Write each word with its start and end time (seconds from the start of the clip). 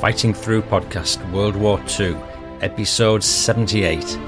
Fighting 0.00 0.32
Through 0.32 0.62
Podcast 0.62 1.30
World 1.30 1.54
War 1.54 1.78
II, 2.00 2.16
Episode 2.62 3.22
78 3.22 4.18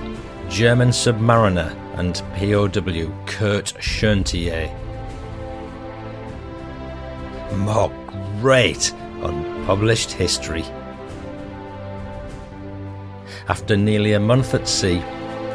German 0.51 0.91
Submariner 0.91 1.75
and 1.95 2.17
POW 2.35 3.11
Kurt 3.25 3.73
Schoentier. 3.81 4.71
More 7.57 7.91
great 8.43 8.93
unpublished 9.23 10.13
history. 10.13 10.65
After 13.49 13.75
nearly 13.75 14.13
a 14.13 14.21
month 14.21 14.53
at 14.53 14.69
sea, 14.69 15.01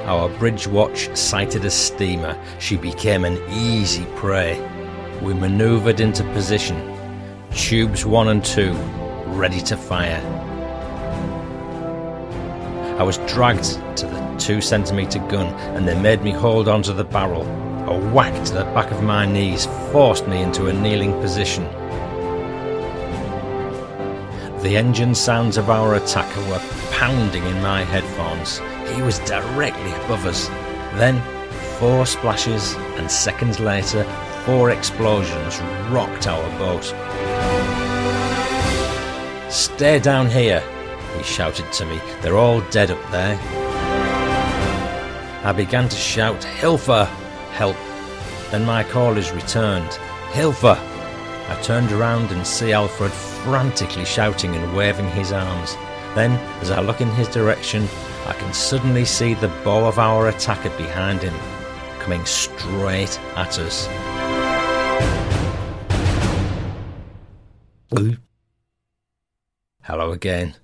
our 0.06 0.30
bridge 0.40 0.66
watch 0.66 1.16
sighted 1.16 1.64
a 1.64 1.70
steamer. 1.70 2.36
She 2.58 2.76
became 2.76 3.24
an 3.24 3.38
easy 3.52 4.06
prey. 4.16 4.60
We 5.22 5.36
manoeuvred 5.36 6.00
into 6.00 6.24
position. 6.34 6.98
Tubes 7.52 8.04
1 8.04 8.30
and 8.30 8.44
2 8.44 8.97
ready 9.38 9.62
to 9.62 9.78
fire. 9.78 10.20
I 12.98 13.04
was 13.04 13.20
dragged 13.20 13.66
to 13.98 14.08
the 14.08 14.36
two 14.40 14.62
centimetre 14.62 15.20
gun 15.30 15.54
and 15.76 15.88
they 15.88 16.00
made 16.00 16.24
me 16.24 16.32
hold 16.32 16.68
onto 16.68 16.92
the 16.92 17.04
barrel. 17.04 17.44
A 17.88 18.12
whack 18.12 18.34
to 18.48 18.54
the 18.54 18.64
back 18.74 18.92
of 18.92 19.04
my 19.04 19.28
knees 19.28 19.68
forced 19.92 20.28
me 20.28 20.42
into 20.42 20.68
a 20.68 20.74
kneeling 20.74 21.14
position. 21.22 21.64
The 24.64 24.76
engine 24.76 25.14
sounds 25.14 25.58
of 25.58 25.70
our 25.70 25.96
attacker 25.96 26.42
were 26.50 26.62
pounding 26.92 27.46
in 27.46 27.62
my 27.62 27.84
headphones. 27.84 28.58
He 28.96 29.04
was 29.04 29.20
directly 29.20 29.92
above 30.04 30.26
us. 30.26 30.48
Then, 30.98 31.22
four 31.80 32.08
splashes, 32.08 32.74
and 32.98 33.10
seconds 33.10 33.60
later, 33.60 34.04
four 34.46 34.72
explosions 34.72 35.60
rocked 35.92 36.26
our 36.28 36.50
boat. 36.58 37.57
Stay 39.50 40.00
down 40.00 40.30
here, 40.30 40.62
he 41.16 41.24
shouted 41.24 41.72
to 41.74 41.86
me. 41.86 42.00
They're 42.22 42.38
all 42.38 42.62
dead 42.70 42.92
up 42.92 43.12
there. 43.12 43.40
I 45.44 45.54
began 45.54 45.88
to 45.88 45.96
shout, 45.96 46.42
Hilfer! 46.42 47.06
Help! 47.52 47.78
Then 48.52 48.66
my 48.66 48.84
callers 48.84 49.32
returned, 49.32 49.90
Hilfer! 50.32 50.78
I 51.50 51.62
turned 51.62 51.94
around 51.94 52.32
and 52.32 52.46
see 52.46 52.74
Alfred 52.74 53.12
frantically 53.12 54.04
shouting 54.04 54.54
and 54.54 54.76
waving 54.76 55.10
his 55.12 55.32
arms. 55.32 55.76
Then, 56.14 56.32
as 56.62 56.72
I 56.72 56.82
look 56.82 57.00
in 57.00 57.10
his 57.12 57.30
direction, 57.30 57.88
I 58.26 58.34
can 58.34 58.54
suddenly 58.54 59.06
see 59.06 59.34
the 59.34 59.48
bow 59.64 59.86
of 59.88 59.98
our 59.98 60.28
attacker 60.28 60.72
behind 60.72 61.22
him, 61.22 61.34
coming 62.00 62.26
straight 62.26 63.18
at 63.38 63.58
us. 63.60 63.88
Hello 69.88 70.12
again, 70.12 70.56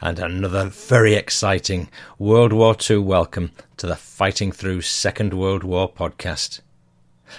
and 0.00 0.18
another 0.18 0.64
very 0.64 1.12
exciting 1.12 1.90
World 2.18 2.54
War 2.54 2.74
II 2.88 3.00
welcome 3.00 3.50
to 3.76 3.86
the 3.86 3.96
Fighting 3.96 4.50
Through 4.50 4.80
Second 4.80 5.34
World 5.34 5.62
War 5.62 5.92
podcast. 5.92 6.62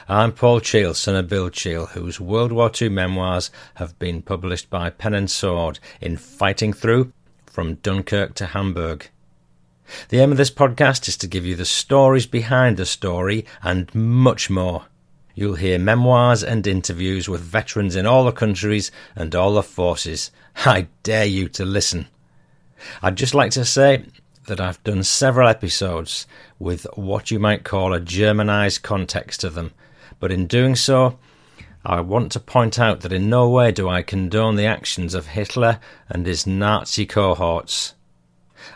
I'm 0.07 0.31
Paul 0.31 0.59
Cheall, 0.59 0.93
son 0.93 1.15
of 1.15 1.27
Bill 1.27 1.49
Cheall, 1.49 1.87
whose 1.87 2.19
World 2.19 2.51
War 2.51 2.69
II 2.79 2.89
memoirs 2.89 3.49
have 3.77 3.97
been 3.97 4.21
published 4.21 4.69
by 4.69 4.91
Pen 4.91 5.15
and 5.15 5.31
Sword 5.31 5.79
in 5.99 6.17
Fighting 6.17 6.71
Through 6.71 7.11
from 7.47 7.77
Dunkirk 7.81 8.35
to 8.35 8.45
Hamburg. 8.45 9.09
The 10.09 10.19
aim 10.19 10.31
of 10.31 10.37
this 10.37 10.51
podcast 10.51 11.07
is 11.07 11.17
to 11.17 11.27
give 11.27 11.47
you 11.47 11.55
the 11.55 11.65
stories 11.65 12.27
behind 12.27 12.77
the 12.77 12.85
story 12.85 13.43
and 13.63 13.89
much 13.95 14.51
more. 14.51 14.85
You'll 15.35 15.55
hear 15.55 15.79
memoirs 15.79 16.43
and 16.43 16.65
interviews 16.67 17.27
with 17.27 17.41
veterans 17.41 17.95
in 17.95 18.05
all 18.05 18.23
the 18.23 18.31
countries 18.31 18.91
and 19.15 19.33
all 19.33 19.53
the 19.55 19.63
forces. 19.63 20.29
I 20.57 20.87
dare 21.01 21.25
you 21.25 21.49
to 21.49 21.65
listen. 21.65 22.07
I'd 23.01 23.15
just 23.15 23.33
like 23.33 23.51
to 23.51 23.65
say 23.65 24.05
that 24.45 24.61
I've 24.61 24.83
done 24.83 25.03
several 25.03 25.47
episodes 25.47 26.27
with 26.59 26.85
what 26.95 27.31
you 27.31 27.39
might 27.39 27.63
call 27.63 27.93
a 27.93 27.99
Germanized 27.99 28.83
context 28.83 29.41
to 29.41 29.49
them, 29.49 29.71
but 30.19 30.31
in 30.31 30.47
doing 30.47 30.75
so, 30.75 31.17
I 31.85 32.01
want 32.01 32.31
to 32.33 32.39
point 32.39 32.77
out 32.77 33.01
that 33.01 33.13
in 33.13 33.29
no 33.29 33.49
way 33.49 33.71
do 33.71 33.89
I 33.89 34.03
condone 34.03 34.55
the 34.55 34.65
actions 34.65 35.13
of 35.13 35.27
Hitler 35.27 35.79
and 36.09 36.25
his 36.25 36.45
Nazi 36.45 37.05
cohorts. 37.05 37.95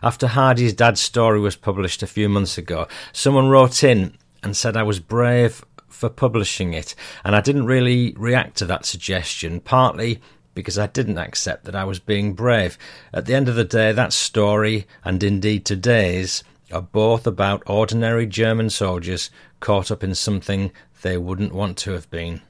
After 0.01 0.28
Hardy's 0.28 0.73
dad's 0.73 1.00
story 1.00 1.40
was 1.40 1.56
published 1.56 2.03
a 2.03 2.07
few 2.07 2.28
months 2.28 2.57
ago, 2.57 2.88
someone 3.13 3.47
wrote 3.47 3.84
in 3.84 4.17
and 4.44 4.57
said 4.57 4.75
I 4.75 4.84
was 4.84 5.00
brave 5.00 5.63
for 5.97 6.09
publishing 6.09 6.74
it, 6.74 6.94
and 7.24 7.35
I 7.35 7.41
didn't 7.41 7.66
really 7.66 8.13
react 8.18 8.56
to 8.58 8.66
that 8.68 8.85
suggestion, 8.85 9.59
partly 9.59 10.22
because 10.53 10.78
I 10.78 10.88
didn't 10.88 11.18
accept 11.18 11.66
that 11.66 11.75
I 11.75 11.84
was 11.84 12.00
being 12.00 12.34
brave. 12.34 12.78
At 13.12 13.25
the 13.25 13.34
end 13.34 13.50
of 13.50 13.56
the 13.56 13.63
day, 13.63 13.91
that 13.91 14.13
story, 14.13 14.85
and 15.03 15.22
indeed 15.24 15.66
today's, 15.66 16.44
are 16.72 16.81
both 16.81 17.25
about 17.25 17.63
ordinary 17.66 18.28
German 18.28 18.69
soldiers 18.69 19.30
caught 19.59 19.90
up 19.90 20.03
in 20.03 20.13
something 20.13 20.72
they 21.02 21.18
wouldn't 21.18 21.53
want 21.53 21.78
to 21.78 21.91
have 21.91 22.09
been. 22.09 22.41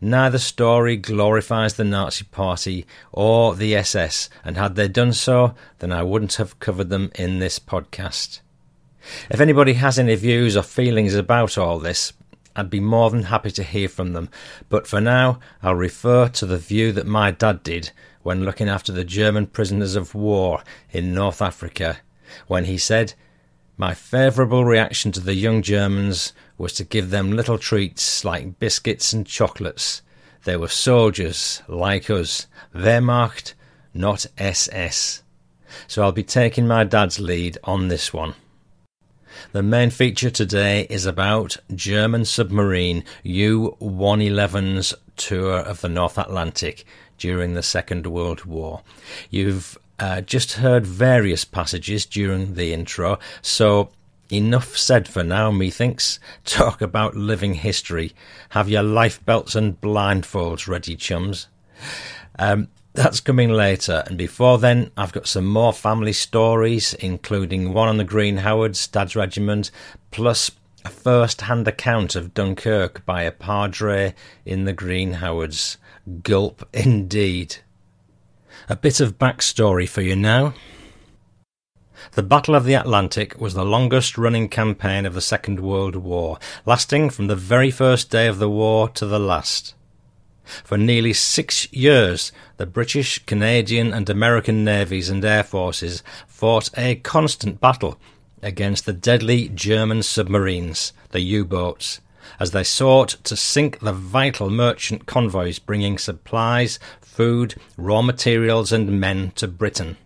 Neither 0.00 0.38
story 0.38 0.96
glorifies 0.96 1.74
the 1.74 1.84
Nazi 1.84 2.24
Party 2.24 2.86
or 3.10 3.54
the 3.54 3.74
SS, 3.74 4.28
and 4.44 4.56
had 4.56 4.76
they 4.76 4.88
done 4.88 5.12
so, 5.12 5.54
then 5.78 5.92
I 5.92 6.02
wouldn't 6.02 6.34
have 6.34 6.60
covered 6.60 6.90
them 6.90 7.10
in 7.14 7.38
this 7.38 7.58
podcast. 7.58 8.40
If 9.30 9.40
anybody 9.40 9.74
has 9.74 9.98
any 9.98 10.14
views 10.14 10.56
or 10.56 10.62
feelings 10.62 11.14
about 11.14 11.58
all 11.58 11.78
this, 11.78 12.12
I'd 12.54 12.70
be 12.70 12.80
more 12.80 13.10
than 13.10 13.24
happy 13.24 13.50
to 13.52 13.62
hear 13.62 13.88
from 13.88 14.12
them, 14.12 14.28
but 14.68 14.86
for 14.86 15.00
now 15.00 15.40
I'll 15.62 15.74
refer 15.74 16.28
to 16.28 16.46
the 16.46 16.58
view 16.58 16.92
that 16.92 17.06
my 17.06 17.30
dad 17.30 17.62
did 17.62 17.90
when 18.22 18.44
looking 18.44 18.68
after 18.68 18.92
the 18.92 19.04
German 19.04 19.46
prisoners 19.46 19.96
of 19.96 20.14
war 20.14 20.62
in 20.90 21.14
North 21.14 21.42
Africa, 21.42 21.98
when 22.46 22.64
he 22.66 22.78
said, 22.78 23.14
My 23.76 23.94
favourable 23.94 24.64
reaction 24.64 25.12
to 25.12 25.20
the 25.20 25.34
young 25.34 25.62
Germans 25.62 26.32
was 26.58 26.72
to 26.74 26.84
give 26.84 27.10
them 27.10 27.32
little 27.32 27.58
treats 27.58 28.24
like 28.24 28.58
biscuits 28.58 29.12
and 29.12 29.26
chocolates. 29.26 30.02
They 30.44 30.56
were 30.56 30.68
soldiers 30.68 31.62
like 31.68 32.10
us, 32.10 32.46
Wehrmacht, 32.74 33.54
not 33.94 34.26
SS. 34.38 35.22
So 35.86 36.02
I'll 36.02 36.12
be 36.12 36.22
taking 36.22 36.66
my 36.66 36.84
dad's 36.84 37.18
lead 37.18 37.58
on 37.64 37.88
this 37.88 38.12
one. 38.12 38.34
The 39.52 39.62
main 39.62 39.90
feature 39.90 40.30
today 40.30 40.86
is 40.88 41.06
about 41.06 41.56
German 41.74 42.24
submarine 42.24 43.04
U 43.22 43.76
111's 43.80 44.94
tour 45.16 45.58
of 45.58 45.80
the 45.80 45.88
North 45.88 46.18
Atlantic 46.18 46.84
during 47.18 47.54
the 47.54 47.62
Second 47.62 48.06
World 48.06 48.44
War. 48.44 48.82
You've 49.30 49.78
uh, 49.98 50.20
just 50.22 50.54
heard 50.54 50.86
various 50.86 51.44
passages 51.44 52.06
during 52.06 52.54
the 52.54 52.72
intro, 52.72 53.18
so 53.40 53.90
enough 54.32 54.76
said 54.76 55.06
for 55.06 55.22
now, 55.22 55.50
methinks. 55.50 56.18
Talk 56.44 56.80
about 56.80 57.14
living 57.14 57.54
history. 57.54 58.12
Have 58.50 58.68
your 58.68 58.82
life 58.82 59.24
belts 59.24 59.54
and 59.54 59.80
blindfolds 59.80 60.66
ready, 60.66 60.96
chums. 60.96 61.48
Um, 62.38 62.68
that's 62.94 63.20
coming 63.20 63.50
later, 63.50 64.02
and 64.06 64.18
before 64.18 64.58
then, 64.58 64.90
I've 64.96 65.12
got 65.12 65.26
some 65.26 65.46
more 65.46 65.72
family 65.72 66.12
stories, 66.12 66.94
including 66.94 67.72
one 67.72 67.88
on 67.88 67.96
the 67.96 68.04
Green 68.04 68.38
Howards, 68.38 68.86
Dad's 68.86 69.16
Regiment, 69.16 69.70
plus 70.10 70.50
a 70.84 70.90
first 70.90 71.42
hand 71.42 71.66
account 71.68 72.16
of 72.16 72.34
Dunkirk 72.34 73.06
by 73.06 73.22
a 73.22 73.32
padre 73.32 74.14
in 74.44 74.64
the 74.64 74.72
Green 74.72 75.14
Howards. 75.14 75.78
Gulp 76.22 76.68
indeed. 76.72 77.56
A 78.68 78.76
bit 78.76 79.00
of 79.00 79.18
backstory 79.18 79.88
for 79.88 80.02
you 80.02 80.16
now. 80.16 80.54
The 82.12 82.22
Battle 82.22 82.54
of 82.54 82.64
the 82.64 82.74
Atlantic 82.74 83.40
was 83.40 83.54
the 83.54 83.64
longest 83.64 84.18
running 84.18 84.48
campaign 84.48 85.06
of 85.06 85.14
the 85.14 85.20
Second 85.20 85.60
World 85.60 85.94
War, 85.94 86.38
lasting 86.66 87.10
from 87.10 87.28
the 87.28 87.36
very 87.36 87.70
first 87.70 88.10
day 88.10 88.26
of 88.26 88.38
the 88.38 88.50
war 88.50 88.88
to 88.90 89.06
the 89.06 89.20
last. 89.20 89.74
For 90.64 90.76
nearly 90.76 91.12
six 91.12 91.72
years, 91.72 92.32
the 92.56 92.66
British, 92.66 93.24
Canadian, 93.26 93.92
and 93.92 94.08
American 94.10 94.64
navies 94.64 95.08
and 95.08 95.24
air 95.24 95.44
forces 95.44 96.02
fought 96.26 96.70
a 96.76 96.96
constant 96.96 97.60
battle 97.60 97.98
against 98.42 98.86
the 98.86 98.92
deadly 98.92 99.48
German 99.48 100.02
submarines, 100.02 100.92
the 101.10 101.20
U 101.20 101.44
boats. 101.44 102.00
as 102.38 102.50
they 102.52 102.64
sought 102.64 103.10
to 103.24 103.36
sink 103.36 103.80
the 103.80 103.92
vital 103.92 104.50
merchant 104.50 105.06
convoys 105.06 105.58
bringing 105.58 105.98
supplies, 105.98 106.78
food, 107.00 107.54
raw 107.76 108.02
materials, 108.02 108.72
and 108.72 109.00
men 109.00 109.32
to 109.36 109.48
Britain. 109.48 109.96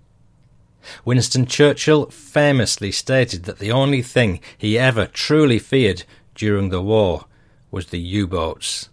Winston 1.05 1.47
Churchill 1.47 2.07
famously 2.07 2.93
stated 2.93 3.45
that 3.45 3.59
the 3.59 3.73
only 3.73 4.03
thing 4.03 4.41
he 4.57 4.79
ever 4.79 5.07
truly 5.07 5.59
feared 5.59 6.05
during 6.35 6.69
the 6.69 6.83
war 6.83 7.25
was 7.71 7.87
the 7.87 7.99
U 8.01 8.27
boats. 8.27 8.89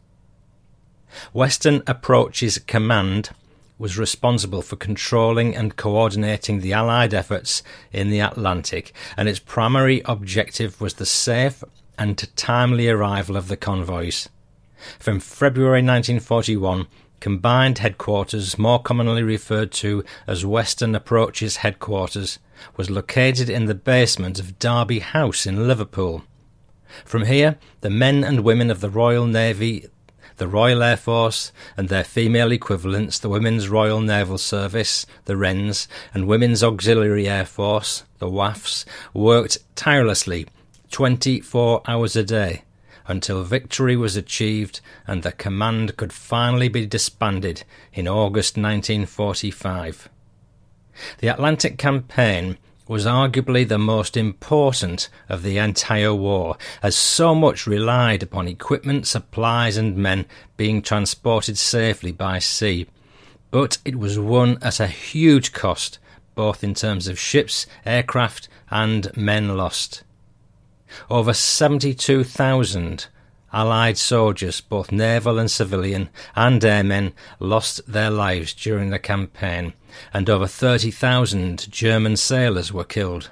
Western 1.31 1.83
Approaches 1.87 2.57
Command 2.59 3.29
was 3.77 3.97
responsible 3.97 4.61
for 4.61 4.75
controlling 4.75 5.55
and 5.55 5.75
coordinating 5.75 6.59
the 6.59 6.73
Allied 6.73 7.13
efforts 7.13 7.63
in 7.91 8.09
the 8.09 8.19
Atlantic, 8.19 8.93
and 9.17 9.27
its 9.27 9.39
primary 9.39 10.01
objective 10.05 10.79
was 10.79 10.95
the 10.95 11.05
safe 11.05 11.63
and 11.97 12.35
timely 12.35 12.87
arrival 12.87 13.35
of 13.35 13.47
the 13.47 13.57
convoys. 13.57 14.29
From 14.99 15.19
February 15.19 15.81
1941, 15.81 16.87
Combined 17.19 17.77
Headquarters, 17.77 18.57
more 18.57 18.81
commonly 18.81 19.23
referred 19.23 19.71
to 19.73 20.03
as 20.27 20.45
Western 20.45 20.93
Approaches 20.93 21.57
Headquarters, 21.57 22.37
was 22.75 22.89
located 22.89 23.49
in 23.49 23.65
the 23.65 23.75
basement 23.75 24.39
of 24.39 24.59
Derby 24.59 24.99
House 24.99 25.45
in 25.45 25.67
Liverpool. 25.67 26.23
From 27.05 27.25
here, 27.25 27.57
the 27.81 27.89
men 27.89 28.23
and 28.23 28.41
women 28.41 28.69
of 28.69 28.81
the 28.81 28.89
Royal 28.89 29.25
Navy, 29.25 29.87
the 30.43 30.49
Royal 30.49 30.83
Air 30.83 30.97
Force, 30.97 31.53
and 31.77 31.87
their 31.87 32.03
female 32.03 32.51
equivalents, 32.51 33.17
the 33.17 33.29
Women's 33.29 33.69
Royal 33.69 34.01
Naval 34.01 34.37
Service, 34.37 35.05
the 35.23 35.37
Wrens, 35.37 35.87
and 36.13 36.27
Women's 36.27 36.61
Auxiliary 36.61 37.29
Air 37.29 37.45
Force, 37.45 38.03
the 38.19 38.27
WAAFs, 38.27 38.83
worked 39.13 39.59
tirelessly 39.77 40.45
24 40.91 41.83
hours 41.87 42.17
a 42.17 42.25
day 42.25 42.63
until 43.07 43.43
victory 43.43 43.95
was 43.95 44.17
achieved 44.17 44.81
and 45.07 45.23
the 45.23 45.31
command 45.31 45.95
could 45.95 46.11
finally 46.11 46.67
be 46.67 46.85
disbanded 46.85 47.63
in 47.93 48.05
August 48.05 48.57
1945. 48.57 50.09
The 51.19 51.29
Atlantic 51.29 51.77
Campaign 51.77 52.57
was 52.87 53.05
arguably 53.05 53.67
the 53.67 53.77
most 53.77 54.17
important 54.17 55.09
of 55.29 55.43
the 55.43 55.57
entire 55.57 56.13
war, 56.13 56.57
as 56.81 56.95
so 56.95 57.33
much 57.33 57.65
relied 57.65 58.21
upon 58.21 58.47
equipment, 58.47 59.07
supplies, 59.07 59.77
and 59.77 59.95
men 59.95 60.25
being 60.57 60.81
transported 60.81 61.57
safely 61.57 62.11
by 62.11 62.39
sea. 62.39 62.87
But 63.51 63.77
it 63.85 63.97
was 63.97 64.19
won 64.19 64.57
at 64.61 64.79
a 64.79 64.87
huge 64.87 65.53
cost, 65.53 65.99
both 66.35 66.63
in 66.63 66.73
terms 66.73 67.07
of 67.07 67.19
ships, 67.19 67.65
aircraft, 67.85 68.49
and 68.69 69.15
men 69.15 69.55
lost. 69.55 70.03
Over 71.09 71.33
72,000 71.33 73.07
Allied 73.55 73.99
soldiers, 73.99 74.61
both 74.61 74.91
naval 74.91 75.37
and 75.37 75.49
civilian, 75.49 76.09
and 76.35 76.65
airmen, 76.65 77.13
lost 77.39 77.81
their 77.85 78.09
lives 78.09 78.51
during 78.51 78.89
the 78.89 78.97
campaign, 78.97 79.73
and 80.13 80.29
over 80.29 80.47
30,000 80.47 81.71
German 81.71 82.17
sailors 82.17 82.71
were 82.71 82.83
killed. 82.83 83.29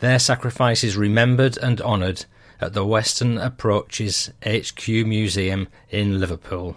Their 0.00 0.18
sacrifices 0.18 0.96
remembered 0.96 1.56
and 1.58 1.80
honoured 1.80 2.24
at 2.60 2.74
the 2.74 2.84
Western 2.84 3.38
Approaches 3.38 4.30
HQ 4.46 4.88
Museum 4.88 5.68
in 5.88 6.20
Liverpool. 6.20 6.76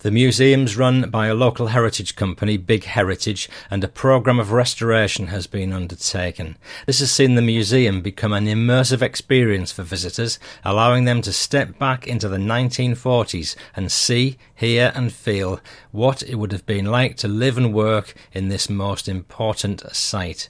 The 0.00 0.10
museum's 0.10 0.76
run 0.76 1.10
by 1.10 1.26
a 1.26 1.34
local 1.34 1.68
heritage 1.68 2.16
company, 2.16 2.56
Big 2.56 2.84
Heritage, 2.84 3.48
and 3.70 3.82
a 3.82 3.88
programme 3.88 4.38
of 4.38 4.52
restoration 4.52 5.28
has 5.28 5.46
been 5.46 5.72
undertaken. 5.72 6.56
This 6.86 7.00
has 7.00 7.10
seen 7.10 7.34
the 7.34 7.42
museum 7.42 8.00
become 8.00 8.32
an 8.32 8.46
immersive 8.46 9.02
experience 9.02 9.72
for 9.72 9.82
visitors, 9.82 10.38
allowing 10.64 11.04
them 11.04 11.22
to 11.22 11.32
step 11.32 11.78
back 11.78 12.06
into 12.06 12.28
the 12.28 12.38
1940s 12.38 13.56
and 13.74 13.90
see, 13.90 14.38
hear, 14.54 14.92
and 14.94 15.12
feel 15.12 15.60
what 15.90 16.22
it 16.22 16.36
would 16.36 16.52
have 16.52 16.66
been 16.66 16.86
like 16.86 17.16
to 17.18 17.28
live 17.28 17.56
and 17.58 17.74
work 17.74 18.14
in 18.32 18.48
this 18.48 18.70
most 18.70 19.08
important 19.08 19.82
site. 19.94 20.48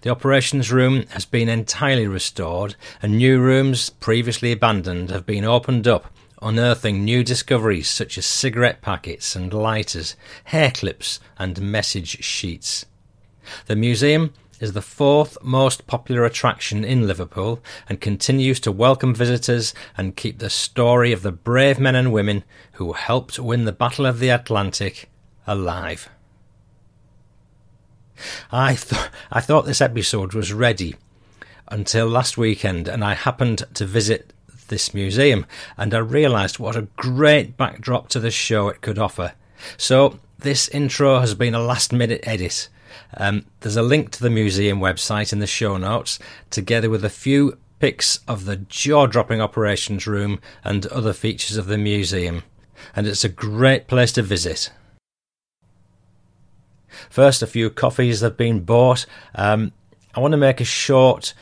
The 0.00 0.10
operations 0.10 0.72
room 0.72 1.04
has 1.10 1.26
been 1.26 1.48
entirely 1.48 2.06
restored, 2.06 2.74
and 3.02 3.18
new 3.18 3.38
rooms 3.38 3.90
previously 3.90 4.52
abandoned 4.52 5.10
have 5.10 5.26
been 5.26 5.44
opened 5.44 5.86
up 5.86 6.13
unearthing 6.44 7.02
new 7.02 7.24
discoveries 7.24 7.88
such 7.88 8.18
as 8.18 8.26
cigarette 8.26 8.82
packets 8.82 9.34
and 9.34 9.52
lighters, 9.52 10.14
hair 10.44 10.70
clips, 10.70 11.18
and 11.38 11.60
message 11.60 12.22
sheets. 12.22 12.84
The 13.66 13.74
museum 13.74 14.34
is 14.60 14.74
the 14.74 14.82
fourth 14.82 15.36
most 15.42 15.86
popular 15.86 16.24
attraction 16.24 16.84
in 16.84 17.06
Liverpool 17.06 17.60
and 17.88 18.00
continues 18.00 18.60
to 18.60 18.70
welcome 18.70 19.14
visitors 19.14 19.74
and 19.96 20.16
keep 20.16 20.38
the 20.38 20.50
story 20.50 21.12
of 21.12 21.22
the 21.22 21.32
brave 21.32 21.78
men 21.78 21.94
and 21.94 22.12
women 22.12 22.44
who 22.72 22.92
helped 22.92 23.38
win 23.38 23.64
the 23.64 23.72
Battle 23.72 24.06
of 24.06 24.18
the 24.20 24.28
Atlantic 24.28 25.08
alive. 25.46 26.08
I, 28.52 28.74
th- 28.74 29.08
I 29.32 29.40
thought 29.40 29.66
this 29.66 29.80
episode 29.80 30.34
was 30.34 30.52
ready 30.52 30.94
until 31.68 32.06
last 32.06 32.36
weekend, 32.36 32.86
and 32.86 33.02
I 33.02 33.14
happened 33.14 33.64
to 33.74 33.86
visit 33.86 34.32
this 34.68 34.94
museum, 34.94 35.46
and 35.76 35.94
I 35.94 35.98
realised 35.98 36.58
what 36.58 36.76
a 36.76 36.88
great 36.96 37.56
backdrop 37.56 38.08
to 38.10 38.20
the 38.20 38.30
show 38.30 38.68
it 38.68 38.80
could 38.80 38.98
offer. 38.98 39.32
So, 39.76 40.18
this 40.38 40.68
intro 40.68 41.20
has 41.20 41.34
been 41.34 41.54
a 41.54 41.60
last 41.60 41.92
minute 41.92 42.20
edit. 42.24 42.68
Um, 43.16 43.46
there's 43.60 43.76
a 43.76 43.82
link 43.82 44.10
to 44.12 44.22
the 44.22 44.30
museum 44.30 44.78
website 44.80 45.32
in 45.32 45.38
the 45.38 45.46
show 45.46 45.76
notes, 45.76 46.18
together 46.50 46.90
with 46.90 47.04
a 47.04 47.10
few 47.10 47.58
pics 47.78 48.20
of 48.28 48.44
the 48.44 48.56
jaw 48.56 49.06
dropping 49.06 49.40
operations 49.40 50.06
room 50.06 50.40
and 50.62 50.86
other 50.86 51.12
features 51.12 51.56
of 51.56 51.66
the 51.66 51.78
museum. 51.78 52.42
And 52.94 53.06
it's 53.06 53.24
a 53.24 53.28
great 53.28 53.88
place 53.88 54.12
to 54.12 54.22
visit. 54.22 54.70
First, 57.10 57.42
a 57.42 57.46
few 57.46 57.70
coffees 57.70 58.20
have 58.20 58.36
been 58.36 58.60
bought. 58.64 59.06
Um, 59.34 59.72
I 60.14 60.20
want 60.20 60.32
to 60.32 60.38
make 60.38 60.60
a 60.60 60.64
short 60.64 61.34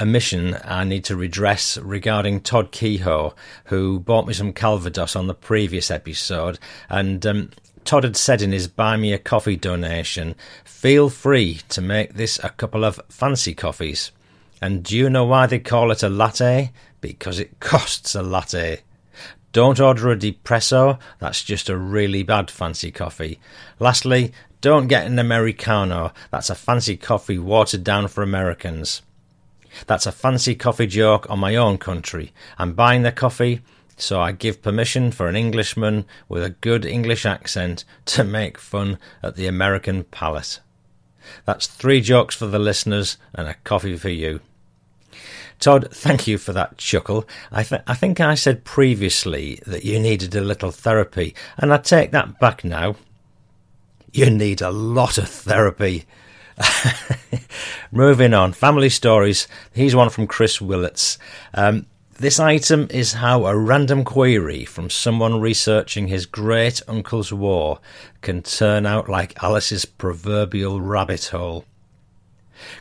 omission 0.00 0.56
I 0.64 0.84
need 0.84 1.04
to 1.04 1.16
redress 1.16 1.78
regarding 1.78 2.40
Todd 2.40 2.72
Kehoe, 2.72 3.34
who 3.66 4.00
bought 4.00 4.26
me 4.26 4.34
some 4.34 4.52
Calvados 4.52 5.16
on 5.16 5.26
the 5.26 5.34
previous 5.34 5.90
episode. 5.90 6.58
And 6.88 7.24
um, 7.26 7.50
Todd 7.84 8.04
had 8.04 8.16
said 8.16 8.42
in 8.42 8.52
his 8.52 8.68
Buy 8.68 8.96
Me 8.96 9.12
a 9.12 9.18
Coffee 9.18 9.56
donation, 9.56 10.34
feel 10.64 11.08
free 11.08 11.60
to 11.68 11.80
make 11.80 12.14
this 12.14 12.38
a 12.42 12.50
couple 12.50 12.84
of 12.84 13.00
fancy 13.08 13.54
coffees. 13.54 14.12
And 14.60 14.82
do 14.82 14.96
you 14.96 15.10
know 15.10 15.24
why 15.24 15.46
they 15.46 15.58
call 15.58 15.90
it 15.90 16.02
a 16.02 16.08
latte? 16.08 16.72
Because 17.00 17.38
it 17.38 17.60
costs 17.60 18.14
a 18.14 18.22
latte. 18.22 18.80
Don't 19.52 19.80
order 19.80 20.10
a 20.10 20.16
depresso, 20.16 20.98
that's 21.18 21.42
just 21.42 21.70
a 21.70 21.76
really 21.78 22.22
bad 22.22 22.50
fancy 22.50 22.90
coffee. 22.90 23.40
Lastly, 23.78 24.32
don't 24.60 24.88
get 24.88 25.06
an 25.06 25.18
Americano, 25.18 26.12
that's 26.30 26.50
a 26.50 26.54
fancy 26.54 26.96
coffee 26.96 27.38
watered 27.38 27.82
down 27.82 28.08
for 28.08 28.22
Americans. 28.22 29.00
That's 29.86 30.06
a 30.06 30.12
fancy 30.12 30.54
coffee 30.54 30.86
joke 30.86 31.28
on 31.30 31.38
my 31.38 31.56
own 31.56 31.78
country. 31.78 32.32
I'm 32.58 32.72
buying 32.72 33.02
the 33.02 33.12
coffee, 33.12 33.60
so 33.96 34.20
I 34.20 34.32
give 34.32 34.62
permission 34.62 35.10
for 35.10 35.26
an 35.26 35.36
Englishman 35.36 36.04
with 36.28 36.44
a 36.44 36.50
good 36.50 36.84
English 36.84 37.24
accent 37.24 37.84
to 38.06 38.24
make 38.24 38.58
fun 38.58 38.98
at 39.22 39.36
the 39.36 39.46
American 39.46 40.04
palate. 40.04 40.60
That's 41.44 41.66
three 41.66 42.00
jokes 42.00 42.36
for 42.36 42.46
the 42.46 42.58
listeners 42.58 43.16
and 43.34 43.48
a 43.48 43.54
coffee 43.54 43.96
for 43.96 44.10
you. 44.10 44.40
Todd, 45.58 45.88
thank 45.90 46.26
you 46.26 46.36
for 46.36 46.52
that 46.52 46.76
chuckle. 46.76 47.26
I, 47.50 47.62
th- 47.62 47.82
I 47.86 47.94
think 47.94 48.20
I 48.20 48.34
said 48.34 48.64
previously 48.64 49.58
that 49.66 49.84
you 49.84 49.98
needed 49.98 50.34
a 50.34 50.42
little 50.42 50.70
therapy, 50.70 51.34
and 51.56 51.72
I 51.72 51.78
take 51.78 52.10
that 52.10 52.38
back 52.38 52.62
now. 52.62 52.96
You 54.12 54.30
need 54.30 54.60
a 54.60 54.70
lot 54.70 55.16
of 55.18 55.28
therapy. 55.28 56.04
Moving 57.92 58.34
on, 58.34 58.52
family 58.52 58.88
stories. 58.88 59.46
Here's 59.72 59.94
one 59.94 60.10
from 60.10 60.26
Chris 60.26 60.60
Willets. 60.60 61.18
Um, 61.54 61.86
this 62.18 62.40
item 62.40 62.88
is 62.90 63.14
how 63.14 63.44
a 63.44 63.56
random 63.56 64.02
query 64.02 64.64
from 64.64 64.88
someone 64.88 65.40
researching 65.40 66.08
his 66.08 66.24
great 66.24 66.80
uncle's 66.88 67.32
war 67.32 67.78
can 68.22 68.42
turn 68.42 68.86
out 68.86 69.08
like 69.08 69.42
Alice's 69.42 69.84
proverbial 69.84 70.80
rabbit 70.80 71.26
hole. 71.26 71.66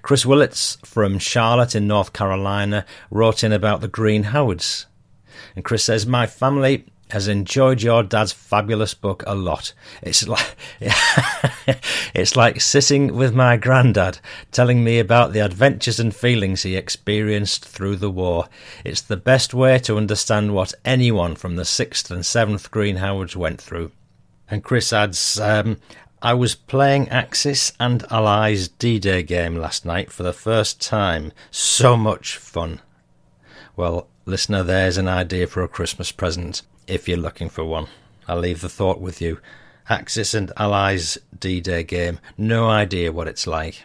Chris 0.01 0.25
Willets 0.25 0.77
from 0.85 1.19
Charlotte 1.19 1.75
in 1.75 1.85
North 1.85 2.13
Carolina 2.13 2.85
wrote 3.11 3.43
in 3.43 3.51
about 3.51 3.81
the 3.81 3.89
Green 3.89 4.23
Howards. 4.23 4.85
And 5.53 5.65
Chris 5.65 5.83
says, 5.83 6.05
My 6.05 6.27
family 6.27 6.85
has 7.11 7.27
enjoyed 7.27 7.83
your 7.83 8.01
dad's 8.01 8.31
fabulous 8.31 8.93
book 8.93 9.23
a 9.27 9.35
lot. 9.35 9.73
It's 10.01 10.27
like 10.27 10.55
it's 12.15 12.35
like 12.35 12.61
sitting 12.61 13.15
with 13.15 13.35
my 13.35 13.57
granddad 13.57 14.19
telling 14.51 14.83
me 14.83 14.99
about 14.99 15.31
the 15.31 15.39
adventures 15.39 15.99
and 15.99 16.15
feelings 16.15 16.63
he 16.63 16.75
experienced 16.75 17.63
through 17.65 17.97
the 17.97 18.09
war. 18.09 18.47
It's 18.83 19.01
the 19.01 19.17
best 19.17 19.53
way 19.53 19.77
to 19.79 19.97
understand 19.97 20.53
what 20.53 20.73
anyone 20.83 21.35
from 21.35 21.55
the 21.55 21.63
6th 21.63 22.09
and 22.09 22.23
7th 22.23 22.71
Green 22.71 22.97
Howards 22.97 23.35
went 23.35 23.61
through. 23.61 23.91
And 24.49 24.63
Chris 24.63 24.91
adds, 24.91 25.39
um, 25.39 25.77
I 26.21 26.33
was 26.33 26.55
playing 26.55 27.09
Axis 27.09 27.73
and 27.79 28.03
Allies 28.11 28.67
D-Day 28.67 29.23
game 29.23 29.55
last 29.55 29.85
night 29.85 30.11
for 30.11 30.23
the 30.23 30.33
first 30.33 30.81
time. 30.81 31.31
So 31.51 31.95
much 31.95 32.37
fun. 32.37 32.81
Well, 33.75 34.07
Listener, 34.25 34.63
there's 34.63 34.97
an 34.97 35.07
idea 35.07 35.45
for 35.45 35.61
a 35.61 35.67
Christmas 35.67 36.11
present 36.11 36.63
if 36.87 37.07
you're 37.07 37.17
looking 37.17 37.49
for 37.49 37.63
one. 37.63 37.87
I'll 38.27 38.39
leave 38.39 38.61
the 38.61 38.69
thought 38.69 38.99
with 38.99 39.21
you. 39.21 39.39
Axis 39.89 40.33
and 40.33 40.51
Allies 40.57 41.17
D 41.39 41.61
Day 41.61 41.83
game, 41.83 42.19
no 42.37 42.69
idea 42.69 43.11
what 43.11 43.27
it's 43.27 43.45
like. 43.45 43.83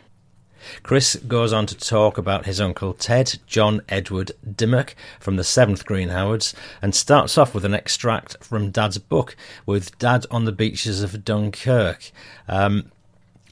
Chris 0.82 1.16
goes 1.16 1.52
on 1.52 1.66
to 1.66 1.76
talk 1.76 2.18
about 2.18 2.46
his 2.46 2.60
uncle 2.60 2.92
Ted 2.92 3.38
John 3.46 3.80
Edward 3.88 4.32
Dimmock 4.56 4.94
from 5.18 5.36
the 5.36 5.42
7th 5.42 5.84
Green 5.84 6.10
Howards 6.10 6.54
and 6.82 6.94
starts 6.94 7.38
off 7.38 7.54
with 7.54 7.64
an 7.64 7.74
extract 7.74 8.42
from 8.44 8.70
Dad's 8.70 8.98
book 8.98 9.36
with 9.66 9.98
Dad 9.98 10.26
on 10.30 10.44
the 10.44 10.52
beaches 10.52 11.02
of 11.02 11.24
Dunkirk. 11.24 12.10
Um, 12.48 12.90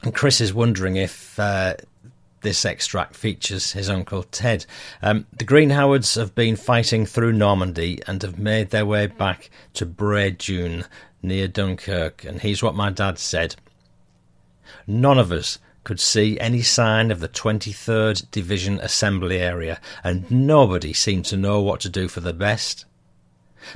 and 0.03 0.13
Chris 0.13 0.39
is 0.39 0.53
wondering 0.53 0.95
if 0.95 1.39
uh, 1.39 1.75
this 2.41 2.65
extract 2.65 3.15
features 3.15 3.73
his 3.73 3.89
uncle 3.89 4.23
Ted. 4.23 4.65
Um, 5.01 5.25
the 5.37 5.43
Green 5.43 5.71
Howards 5.71 6.15
have 6.15 6.35
been 6.35 6.55
fighting 6.55 7.05
through 7.05 7.33
Normandy 7.33 8.01
and 8.07 8.21
have 8.21 8.39
made 8.39 8.69
their 8.69 8.85
way 8.85 9.07
back 9.07 9.49
to 9.73 9.85
Bray 9.85 10.31
Dune 10.31 10.85
near 11.21 11.47
Dunkirk, 11.47 12.23
and 12.23 12.39
here's 12.41 12.63
what 12.63 12.75
my 12.75 12.89
dad 12.89 13.19
said. 13.19 13.55
None 14.87 15.17
of 15.17 15.31
us 15.31 15.59
could 15.83 15.99
see 15.99 16.39
any 16.39 16.61
sign 16.61 17.11
of 17.11 17.19
the 17.19 17.27
23rd 17.27 18.29
Division 18.31 18.79
assembly 18.79 19.39
area, 19.39 19.79
and 20.03 20.29
nobody 20.29 20.93
seemed 20.93 21.25
to 21.25 21.37
know 21.37 21.61
what 21.61 21.79
to 21.81 21.89
do 21.89 22.07
for 22.07 22.19
the 22.19 22.33
best. 22.33 22.85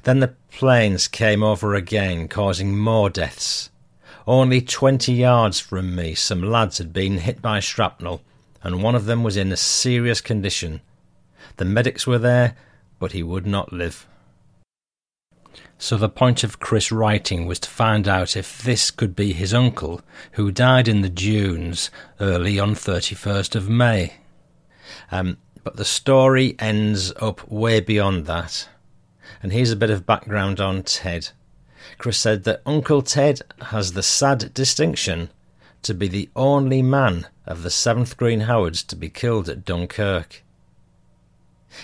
Then 0.04 0.20
the 0.20 0.36
planes 0.52 1.08
came 1.08 1.44
over 1.44 1.76
again, 1.76 2.28
causing 2.28 2.78
more 2.78 3.10
deaths. 3.10 3.70
Only 4.26 4.62
20 4.62 5.12
yards 5.12 5.60
from 5.60 5.96
me, 5.96 6.16
some 6.16 6.42
lads 6.42 6.78
had 6.78 6.94
been 6.94 7.18
hit 7.18 7.42
by 7.42 7.60
shrapnel 7.60 8.22
and 8.64 8.82
one 8.82 8.96
of 8.96 9.06
them 9.06 9.24
was 9.24 9.38
in 9.38 9.52
a 9.52 9.58
serious 9.58 10.22
condition. 10.22 10.82
The 11.58 11.66
medics 11.66 12.08
were 12.08 12.18
there, 12.18 12.56
but 12.98 13.12
he 13.12 13.22
would 13.22 13.46
not 13.46 13.74
live. 13.74 14.08
So 15.78 15.98
the 15.98 16.08
point 16.08 16.46
of 16.46 16.60
Chris 16.60 16.92
writing 16.94 17.46
was 17.46 17.60
to 17.60 17.70
find 17.70 18.08
out 18.08 18.38
if 18.38 18.62
this 18.62 18.90
could 18.90 19.16
be 19.16 19.34
his 19.34 19.54
uncle, 19.54 20.02
who 20.34 20.50
died 20.50 20.88
in 20.88 21.02
the 21.02 21.10
dunes 21.10 21.92
early 22.22 22.58
on 22.58 22.74
31st 22.74 23.56
of 23.56 23.70
May. 23.70 24.14
Um, 25.12 25.38
but 25.64 25.76
the 25.76 25.86
story 25.86 26.56
ends 26.58 27.12
up 27.20 27.50
way 27.52 27.82
beyond 27.82 28.26
that. 28.28 28.70
And 29.42 29.52
here's 29.52 29.72
a 29.72 29.76
bit 29.76 29.90
of 29.90 30.06
background 30.06 30.62
on 30.62 30.84
Ted. 30.84 31.30
Chris 31.98 32.18
said 32.18 32.46
that 32.46 32.62
Uncle 32.66 33.02
Ted 33.02 33.42
has 33.64 33.92
the 33.92 34.04
sad 34.04 34.54
distinction 34.54 35.30
to 35.82 35.94
be 35.94 36.08
the 36.08 36.30
only 36.36 36.82
man 36.82 37.28
of 37.46 37.64
the 37.64 37.70
7th 37.70 38.18
Green 38.18 38.42
Howards 38.42 38.84
to 38.84 38.96
be 38.96 39.10
killed 39.10 39.50
at 39.50 39.66
Dunkirk. 39.66 40.44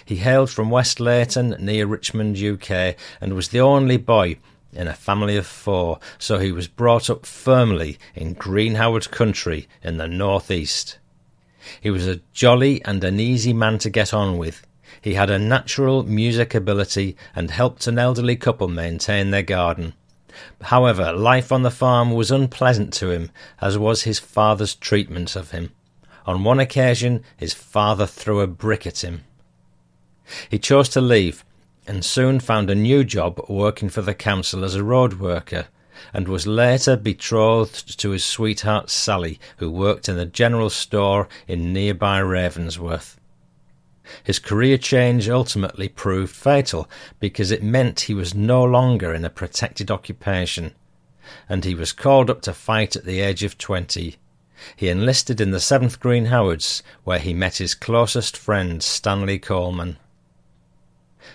He 0.06 0.18
hailed 0.18 0.50
from 0.50 0.70
West 0.70 1.00
Layton 1.00 1.56
near 1.60 1.86
Richmond, 1.88 2.38
UK, 2.38 2.96
and 3.20 3.34
was 3.34 3.50
the 3.50 3.62
only 3.62 3.98
boy 3.98 4.38
in 4.72 4.88
a 4.88 4.94
family 4.94 5.36
of 5.36 5.48
four, 5.48 6.00
so 6.18 6.38
he 6.38 6.52
was 6.52 6.68
brought 6.68 7.10
up 7.10 7.26
firmly 7.26 7.98
in 8.14 8.34
Green 8.34 8.76
Howard 8.76 9.10
country 9.10 9.68
in 9.82 9.98
the 9.98 10.08
northeast. 10.08 11.00
He 11.82 11.90
was 11.90 12.08
a 12.08 12.22
jolly 12.34 12.84
and 12.86 13.04
an 13.04 13.20
easy 13.20 13.54
man 13.54 13.80
to 13.80 13.90
get 13.90 14.14
on 14.14 14.38
with. 14.38 14.66
He 15.02 15.16
had 15.16 15.30
a 15.30 15.40
natural 15.40 16.04
music 16.04 16.54
ability 16.54 17.16
and 17.36 17.52
helped 17.52 17.88
an 17.88 18.00
elderly 18.00 18.36
couple 18.36 18.68
maintain 18.68 19.32
their 19.32 19.44
garden. 19.44 19.94
However, 20.64 21.14
life 21.14 21.52
on 21.52 21.64
the 21.64 21.72
farm 21.72 22.12
was 22.12 22.32
unpleasant 22.32 22.94
to 22.96 23.10
him, 23.10 23.32
as 23.62 23.78
was 23.78 24.04
his 24.04 24.20
father's 24.20 24.76
treatment 24.76 25.36
of 25.36 25.52
him. 25.52 25.72
On 26.26 26.44
one 26.44 26.60
occasion, 26.60 27.24
his 27.38 27.54
father 27.54 28.06
threw 28.06 28.42
a 28.42 28.48
brick 28.48 28.86
at 28.86 29.04
him. 29.04 29.24
He 30.50 30.60
chose 30.60 30.90
to 30.90 31.02
leave, 31.02 31.44
and 31.88 32.06
soon 32.06 32.40
found 32.40 32.70
a 32.70 32.76
new 32.76 33.04
job 33.04 33.44
working 33.50 33.90
for 33.90 34.02
the 34.02 34.14
council 34.14 34.64
as 34.64 34.76
a 34.76 34.84
road 34.84 35.14
worker, 35.14 35.68
and 36.14 36.28
was 36.28 36.48
later 36.48 36.96
betrothed 36.96 38.00
to 38.00 38.12
his 38.12 38.24
sweetheart 38.24 38.90
Sally, 38.90 39.40
who 39.58 39.70
worked 39.72 40.08
in 40.08 40.18
the 40.18 40.26
general 40.26 40.70
store 40.70 41.28
in 41.48 41.74
nearby 41.74 42.22
Ravensworth. 42.22 43.19
His 44.24 44.40
career 44.40 44.78
change 44.78 45.30
ultimately 45.30 45.90
proved 45.90 46.36
fatal 46.36 46.90
because 47.20 47.52
it 47.52 47.64
meant 47.64 48.02
he 48.02 48.14
was 48.14 48.34
no 48.34 48.64
longer 48.64 49.14
in 49.14 49.26
a 49.26 49.30
protected 49.30 49.92
occupation, 49.92 50.74
and 51.48 51.66
he 51.66 51.76
was 51.76 51.92
called 51.92 52.30
up 52.30 52.42
to 52.42 52.54
fight 52.54 52.96
at 52.96 53.06
the 53.06 53.22
age 53.22 53.44
of 53.44 53.58
twenty. 53.58 54.18
He 54.76 54.90
enlisted 54.90 55.40
in 55.40 55.52
the 55.52 55.58
7th 55.58 56.00
Green 56.00 56.26
Howards, 56.26 56.84
where 57.04 57.20
he 57.20 57.34
met 57.34 57.58
his 57.58 57.76
closest 57.76 58.36
friend 58.36 58.84
Stanley 58.84 59.40
Coleman. 59.40 59.98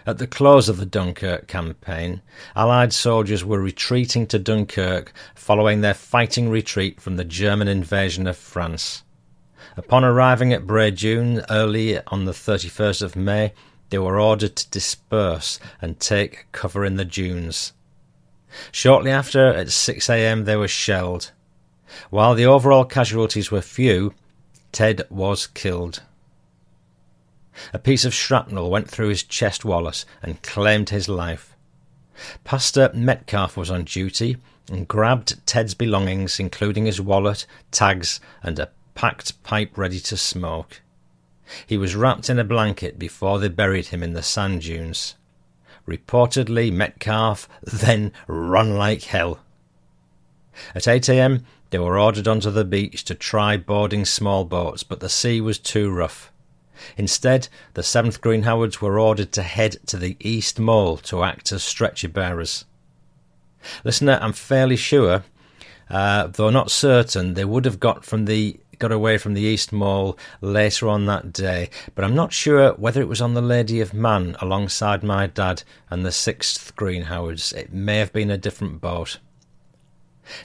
At 0.07 0.19
the 0.19 0.26
close 0.26 0.69
of 0.69 0.76
the 0.76 0.87
Dunkirk 0.87 1.47
campaign, 1.47 2.21
Allied 2.54 2.93
soldiers 2.93 3.45
were 3.45 3.61
retreating 3.61 4.26
to 4.26 4.38
Dunkirk 4.38 5.12
following 5.35 5.81
their 5.81 5.95
fighting 5.95 6.50
retreat 6.50 7.00
from 7.00 7.16
the 7.16 7.25
German 7.25 7.69
invasion 7.69 8.26
of 8.26 8.37
France. 8.37 9.04
Upon 9.76 10.04
arriving 10.04 10.52
at 10.52 10.66
Bray 10.66 10.90
Dune 10.90 11.44
early 11.50 11.99
on 12.06 12.25
the 12.25 12.33
31st 12.33 13.02
of 13.02 13.16
May, 13.16 13.52
they 13.90 13.99
were 13.99 14.18
ordered 14.18 14.56
to 14.56 14.71
disperse 14.71 15.61
and 15.80 16.00
take 16.00 16.47
cover 16.52 16.85
in 16.85 16.97
the 16.97 17.04
dunes. 17.04 17.73
Shortly 18.71 19.11
after, 19.11 19.49
at 19.49 19.71
6 19.71 20.09
a.m., 20.11 20.44
they 20.44 20.56
were 20.56 20.68
shelled. 20.68 21.33
While 22.11 22.35
the 22.35 22.47
overall 22.47 22.85
casualties 22.85 23.50
were 23.50 23.62
few, 23.62 24.14
Ted 24.73 25.02
was 25.11 25.47
killed. 25.47 26.02
A 27.73 27.78
piece 27.78 28.04
of 28.04 28.14
shrapnel 28.14 28.71
went 28.71 28.90
through 28.90 29.09
his 29.09 29.23
chest 29.23 29.64
wallet 29.64 30.04
and 30.23 30.42
claimed 30.42 30.90
his 30.90 31.09
life. 31.09 31.54
Pastor 32.42 32.90
Metcalf 32.94 33.56
was 33.56 33.71
on 33.71 33.85
duty 33.85 34.37
and 34.71 34.88
grabbed 34.88 35.44
Ted's 35.47 35.75
belongings, 35.75 36.40
including 36.40 36.87
his 36.87 37.00
wallet, 37.00 37.47
tags, 37.71 38.21
and 38.42 38.59
a 38.59 38.71
packed 38.95 39.43
pipe 39.43 39.77
ready 39.77 40.01
to 40.01 40.17
smoke. 40.17 40.81
He 41.67 41.77
was 41.77 41.95
wrapped 41.95 42.31
in 42.31 42.39
a 42.39 42.45
blanket 42.45 42.99
before 42.99 43.39
they 43.39 43.49
buried 43.49 43.87
him 43.87 44.03
in 44.03 44.15
the 44.15 44.23
sand 44.23 44.63
dunes. 44.63 45.15
Reportedly, 45.87 46.73
Metcalf 46.73 47.49
then 47.63 48.13
run 48.27 48.77
like 48.77 49.03
hell. 49.03 49.41
At 50.75 50.89
8 50.89 51.09
a.m., 51.09 51.45
they 51.71 51.79
were 51.79 51.99
ordered 51.99 52.29
onto 52.29 52.51
the 52.51 52.65
beach 52.65 53.05
to 53.05 53.15
try 53.15 53.57
boarding 53.57 54.05
small 54.05 54.45
boats, 54.45 54.83
but 54.83 55.01
the 55.01 55.09
sea 55.09 55.41
was 55.41 55.59
too 55.59 55.91
rough. 55.91 56.33
Instead, 56.97 57.49
the 57.75 57.83
7th 57.83 58.21
Green 58.21 58.43
Howards 58.43 58.81
were 58.81 58.99
ordered 58.99 59.33
to 59.33 59.43
head 59.43 59.77
to 59.87 59.97
the 59.97 60.17
East 60.21 60.59
Mole 60.59 60.97
to 60.99 61.23
act 61.23 61.53
as 61.53 61.63
stretcher 61.63 62.09
bearers. 62.09 62.65
Listener, 63.83 64.19
I'm 64.21 64.33
fairly 64.33 64.77
sure, 64.77 65.25
uh, 65.91 66.29
though 66.29 66.51
not 66.51 66.71
certain, 66.71 67.35
they 67.35 67.45
would 67.45 67.65
have 67.65 67.81
got 67.81 68.05
from 68.05 68.25
the 68.25 68.59
got 68.78 68.93
away 68.93 69.19
from 69.19 69.35
the 69.35 69.43
East 69.43 69.73
Mole 69.73 70.19
later 70.40 70.88
on 70.88 71.07
that 71.07 71.33
day, 71.33 71.71
but 71.95 72.04
I'm 72.04 72.14
not 72.14 72.33
sure 72.33 72.73
whether 72.73 73.00
it 73.00 73.09
was 73.09 73.21
on 73.21 73.35
the 73.35 73.43
Lady 73.43 73.81
of 73.81 73.95
Mann 73.95 74.37
alongside 74.40 75.02
my 75.02 75.26
dad 75.26 75.62
and 75.90 76.04
the 76.04 76.11
6th 76.11 76.75
Green 76.76 77.02
Howards. 77.02 77.52
It 77.52 77.73
may 77.73 77.99
have 77.99 78.12
been 78.12 78.31
a 78.31 78.38
different 78.38 78.81
boat. 78.81 79.19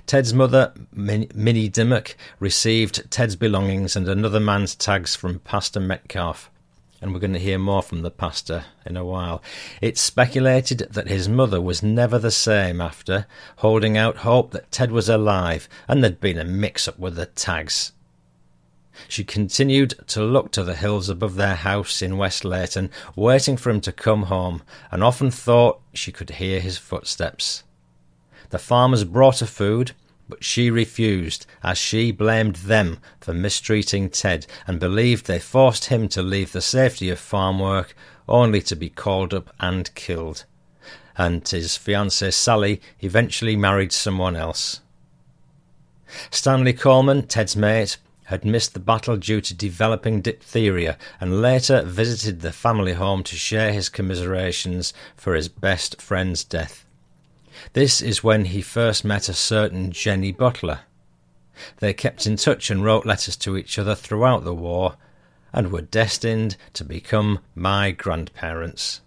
Ted's 0.05 0.33
mother, 0.33 0.74
Min- 0.91 1.31
Minnie 1.33 1.69
Dimmock, 1.69 2.15
received 2.39 3.09
Ted's 3.12 3.36
belongings 3.36 3.95
and 3.95 4.07
another 4.07 4.39
man's 4.39 4.75
tags 4.75 5.15
from 5.15 5.39
Pastor 5.39 5.79
Metcalf 5.79 6.50
and 7.01 7.13
we're 7.13 7.19
going 7.19 7.33
to 7.33 7.39
hear 7.39 7.57
more 7.57 7.81
from 7.81 8.01
the 8.01 8.12
pastor 8.12 8.65
in 8.86 8.98
a 8.98 9.05
while. 9.05 9.41
It's 9.81 10.01
speculated 10.01 10.79
that 10.91 11.07
his 11.07 11.29
mother 11.29 11.62
was 11.62 11.81
never 11.81 12.19
the 12.19 12.31
same 12.31 12.81
after, 12.81 13.25
holding 13.57 13.98
out 13.98 14.17
hope 14.17 14.51
that 14.51 14.71
Ted 14.71 14.91
was 14.91 15.07
alive 15.09 15.69
and 15.88 16.03
there'd 16.03 16.19
been 16.19 16.38
a 16.38 16.43
mix 16.43 16.88
up 16.88 17.00
with 17.00 17.15
the 17.15 17.25
tags. 17.25 17.93
She 19.08 19.24
continued 19.24 19.94
to 20.08 20.24
look 20.24 20.51
to 20.51 20.63
the 20.63 20.75
hills 20.75 21.10
above 21.10 21.36
their 21.36 21.56
house 21.56 22.01
in 22.01 22.18
West 22.18 22.44
Layton, 22.44 22.91
waiting 23.15 23.58
for 23.58 23.70
him 23.70 23.82
to 23.82 23.91
come 23.91 24.24
home, 24.24 24.62
and 24.91 25.03
often 25.03 25.32
thought 25.32 25.82
she 25.94 26.12
could 26.12 26.32
hear 26.32 26.60
his 26.60 26.77
footsteps. 26.77 27.63
The 28.50 28.60
farmers 28.60 29.03
brought 29.03 29.39
her 29.39 29.46
food, 29.46 29.91
but 30.27 30.44
she 30.44 30.70
refused, 30.70 31.46
as 31.63 31.77
she 31.77 32.12
blamed 32.12 32.58
them 32.58 33.00
for 33.20 33.34
mistreating 33.34 34.10
Ted 34.10 34.46
and 34.68 34.79
believed 34.79 35.25
they 35.25 35.39
forced 35.39 35.86
him 35.86 36.08
to 36.10 36.22
leave 36.22 36.51
the 36.51 36.62
safety 36.62 37.10
of 37.10 37.20
farm 37.20 37.60
work 37.60 37.96
only 38.27 38.62
to 38.62 38.75
be 38.75 38.89
called 38.89 39.34
up 39.34 39.50
and 39.60 39.94
killed. 39.96 40.46
And 41.18 41.46
his 41.48 41.70
fiancée 41.70 42.34
Sally 42.34 42.79
eventually 43.01 43.56
married 43.56 43.91
someone 43.91 44.36
else. 44.36 44.82
Stanley 46.32 46.74
Coleman, 46.74 47.27
Ted's 47.27 47.56
mate, 47.56 47.98
had 48.29 48.45
missed 48.45 48.75
the 48.75 48.79
battle 48.79 49.17
due 49.17 49.41
to 49.41 49.55
developing 49.55 50.21
diphtheria 50.21 51.00
and 51.19 51.41
later 51.41 51.81
visited 51.81 52.41
the 52.41 52.51
family 52.51 52.93
home 52.93 53.24
to 53.24 53.36
share 53.36 53.74
his 53.74 53.89
commiserations 53.89 54.93
for 55.15 55.33
his 55.33 55.50
best 55.50 56.00
friend's 56.00 56.43
death. 56.43 56.86
This 57.74 58.03
is 58.03 58.24
when 58.24 58.45
he 58.45 58.62
first 58.62 59.03
met 59.03 59.29
a 59.29 59.33
certain 59.33 59.91
Jenny 59.91 60.31
Butler. 60.31 60.81
They 61.79 61.91
kept 61.91 62.27
in 62.27 62.36
touch 62.36 62.69
and 62.69 62.83
wrote 62.83 63.03
letters 63.03 63.36
to 63.38 63.57
each 63.57 63.79
other 63.79 63.95
throughout 63.95 64.43
the 64.43 64.53
war 64.53 64.95
and 65.51 65.71
were 65.71 65.81
destined 65.81 66.55
to 66.74 66.86
become 66.86 67.39
my 67.55 67.89
grandparents. 67.89 69.01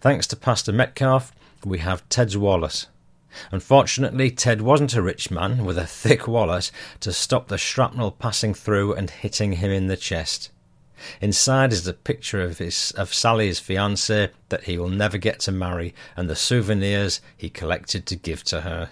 Thanks 0.00 0.26
to 0.26 0.36
Pastor 0.36 0.72
Metcalf, 0.72 1.32
we 1.64 1.78
have 1.78 2.08
Ted's 2.08 2.36
wallet. 2.36 2.88
Unfortunately, 3.50 4.30
Ted 4.30 4.62
wasn't 4.62 4.94
a 4.94 5.02
rich 5.02 5.30
man 5.30 5.64
with 5.64 5.78
a 5.78 5.86
thick 5.86 6.26
wallet 6.26 6.70
to 7.00 7.12
stop 7.12 7.48
the 7.48 7.58
shrapnel 7.58 8.10
passing 8.10 8.54
through 8.54 8.94
and 8.94 9.10
hitting 9.10 9.54
him 9.54 9.70
in 9.70 9.86
the 9.86 9.96
chest. 9.96 10.50
Inside 11.20 11.72
is 11.72 11.86
a 11.86 11.92
picture 11.92 12.40
of 12.40 12.58
his 12.58 12.90
of 12.92 13.12
Sally's 13.12 13.58
fiance 13.58 14.30
that 14.48 14.64
he 14.64 14.78
will 14.78 14.88
never 14.88 15.18
get 15.18 15.40
to 15.40 15.52
marry 15.52 15.94
and 16.16 16.28
the 16.28 16.36
souvenirs 16.36 17.20
he 17.36 17.50
collected 17.50 18.06
to 18.06 18.16
give 18.16 18.42
to 18.44 18.62
her. 18.62 18.90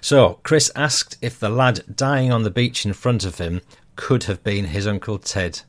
So, 0.00 0.40
Chris 0.42 0.72
asked 0.74 1.16
if 1.22 1.38
the 1.38 1.48
lad 1.48 1.84
dying 1.94 2.32
on 2.32 2.42
the 2.42 2.50
beach 2.50 2.84
in 2.84 2.92
front 2.92 3.24
of 3.24 3.38
him 3.38 3.60
could 3.94 4.24
have 4.24 4.42
been 4.42 4.66
his 4.66 4.86
Uncle 4.86 5.18
Ted. 5.18 5.62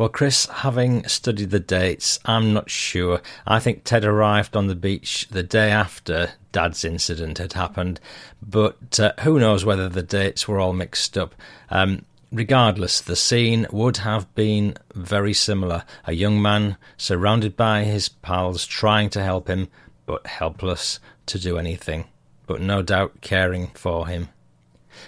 Well, 0.00 0.08
Chris, 0.08 0.46
having 0.46 1.06
studied 1.08 1.50
the 1.50 1.60
dates, 1.60 2.20
I'm 2.24 2.54
not 2.54 2.70
sure. 2.70 3.20
I 3.46 3.60
think 3.60 3.84
Ted 3.84 4.02
arrived 4.02 4.56
on 4.56 4.66
the 4.66 4.74
beach 4.74 5.28
the 5.30 5.42
day 5.42 5.70
after 5.70 6.30
Dad's 6.52 6.86
incident 6.86 7.36
had 7.36 7.52
happened, 7.52 8.00
but 8.40 8.98
uh, 8.98 9.12
who 9.20 9.38
knows 9.38 9.66
whether 9.66 9.90
the 9.90 10.02
dates 10.02 10.48
were 10.48 10.58
all 10.58 10.72
mixed 10.72 11.18
up. 11.18 11.34
Um, 11.68 12.06
regardless, 12.32 13.02
the 13.02 13.14
scene 13.14 13.66
would 13.72 13.98
have 13.98 14.34
been 14.34 14.74
very 14.94 15.34
similar. 15.34 15.84
A 16.06 16.14
young 16.14 16.40
man 16.40 16.78
surrounded 16.96 17.54
by 17.54 17.84
his 17.84 18.08
pals 18.08 18.64
trying 18.64 19.10
to 19.10 19.22
help 19.22 19.48
him, 19.48 19.68
but 20.06 20.26
helpless 20.26 20.98
to 21.26 21.38
do 21.38 21.58
anything 21.58 22.06
but 22.50 22.60
no 22.60 22.82
doubt 22.82 23.20
caring 23.20 23.68
for 23.74 24.08
him. 24.08 24.28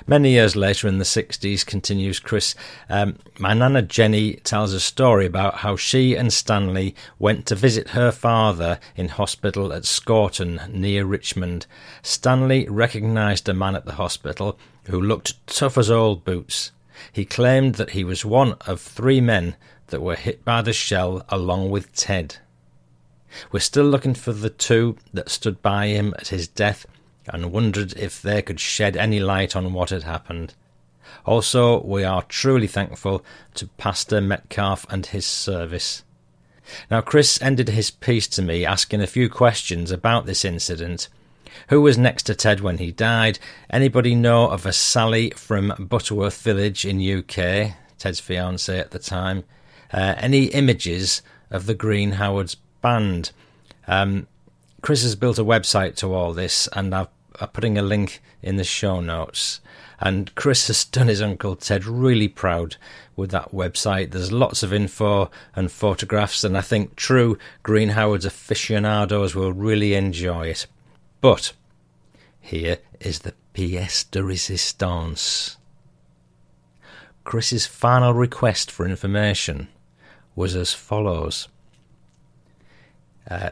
Many 0.07 0.31
years 0.31 0.57
later, 0.57 0.89
in 0.89 0.99
the 0.99 1.05
60s, 1.05 1.65
continues 1.65 2.21
Chris, 2.21 2.55
um, 2.89 3.19
my 3.39 3.55
nana 3.55 3.83
Jenny 3.83 4.35
tells 4.35 4.73
a 4.73 4.81
story 4.81 5.27
about 5.27 5.59
how 5.59 5.77
she 5.77 6.15
and 6.15 6.33
Stanley 6.33 6.95
went 7.19 7.47
to 7.47 7.55
visit 7.55 7.91
her 7.91 8.11
father 8.11 8.81
in 8.97 9.09
hospital 9.09 9.73
at 9.73 9.85
Scorton, 9.85 10.61
near 10.69 11.05
Richmond. 11.05 11.67
Stanley 12.03 12.69
recognised 12.69 13.49
a 13.49 13.55
man 13.55 13.77
at 13.77 13.85
the 13.85 13.95
hospital 13.95 14.59
who 14.85 15.01
looked 15.01 15.47
tough 15.47 15.79
as 15.79 15.91
old 15.91 16.25
boots. 16.25 16.73
He 17.13 17.25
claimed 17.25 17.77
that 17.77 17.91
he 17.91 18.05
was 18.05 18.25
one 18.25 18.55
of 18.67 18.81
three 18.81 19.21
men 19.21 19.57
that 19.89 20.03
were 20.03 20.17
hit 20.17 20.45
by 20.45 20.63
the 20.63 20.73
shell 20.73 21.25
along 21.29 21.71
with 21.71 21.95
Ted. 21.95 22.37
We're 23.51 23.61
still 23.61 23.87
looking 23.87 24.15
for 24.15 24.33
the 24.33 24.51
two 24.51 24.97
that 25.13 25.31
stood 25.31 25.63
by 25.63 25.87
him 25.87 26.15
at 26.19 26.29
his 26.29 26.49
death 26.49 26.87
and 27.29 27.53
wondered 27.53 27.93
if 27.95 28.21
they 28.21 28.43
could 28.43 28.61
shed 28.61 28.97
any 28.97 29.21
light 29.21 29.55
on 29.55 29.73
what 29.73 29.91
had 29.91 30.03
happened. 30.03 30.55
Also, 31.25 31.83
we 31.83 32.05
are 32.05 32.23
truly 32.23 32.67
thankful 32.67 33.25
to 33.55 33.69
Pastor 33.79 34.21
Metcalf 34.21 34.87
and 34.91 35.07
his 35.07 35.27
service. 35.27 36.03
Now, 36.91 37.01
Chris 37.01 37.41
ended 37.43 37.69
his 37.69 37.91
piece 37.91 38.27
to 38.29 38.43
me 38.43 38.65
asking 38.65 39.01
a 39.01 39.07
few 39.07 39.29
questions 39.29 39.91
about 39.91 40.27
this 40.27 40.45
incident. 40.45 41.09
Who 41.69 41.83
was 41.83 41.99
next 41.99 42.25
to 42.25 42.35
Ted 42.35 42.61
when 42.61 42.79
he 42.79 42.93
died? 42.93 43.39
Anybody 43.71 44.15
know 44.15 44.49
of 44.49 44.65
a 44.65 44.73
Sally 44.73 45.31
from 45.31 45.75
Butterworth 45.79 46.41
Village 46.43 46.85
in 46.85 46.99
UK? 46.99 47.75
Ted's 47.99 48.21
fiancée 48.21 48.81
at 48.81 48.91
the 48.91 48.99
time. 48.99 49.45
Uh, 49.93 50.15
any 50.17 50.45
images 50.47 51.23
of 51.51 51.67
the 51.67 51.75
Green 51.75 52.13
Howards 52.13 52.57
band? 52.81 53.33
Um, 53.87 54.27
Chris 54.83 55.05
has 55.05 55.15
built 55.15 55.39
a 55.39 55.45
website 55.45 55.95
to 55.97 56.13
all 56.13 56.33
this, 56.33 56.69
and 56.73 56.93
I've, 56.93 57.09
I'm 57.41 57.49
putting 57.49 57.79
a 57.79 57.83
link 57.83 58.21
in 58.43 58.57
the 58.57 58.65
show 58.65 59.01
notes. 59.01 59.61
And 60.01 60.35
Chris 60.35 60.67
has 60.67 60.85
done 60.85 61.07
his 61.07 61.23
Uncle 61.23 61.55
Ted 61.55 61.85
really 61.85 62.27
proud 62.27 62.77
with 63.15 63.31
that 63.31 63.53
website. 63.53 64.11
There's 64.11 64.33
lots 64.33 64.65
of 64.65 64.73
info 64.73 65.31
and 65.55 65.71
photographs, 65.71 66.43
and 66.43 66.59
I 66.59 66.61
think 66.61 66.97
true 66.97 67.39
Green 67.63 67.91
Howards 67.91 68.25
aficionados 68.25 69.37
will 69.37 69.53
really 69.53 69.95
enjoy 69.95 70.49
it. 70.49 70.67
But 71.21 71.53
here 72.41 72.79
is 72.99 73.21
the 73.21 73.35
pièce 73.55 74.11
de 74.11 74.21
résistance. 74.21 75.57
Chris's 77.23 77.67
final 77.67 78.13
request 78.13 78.69
for 78.73 78.85
information 78.85 79.69
was 80.35 80.57
as 80.57 80.75
follows. 80.75 81.47
Uh, 83.31 83.51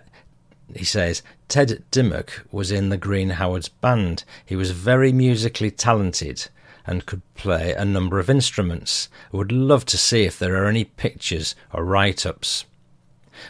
he 0.77 0.85
says, 0.85 1.23
Ted 1.49 1.85
Dimmock 1.91 2.47
was 2.51 2.71
in 2.71 2.89
the 2.89 2.97
Green 2.97 3.31
Howards 3.31 3.69
band. 3.69 4.25
He 4.45 4.57
was 4.57 4.71
very 4.71 5.13
musically 5.13 5.71
talented 5.71 6.49
and 6.87 7.07
could 7.07 7.23
play 7.35 7.73
a 7.73 7.85
number 7.85 8.19
of 8.19 8.31
instruments. 8.31 9.09
I 9.33 9.37
would 9.37 9.53
love 9.53 9.85
to 9.87 9.99
see 9.99 10.25
if 10.25 10.39
there 10.39 10.63
are 10.63 10.69
any 10.69 10.85
pictures 10.85 11.55
or 11.73 11.85
write 11.85 12.25
ups. 12.27 12.65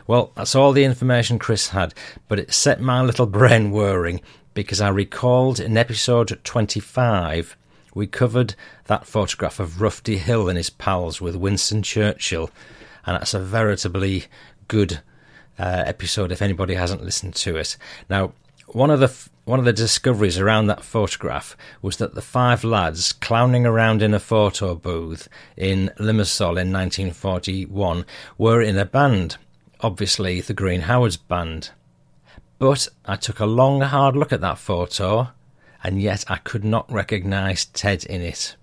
Well, 0.07 0.33
that's 0.35 0.55
all 0.55 0.73
the 0.73 0.85
information 0.85 1.39
Chris 1.39 1.69
had, 1.69 1.95
but 2.29 2.39
it 2.39 2.53
set 2.53 2.81
my 2.81 3.03
little 3.03 3.27
brain 3.27 3.71
whirring 3.71 4.21
because 4.55 4.81
I 4.81 4.89
recalled 4.89 5.61
in 5.61 5.77
episode 5.77 6.39
25 6.45 7.57
we 7.95 8.07
covered 8.07 8.55
that 8.87 9.07
photograph 9.07 9.59
of 9.59 9.81
Rufty 9.81 10.19
Hill 10.19 10.49
and 10.49 10.57
his 10.57 10.71
pals 10.71 11.21
with 11.21 11.35
Winston 11.35 11.83
Churchill, 11.83 12.51
and 13.05 13.17
that's 13.17 13.35
a 13.35 13.41
veritably 13.41 14.27
good 14.69 15.01
uh, 15.61 15.85
episode 15.87 16.33
if 16.33 16.41
anybody 16.41 16.75
hasn't 16.75 17.05
listened 17.05 17.35
to 17.35 17.57
it. 17.57 17.77
Now, 18.09 18.33
one 18.69 18.91
of 18.91 19.01
the 19.01 19.13
one 19.45 19.59
of 19.59 19.65
the 19.65 19.73
discoveries 19.73 20.39
around 20.39 20.67
that 20.67 20.85
photograph 20.85 21.57
was 21.83 21.97
that 21.97 22.15
the 22.15 22.23
five 22.23 22.63
lads 22.65 23.13
clowning 23.13 23.67
around 23.67 24.01
in 24.01 24.15
a 24.15 24.21
photo 24.21 24.75
booth 24.75 25.29
in 25.57 25.91
Limassol 25.99 26.51
in 26.51 26.73
1941 26.73 28.07
were 28.39 28.63
in 28.63 28.79
a 28.79 28.85
band, 28.85 29.37
obviously 29.81 30.41
the 30.41 30.55
Green 30.55 30.83
Howards 30.83 31.17
band. 31.17 31.71
But 32.59 32.89
I 33.05 33.17
took 33.17 33.41
a 33.41 33.47
long, 33.47 33.81
hard 33.81 34.15
look 34.15 34.33
at 34.33 34.41
that 34.43 34.59
photo, 34.59 35.31
and 35.83 36.01
yet 36.01 36.25
I 36.29 36.37
could 36.37 36.65
not 36.65 36.91
recognise 36.93 37.65
Ted 37.65 38.05
in 38.05 38.21
it. 38.23 38.55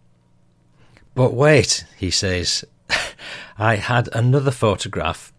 But 1.16 1.34
wait, 1.34 1.86
he 1.98 2.12
says, 2.12 2.64
I 3.58 3.76
had 3.76 4.08
another 4.14 4.52
photograph 4.52 5.34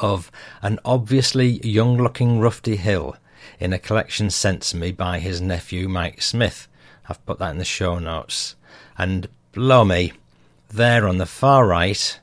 of 0.00 0.30
an 0.62 0.78
obviously 0.84 1.60
young 1.66 1.96
looking 1.96 2.40
Rufty 2.40 2.76
Hill 2.76 3.16
in 3.58 3.72
a 3.72 3.78
collection 3.78 4.30
sent 4.30 4.62
to 4.62 4.76
me 4.76 4.92
by 4.92 5.18
his 5.18 5.40
nephew 5.40 5.88
Mike 5.88 6.22
Smith. 6.22 6.68
I've 7.08 7.24
put 7.26 7.38
that 7.38 7.50
in 7.50 7.58
the 7.58 7.64
show 7.64 7.98
notes. 7.98 8.56
And 8.96 9.28
blow 9.52 9.84
me, 9.84 10.12
there 10.68 11.08
on 11.08 11.18
the 11.18 11.26
far 11.26 11.66
right 11.66 12.20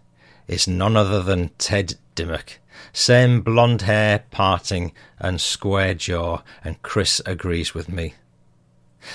is 0.47 0.67
none 0.67 0.95
other 0.95 1.21
than 1.21 1.51
Ted 1.57 1.95
Dimmock. 2.15 2.59
Same 2.93 3.41
blonde 3.41 3.83
hair, 3.83 4.23
parting, 4.31 4.93
and 5.19 5.41
square 5.41 5.93
jaw, 5.93 6.41
and 6.63 6.81
Chris 6.81 7.21
agrees 7.25 7.73
with 7.73 7.89
me. 7.89 8.13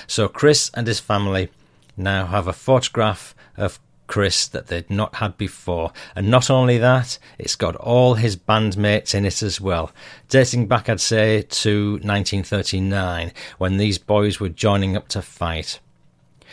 So 0.07 0.27
Chris 0.27 0.71
and 0.73 0.87
his 0.87 0.99
family 0.99 1.49
now 1.97 2.25
have 2.27 2.47
a 2.47 2.53
photograph 2.53 3.35
of 3.57 3.79
Chris 4.07 4.47
that 4.47 4.67
they'd 4.67 4.89
not 4.89 5.15
had 5.15 5.37
before. 5.37 5.91
And 6.15 6.29
not 6.29 6.49
only 6.49 6.77
that, 6.77 7.17
it's 7.37 7.55
got 7.55 7.75
all 7.75 8.15
his 8.15 8.35
bandmates 8.35 9.15
in 9.15 9.25
it 9.25 9.41
as 9.41 9.59
well, 9.59 9.91
dating 10.29 10.67
back, 10.67 10.89
I'd 10.89 11.01
say, 11.01 11.41
to 11.41 11.93
1939 11.93 13.31
when 13.57 13.77
these 13.77 13.97
boys 13.97 14.39
were 14.39 14.49
joining 14.49 14.95
up 14.95 15.07
to 15.09 15.21
fight. 15.21 15.79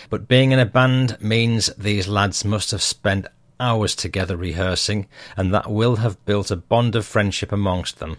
But 0.09 0.29
being 0.29 0.53
in 0.53 0.59
a 0.59 0.67
band 0.67 1.19
means 1.21 1.67
these 1.77 2.09
lads 2.09 2.45
must 2.45 2.71
have 2.71 2.83
spent 2.83 3.27
hours 3.59 3.95
together 3.95 4.37
rehearsing, 4.37 5.07
and 5.37 5.53
that 5.53 5.71
will 5.71 5.97
have 5.97 6.25
built 6.25 6.51
a 6.51 6.57
bond 6.57 6.97
of 6.97 7.05
friendship 7.05 7.53
amongst 7.53 7.99
them. 7.99 8.17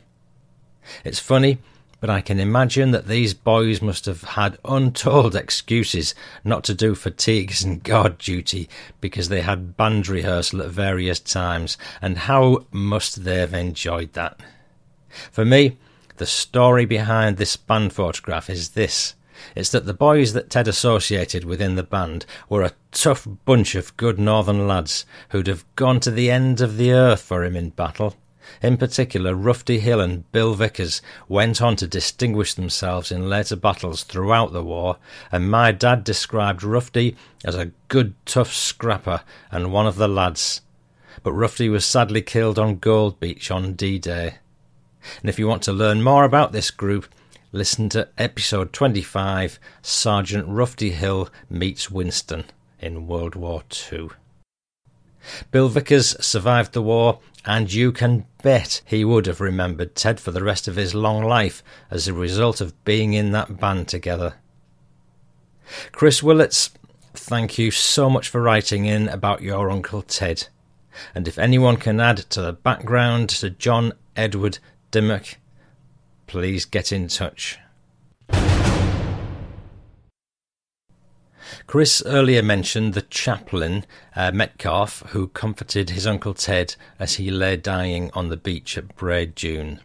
It's 1.04 1.20
funny 1.20 1.58
but 2.02 2.10
I 2.10 2.20
can 2.20 2.40
imagine 2.40 2.92
that 2.92 3.08
these 3.08 3.36
boys 3.36 3.82
must 3.82 4.08
have 4.08 4.24
had 4.24 4.58
untold 4.66 5.36
excuses 5.36 6.16
not 6.44 6.64
to 6.66 6.74
do 6.74 6.96
fatigues 6.96 7.64
and 7.64 7.82
guard 7.82 8.18
duty 8.18 8.68
because 9.00 9.30
they 9.30 9.42
had 9.42 9.78
band 9.78 10.10
rehearsal 10.10 10.64
at 10.64 10.72
various 10.72 11.20
times, 11.20 11.78
and 12.02 12.18
how 12.18 12.66
must 12.72 13.24
they 13.24 13.38
have 13.38 13.54
enjoyed 13.54 14.14
that? 14.14 14.40
For 15.32 15.46
me, 15.46 15.78
the 16.18 16.26
story 16.26 16.86
behind 16.86 17.38
this 17.38 17.56
band 17.56 17.94
photograph 17.94 18.50
is 18.50 18.70
this. 18.70 19.14
It's 19.56 19.70
that 19.70 19.86
the 19.86 19.94
boys 19.94 20.34
that 20.34 20.50
Ted 20.50 20.68
associated 20.68 21.46
within 21.46 21.76
the 21.76 21.84
band 21.84 22.26
were 22.50 22.64
a 22.64 22.74
tough 22.92 23.28
bunch 23.46 23.76
of 23.76 23.96
good 23.98 24.20
northern 24.20 24.68
lads 24.68 25.06
who'd 25.30 25.48
have 25.48 25.66
gone 25.76 26.00
to 26.02 26.12
the 26.12 26.32
end 26.32 26.62
of 26.62 26.78
the 26.78 26.92
earth 26.92 27.22
for 27.22 27.44
him 27.44 27.56
in 27.56 27.70
battle. 27.70 28.16
In 28.62 28.78
particular, 28.78 29.36
Rufty 29.36 29.80
Hill 29.80 30.00
and 30.00 30.30
Bill 30.32 30.54
Vickers 30.54 31.02
went 31.28 31.62
on 31.62 31.76
to 31.78 31.88
distinguish 31.88 32.54
themselves 32.54 33.12
in 33.12 33.30
later 33.30 33.56
battles 33.56 34.04
throughout 34.04 34.54
the 34.54 34.64
war, 34.64 34.98
and 35.32 35.50
my 35.50 35.72
dad 35.72 36.04
described 36.04 36.64
Rufty 36.64 37.16
as 37.44 37.56
a 37.56 37.72
good 37.88 38.14
tough 38.26 38.54
scrapper 38.54 39.22
and 39.52 39.72
one 39.72 39.88
of 39.88 39.96
the 39.96 40.08
lads. 40.08 40.62
But 41.24 41.34
Rufty 41.34 41.70
was 41.70 41.86
sadly 41.86 42.22
killed 42.22 42.58
on 42.58 42.78
Gold 42.78 43.20
Beach 43.20 43.52
on 43.52 43.74
D 43.74 44.00
Day. 44.00 44.36
And 45.20 45.30
if 45.30 45.40
you 45.40 45.48
want 45.48 45.64
to 45.64 45.74
learn 45.74 46.04
more 46.04 46.24
about 46.24 46.52
this 46.52 46.72
group, 46.72 47.08
listen 47.52 47.90
to 47.90 48.10
episode 48.18 48.72
25 48.74 49.60
Sergeant 49.82 50.48
Rufty 50.48 50.92
Hill 50.92 51.30
Meets 51.50 51.90
Winston 51.92 52.46
in 52.80 53.08
World 53.08 53.36
War 53.36 53.64
II. 53.92 54.10
Bill 55.52 55.70
Vickers 55.70 56.16
survived 56.24 56.74
the 56.74 56.82
war, 56.82 57.20
and 57.46 57.74
you 57.74 57.92
can 57.92 58.26
bet 58.44 58.82
he 58.86 59.04
would 59.04 59.26
have 59.26 59.42
remembered 59.42 59.96
Ted 59.96 60.20
for 60.20 60.32
the 60.32 60.44
rest 60.44 60.68
of 60.68 60.76
his 60.76 60.94
long 60.94 61.24
life 61.24 61.64
as 61.90 62.08
a 62.08 62.14
result 62.14 62.62
of 62.62 62.84
being 62.84 63.14
in 63.14 63.32
that 63.32 63.60
band 63.60 63.88
together. 63.88 64.36
Chris 65.92 66.22
Willets, 66.22 66.72
thank 67.14 67.58
you 67.58 67.72
so 67.72 68.10
much 68.10 68.30
for 68.30 68.42
writing 68.42 68.86
in 68.86 69.08
about 69.08 69.42
your 69.42 69.72
Uncle 69.72 70.02
Ted. 70.02 70.48
And 71.16 71.28
if 71.28 71.40
anyone 71.40 71.78
can 71.78 72.00
add 72.00 72.18
to 72.18 72.42
the 72.42 72.54
background 72.54 73.30
to 73.30 73.50
John 73.50 73.94
Edward 74.16 74.60
Dimmock, 74.92 75.38
please 76.28 76.66
get 76.66 76.92
in 76.92 77.08
touch. 77.08 77.58
Chris 81.68 82.04
earlier 82.06 82.42
mentioned 82.42 82.94
the 82.94 83.02
chaplain, 83.04 83.86
uh, 84.16 84.32
Metcalf, 84.32 85.02
who 85.10 85.28
comforted 85.28 85.92
his 85.92 86.08
Uncle 86.08 86.34
Ted 86.34 86.76
as 87.00 87.16
he 87.16 87.32
lay 87.32 87.56
dying 87.58 88.12
on 88.14 88.30
the 88.30 88.38
beach 88.38 88.78
at 88.78 88.96
Bray 88.96 89.26
Dune. 89.26 89.80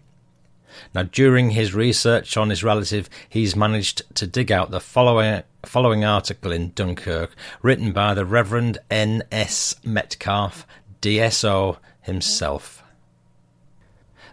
Now, 0.95 1.05
during 1.05 1.51
his 1.51 1.75
research 1.75 2.37
on 2.37 2.51
his 2.51 2.65
relative, 2.65 3.09
he's 3.29 3.57
managed 3.57 4.03
to 4.17 4.27
dig 4.27 4.53
out 4.53 4.71
the 4.71 4.81
following, 4.81 5.43
following 5.65 6.05
article 6.05 6.53
in 6.53 6.73
Dunkirk, 6.73 7.35
written 7.63 7.93
by 7.93 8.15
the 8.15 8.27
Reverend 8.27 8.79
N.S. 8.91 9.77
Metcalf, 9.85 10.67
DSO 11.01 11.79
himself. 12.03 12.83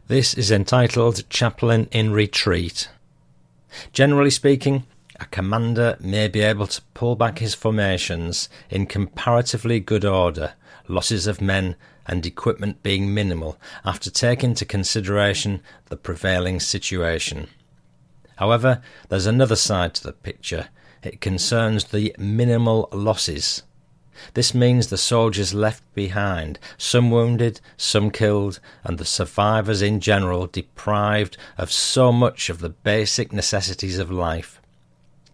This 0.07 0.33
is 0.33 0.51
entitled 0.51 1.29
Chaplain 1.29 1.87
in 1.91 2.11
Retreat. 2.11 2.89
Generally 3.93 4.31
speaking, 4.31 4.83
a 5.23 5.27
commander 5.27 5.95
may 6.01 6.27
be 6.27 6.41
able 6.41 6.67
to 6.67 6.81
pull 6.93 7.15
back 7.15 7.39
his 7.39 7.55
formations 7.55 8.49
in 8.69 8.85
comparatively 8.85 9.79
good 9.79 10.03
order, 10.03 10.51
losses 10.89 11.27
of 11.27 11.39
men 11.39 11.77
and 12.05 12.25
equipment 12.25 12.83
being 12.83 13.13
minimal 13.13 13.57
after 13.85 14.09
taking 14.09 14.49
into 14.49 14.65
consideration 14.65 15.61
the 15.85 15.95
prevailing 15.95 16.59
situation. 16.59 17.47
However, 18.35 18.81
there's 19.07 19.25
another 19.25 19.55
side 19.55 19.93
to 19.93 20.03
the 20.03 20.11
picture. 20.11 20.67
It 21.01 21.21
concerns 21.21 21.85
the 21.85 22.13
minimal 22.17 22.89
losses. 22.91 23.63
This 24.33 24.53
means 24.53 24.87
the 24.87 24.97
soldiers 24.97 25.53
left 25.53 25.83
behind, 25.95 26.59
some 26.77 27.11
wounded, 27.11 27.61
some 27.77 28.11
killed, 28.11 28.59
and 28.83 28.97
the 28.97 29.05
survivors 29.05 29.81
in 29.81 30.01
general 30.01 30.47
deprived 30.47 31.37
of 31.57 31.71
so 31.71 32.11
much 32.11 32.49
of 32.49 32.59
the 32.59 32.69
basic 32.69 33.31
necessities 33.31 33.99
of 33.99 34.11
life. 34.11 34.59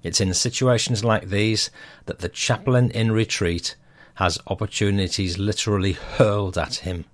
It's 0.03 0.21
in 0.21 0.33
situations 0.33 1.03
like 1.03 1.29
these 1.29 1.71
that 2.05 2.19
the 2.19 2.29
chaplain 2.29 2.89
in 2.91 3.11
retreat 3.11 3.75
has 4.15 4.39
opportunities 4.47 5.37
literally 5.37 5.93
hurled 5.93 6.57
at 6.57 6.75
him. 6.75 7.05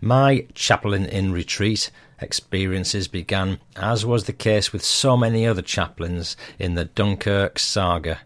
My 0.00 0.46
chaplain 0.54 1.06
in 1.06 1.32
retreat 1.32 1.90
experiences 2.20 3.06
began, 3.06 3.60
as 3.76 4.04
was 4.04 4.24
the 4.24 4.32
case 4.32 4.72
with 4.72 4.84
so 4.84 5.16
many 5.16 5.46
other 5.46 5.62
chaplains 5.62 6.36
in 6.58 6.74
the 6.74 6.84
Dunkirk 6.84 7.58
saga. 7.58 8.20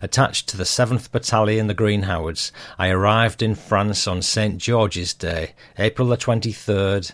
Attached 0.00 0.48
to 0.48 0.56
the 0.56 0.64
7th 0.64 1.10
Battalion, 1.12 1.66
the 1.66 1.74
Green 1.74 2.02
Howards, 2.02 2.52
I 2.78 2.88
arrived 2.88 3.42
in 3.42 3.54
France 3.54 4.06
on 4.06 4.22
St. 4.22 4.58
George's 4.58 5.14
Day, 5.14 5.54
April 5.78 6.08
the 6.08 6.16
23rd, 6.16 7.12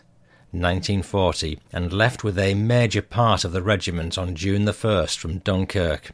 1940, 0.53 1.59
and 1.73 1.93
left 1.93 2.25
with 2.25 2.39
a 2.39 2.55
major 2.55 3.03
part 3.03 3.45
of 3.45 3.53
the 3.53 3.63
regiment 3.63 4.19
on 4.19 4.35
June 4.35 4.65
the 4.65 4.73
1st 4.73 5.19
from 5.19 5.39
Dunkirk. 5.39 6.13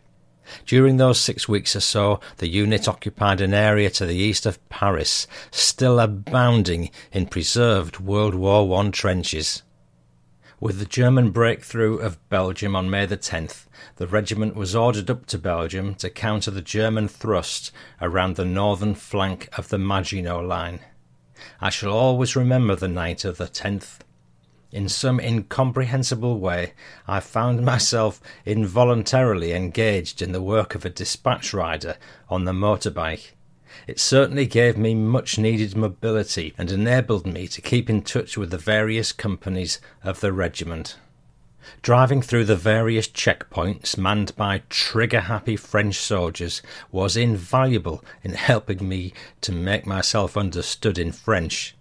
During 0.64 0.96
those 0.96 1.20
six 1.20 1.48
weeks 1.48 1.74
or 1.74 1.80
so, 1.80 2.20
the 2.36 2.48
unit 2.48 2.86
occupied 2.86 3.40
an 3.40 3.54
area 3.54 3.90
to 3.90 4.06
the 4.06 4.14
east 4.14 4.46
of 4.46 4.66
Paris, 4.68 5.26
still 5.50 5.98
abounding 5.98 6.90
in 7.12 7.26
preserved 7.26 7.98
World 7.98 8.34
War 8.34 8.80
I 8.80 8.90
trenches. 8.90 9.62
With 10.58 10.78
the 10.78 10.86
German 10.86 11.32
breakthrough 11.32 11.98
of 11.98 12.28
Belgium 12.30 12.74
on 12.74 12.88
May 12.88 13.04
the 13.04 13.18
10th, 13.18 13.66
the 13.96 14.06
regiment 14.06 14.56
was 14.56 14.74
ordered 14.74 15.10
up 15.10 15.26
to 15.26 15.38
Belgium 15.38 15.94
to 15.96 16.08
counter 16.08 16.50
the 16.50 16.62
German 16.62 17.08
thrust 17.08 17.72
around 18.00 18.36
the 18.36 18.44
northern 18.44 18.94
flank 18.94 19.48
of 19.58 19.68
the 19.68 19.78
Maginot 19.78 20.44
Line. 20.44 20.80
I 21.60 21.68
shall 21.68 21.92
always 21.92 22.36
remember 22.36 22.74
the 22.74 22.88
night 22.88 23.24
of 23.24 23.36
the 23.36 23.46
10th 23.46 23.98
in 24.72 24.88
some 24.88 25.20
incomprehensible 25.20 26.38
way, 26.38 26.72
I 27.06 27.20
found 27.20 27.64
myself 27.64 28.20
involuntarily 28.44 29.52
engaged 29.52 30.20
in 30.20 30.32
the 30.32 30.42
work 30.42 30.74
of 30.74 30.84
a 30.84 30.90
dispatch 30.90 31.54
rider 31.54 31.96
on 32.28 32.44
the 32.44 32.52
motorbike. 32.52 33.32
It 33.86 34.00
certainly 34.00 34.46
gave 34.46 34.76
me 34.76 34.94
much 34.94 35.38
needed 35.38 35.76
mobility 35.76 36.54
and 36.58 36.70
enabled 36.70 37.26
me 37.26 37.46
to 37.48 37.60
keep 37.60 37.88
in 37.88 38.02
touch 38.02 38.36
with 38.36 38.50
the 38.50 38.58
various 38.58 39.12
companies 39.12 39.80
of 40.02 40.20
the 40.20 40.32
regiment. 40.32 40.96
Driving 41.82 42.22
through 42.22 42.44
the 42.44 42.56
various 42.56 43.08
checkpoints 43.08 43.98
manned 43.98 44.34
by 44.36 44.62
trigger 44.70 45.22
happy 45.22 45.56
French 45.56 45.96
soldiers 45.96 46.62
was 46.92 47.16
invaluable 47.16 48.04
in 48.22 48.34
helping 48.34 48.88
me 48.88 49.12
to 49.40 49.52
make 49.52 49.86
myself 49.86 50.36
understood 50.36 50.98
in 50.98 51.12
French. 51.12 51.74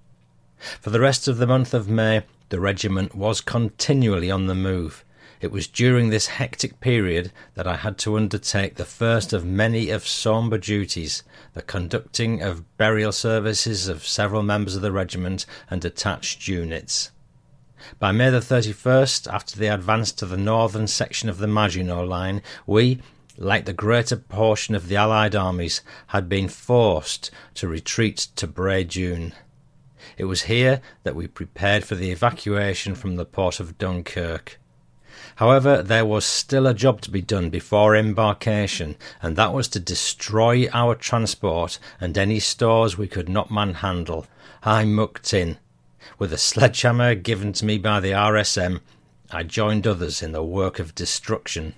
For 0.82 0.90
the 0.90 1.00
rest 1.00 1.28
of 1.28 1.38
the 1.38 1.48
month 1.48 1.74
of 1.74 1.88
May, 1.88 2.24
the 2.50 2.60
regiment 2.60 3.16
was 3.16 3.42
continually 3.42 4.30
on 4.30 4.48
the 4.48 4.56
move. 4.56 5.04
It 5.42 5.52
was 5.52 5.68
during 5.68 6.10
this 6.10 6.28
hectic 6.28 6.80
period 6.80 7.32
that 7.56 7.68
I 7.68 7.76
had 7.76 7.98
to 8.00 8.18
undertake 8.18 8.76
the 8.76 8.86
first 8.86 9.34
of 9.34 9.46
many 9.46 9.90
of 9.90 10.08
sombre 10.08 10.60
duties, 10.60 11.24
the 11.54 11.62
conducting 11.62 12.42
of 12.42 12.78
burial 12.78 13.12
services 13.12 13.88
of 13.88 14.08
several 14.08 14.44
members 14.44 14.76
of 14.76 14.82
the 14.82 14.92
regiment 14.92 15.46
and 15.70 15.84
attached 15.84 16.48
units. 16.48 17.12
By 18.00 18.12
May 18.12 18.30
the 18.30 18.40
31st, 18.40 19.32
after 19.32 19.60
the 19.60 19.68
advance 19.68 20.12
to 20.14 20.26
the 20.26 20.38
northern 20.38 20.88
section 20.88 21.30
of 21.30 21.38
the 21.38 21.48
Maginot 21.48 22.08
Line, 22.08 22.42
we, 22.66 23.02
like 23.38 23.66
the 23.66 23.74
greater 23.74 24.16
portion 24.16 24.74
of 24.74 24.88
the 24.88 24.96
Allied 24.96 25.36
armies, 25.36 25.82
had 26.08 26.28
been 26.30 26.48
forced 26.48 27.30
to 27.56 27.68
retreat 27.68 28.30
to 28.38 28.48
Bray 28.48 28.84
Dune. 28.84 29.34
It 30.18 30.26
was 30.26 30.44
here 30.44 30.82
that 31.04 31.16
we 31.16 31.28
prepared 31.28 31.84
for 31.84 31.96
the 31.96 32.12
evacuation 32.12 32.96
from 32.96 33.16
the 33.16 33.26
port 33.26 33.60
of 33.60 33.78
Dunkirk. 33.78 34.60
However, 35.38 35.82
there 35.82 36.06
was 36.06 36.26
still 36.26 36.66
a 36.68 36.74
job 36.74 37.02
to 37.02 37.12
be 37.12 37.22
done 37.22 37.50
before 37.50 37.96
embarkation, 37.96 38.96
and 39.22 39.36
that 39.36 39.54
was 39.54 39.68
to 39.70 39.80
destroy 39.80 40.68
our 40.74 40.96
transport 40.96 41.80
and 42.00 42.18
any 42.18 42.40
stores 42.40 42.98
we 42.98 43.08
could 43.08 43.28
not 43.28 43.52
manhandle. 43.52 44.28
I 44.64 44.86
mucked 44.86 45.34
in. 45.34 45.58
With 46.18 46.32
a 46.32 46.38
sledgehammer 46.38 47.16
given 47.16 47.52
to 47.54 47.66
me 47.66 47.78
by 47.78 48.00
the 48.00 48.12
RSM, 48.12 48.80
I 49.32 49.44
joined 49.44 49.86
others 49.86 50.22
in 50.22 50.32
the 50.32 50.44
work 50.44 50.80
of 50.80 50.96
destruction. 50.96 51.76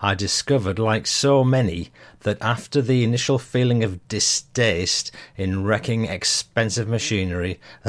I 0.00 0.14
discovered, 0.14 0.78
like 0.78 1.06
so 1.06 1.44
many, 1.44 1.90
that 2.20 2.40
after 2.40 2.82
the 2.82 3.04
initial 3.04 3.38
feeling 3.38 3.84
of 3.84 4.06
distaste 4.08 5.10
in 5.36 5.64
wrecking 5.64 6.06
expensive 6.06 6.88
machinery, 6.88 7.60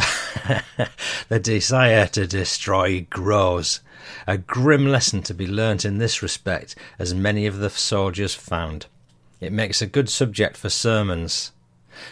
the 1.29 1.39
desire 1.39 2.07
to 2.07 2.27
destroy 2.27 3.07
grows. 3.09 3.79
A 4.27 4.37
grim 4.37 4.85
lesson 4.85 5.23
to 5.23 5.33
be 5.33 5.47
learnt 5.47 5.83
in 5.83 5.97
this 5.97 6.21
respect, 6.21 6.75
as 6.99 7.13
many 7.13 7.47
of 7.47 7.57
the 7.57 7.69
soldiers 7.69 8.35
found. 8.35 8.85
It 9.41 9.51
makes 9.51 9.81
a 9.81 9.87
good 9.87 10.09
subject 10.09 10.57
for 10.57 10.69
sermons. 10.69 11.51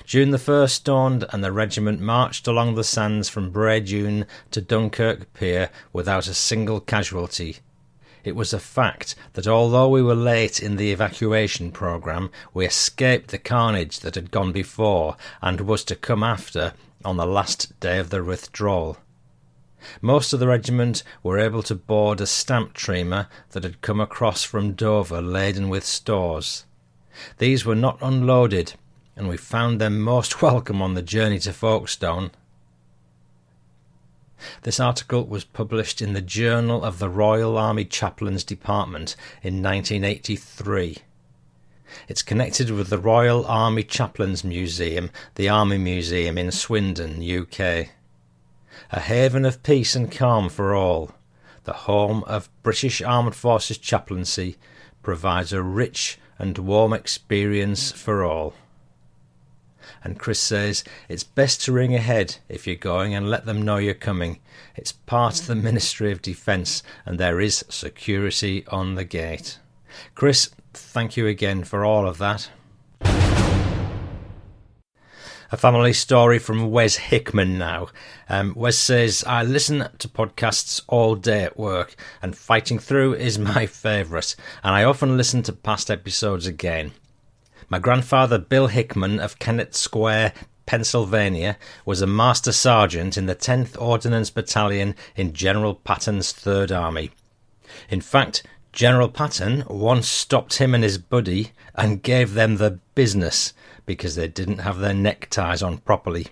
June 0.06 0.32
the 0.32 0.38
1st 0.38 0.84
dawned, 0.86 1.26
and 1.32 1.44
the 1.44 1.52
regiment 1.52 2.00
marched 2.00 2.48
along 2.48 2.76
the 2.76 2.84
sands 2.84 3.30
from 3.30 3.52
Bray 3.52 3.80
Dune 3.80 4.26
to 4.52 4.62
Dunkirk 4.62 5.34
Pier 5.34 5.70
without 5.92 6.28
a 6.28 6.34
single 6.34 6.80
casualty. 6.80 7.58
It 8.24 8.36
was 8.36 8.54
a 8.54 8.60
fact 8.60 9.16
that 9.34 9.48
although 9.48 9.90
we 9.90 10.02
were 10.02 10.16
late 10.16 10.62
in 10.62 10.78
the 10.78 10.92
evacuation 10.92 11.72
programme, 11.72 12.32
we 12.54 12.66
escaped 12.66 13.32
the 13.32 13.38
carnage 13.38 14.00
that 14.00 14.16
had 14.16 14.32
gone 14.32 14.52
before 14.54 15.18
and 15.42 15.62
was 15.62 15.84
to 15.86 15.96
come 15.96 16.24
after 16.24 16.74
on 17.04 17.18
the 17.18 17.26
last 17.26 17.78
day 17.82 18.00
of 18.00 18.10
the 18.10 18.24
withdrawal. 18.24 18.98
Most 20.02 20.32
of 20.32 20.40
the 20.40 20.48
regiment 20.48 21.04
were 21.22 21.38
able 21.38 21.62
to 21.64 21.76
board 21.76 22.22
a 22.22 22.26
stamp 22.26 22.74
treamer 22.74 23.28
that 23.52 23.64
had 23.64 23.82
come 23.82 24.00
across 24.00 24.44
from 24.44 24.72
Dover 24.72 25.22
laden 25.22 25.68
with 25.68 25.86
stores. 25.86 26.64
These 27.40 27.66
were 27.66 27.76
not 27.76 27.98
unloaded, 28.02 28.74
and 29.18 29.28
we 29.28 29.36
found 29.36 29.82
them 29.82 30.00
most 30.00 30.42
welcome 30.42 30.82
on 30.82 30.94
the 30.94 31.02
journey 31.02 31.40
to 31.40 31.52
Folkestone. 31.52 32.32
This 34.64 34.80
article 34.80 35.26
was 35.26 35.44
published 35.44 36.02
in 36.02 36.14
the 36.14 36.22
Journal 36.22 36.84
of 36.84 37.00
the 37.00 37.10
Royal 37.10 37.58
Army 37.58 37.86
Chaplains 37.86 38.44
Department 38.44 39.16
in 39.42 39.62
1983. 39.62 40.98
It's 42.08 42.24
connected 42.24 42.72
with 42.72 42.90
the 42.90 42.98
Royal 42.98 43.46
Army 43.46 43.84
Chaplains 43.84 44.44
Museum, 44.44 45.12
the 45.36 45.50
Army 45.50 45.78
Museum 45.78 46.38
in 46.38 46.52
Swindon, 46.52 47.22
UK. 47.22 47.90
A 48.92 49.00
haven 49.00 49.46
of 49.46 49.64
peace 49.64 49.96
and 49.96 50.12
calm 50.12 50.50
for 50.50 50.74
all, 50.74 51.12
the 51.64 51.74
home 51.74 52.24
of 52.26 52.50
British 52.64 53.02
Armed 53.02 53.36
Forces 53.36 53.78
chaplaincy 53.78 54.58
provides 55.02 55.54
a 55.54 55.62
rich 55.62 56.18
and 56.40 56.58
warm 56.58 56.94
experience 56.94 57.92
for 57.92 58.24
all. 58.24 58.54
And 60.04 60.20
Chris 60.20 60.40
says, 60.40 60.84
It's 61.08 61.24
best 61.24 61.64
to 61.64 61.72
ring 61.72 61.96
ahead 61.96 62.38
if 62.50 62.68
you're 62.68 62.76
going 62.76 63.16
and 63.16 63.30
let 63.30 63.46
them 63.46 63.62
know 63.62 63.78
you're 63.78 63.94
coming. 63.94 64.40
It's 64.76 64.92
part 64.92 65.40
of 65.40 65.48
the 65.48 65.56
Ministry 65.56 66.12
of 66.12 66.22
Defence 66.22 66.84
and 67.06 67.20
there 67.20 67.40
is 67.40 67.66
security 67.70 68.66
on 68.68 68.96
the 68.96 69.06
gate. 69.06 69.60
Chris, 70.16 70.50
thank 70.74 71.16
you 71.16 71.28
again 71.28 71.64
for 71.64 71.86
all 71.86 72.08
of 72.08 72.18
that. 72.18 72.50
A 75.54 75.58
family 75.58 75.94
story 75.94 76.40
from 76.40 76.72
Wes 76.72 76.96
Hickman 76.96 77.60
now. 77.60 77.90
Um, 78.28 78.54
Wes 78.56 78.76
says, 78.76 79.24
I 79.28 79.44
listen 79.44 79.88
to 80.00 80.08
podcasts 80.08 80.82
all 80.88 81.14
day 81.14 81.44
at 81.44 81.60
work, 81.60 81.96
and 82.24 82.36
Fighting 82.36 82.80
Through 82.80 83.14
is 83.14 83.38
my 83.54 83.68
favourite, 83.68 84.36
and 84.64 84.74
I 84.74 84.84
often 84.84 85.16
listen 85.16 85.44
to 85.44 85.54
past 85.54 85.92
episodes 85.92 86.48
again. 86.48 86.94
My 87.74 87.80
grandfather, 87.80 88.38
Bill 88.38 88.68
Hickman 88.68 89.20
of 89.20 89.40
Kennett 89.40 89.74
Square, 89.74 90.34
Pennsylvania, 90.68 91.58
was 91.88 92.04
a 92.04 92.06
Master 92.06 92.52
Sergeant 92.52 93.18
in 93.18 93.26
the 93.26 93.34
10th 93.34 93.82
Ordnance 93.82 94.30
Battalion 94.30 94.94
in 95.16 95.34
General 95.34 95.74
Patton's 95.74 96.32
Third 96.32 96.72
Army. 96.72 97.10
In 97.90 98.00
fact, 98.00 98.44
General 98.74 99.10
Patton 99.10 99.64
once 99.68 100.08
stopped 100.08 100.60
him 100.60 100.76
and 100.76 100.84
his 100.84 101.00
buddy 101.00 101.50
and 101.74 102.04
gave 102.04 102.36
them 102.36 102.58
the 102.58 102.78
business 102.94 103.54
because 103.88 104.14
they 104.14 104.28
didn't 104.28 104.60
have 104.60 104.78
their 104.78 104.94
neckties 104.94 105.64
on 105.64 105.80
properly. 105.80 106.28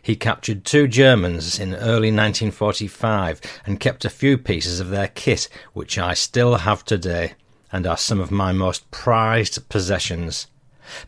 He 0.00 0.16
captured 0.16 0.64
two 0.64 0.88
Germans 0.88 1.60
in 1.60 1.74
early 1.74 2.10
1945 2.10 3.42
and 3.66 3.78
kept 3.78 4.06
a 4.06 4.08
few 4.08 4.38
pieces 4.38 4.80
of 4.80 4.88
their 4.88 5.08
kit, 5.08 5.50
which 5.74 5.98
I 5.98 6.14
still 6.14 6.54
have 6.54 6.86
today 6.86 7.34
and 7.72 7.86
are 7.86 7.96
some 7.96 8.20
of 8.20 8.30
my 8.30 8.52
most 8.52 8.90
prized 8.90 9.68
possessions. 9.68 10.46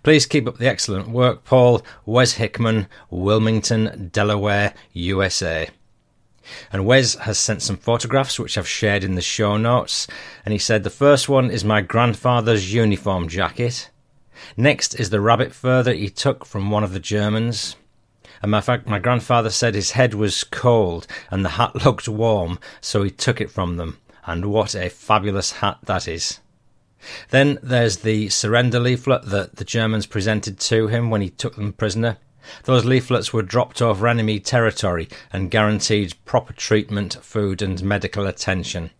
Please 0.03 0.27
keep 0.27 0.46
up 0.46 0.59
the 0.59 0.68
excellent 0.68 1.09
work, 1.09 1.44
Paul. 1.44 1.83
Wes 2.05 2.33
Hickman, 2.33 2.87
Wilmington, 3.09 4.11
Delaware, 4.12 4.75
USA. 4.92 5.68
And 6.73 6.85
Wes 6.85 7.14
has 7.14 7.38
sent 7.38 7.62
some 7.62 7.77
photographs 7.77 8.38
which 8.38 8.59
I've 8.59 8.68
shared 8.68 9.05
in 9.05 9.14
the 9.14 9.23
show 9.23 9.57
notes. 9.57 10.07
And 10.44 10.53
he 10.53 10.59
said 10.59 10.83
the 10.83 10.90
first 10.90 11.29
one 11.29 11.51
is 11.51 11.64
my 11.64 11.81
grandfather's 11.81 12.73
uniform 12.75 13.29
jacket. 13.29 13.90
Next 14.57 14.94
is 14.94 15.11
the 15.11 15.20
rabbit 15.20 15.55
fur 15.55 15.83
that 15.83 15.96
he 15.96 16.09
took 16.11 16.44
from 16.44 16.70
one 16.70 16.85
of 16.85 16.92
the 16.92 17.01
Germans. 17.01 17.77
And 18.42 18.51
my 18.51 18.61
fact, 18.61 18.87
my 18.87 18.99
grandfather 18.99 19.51
said 19.51 19.75
his 19.75 19.92
head 19.92 20.14
was 20.14 20.44
cold 20.44 21.07
and 21.31 21.44
the 21.44 21.51
hat 21.51 21.85
looked 21.85 22.09
warm, 22.09 22.59
so 22.81 23.03
he 23.03 23.11
took 23.11 23.40
it 23.40 23.51
from 23.51 23.77
them. 23.77 23.99
And 24.27 24.46
what 24.46 24.75
a 24.75 24.88
fabulous 24.88 25.53
hat 25.53 25.79
that 25.85 26.09
is! 26.09 26.40
Then 27.31 27.59
there's 27.63 27.99
the 27.99 28.29
surrender 28.29 28.81
leaflet 28.81 29.27
that 29.27 29.57
the 29.57 29.65
Germans 29.65 30.07
presented 30.07 30.59
to 30.61 30.89
him 30.89 31.11
when 31.11 31.21
he 31.21 31.31
took 31.31 31.57
them 31.57 31.73
prisoner. 31.73 32.19
Those 32.65 32.85
leaflets 32.85 33.33
were 33.33 33.43
dropped 33.43 33.81
over 33.83 34.09
enemy 34.09 34.41
territory 34.41 35.09
and 35.33 35.51
guaranteed 35.51 36.15
proper 36.25 36.53
treatment, 36.53 37.19
food, 37.23 37.63
and 37.63 37.83
medical 37.83 38.27
attention. 38.27 38.91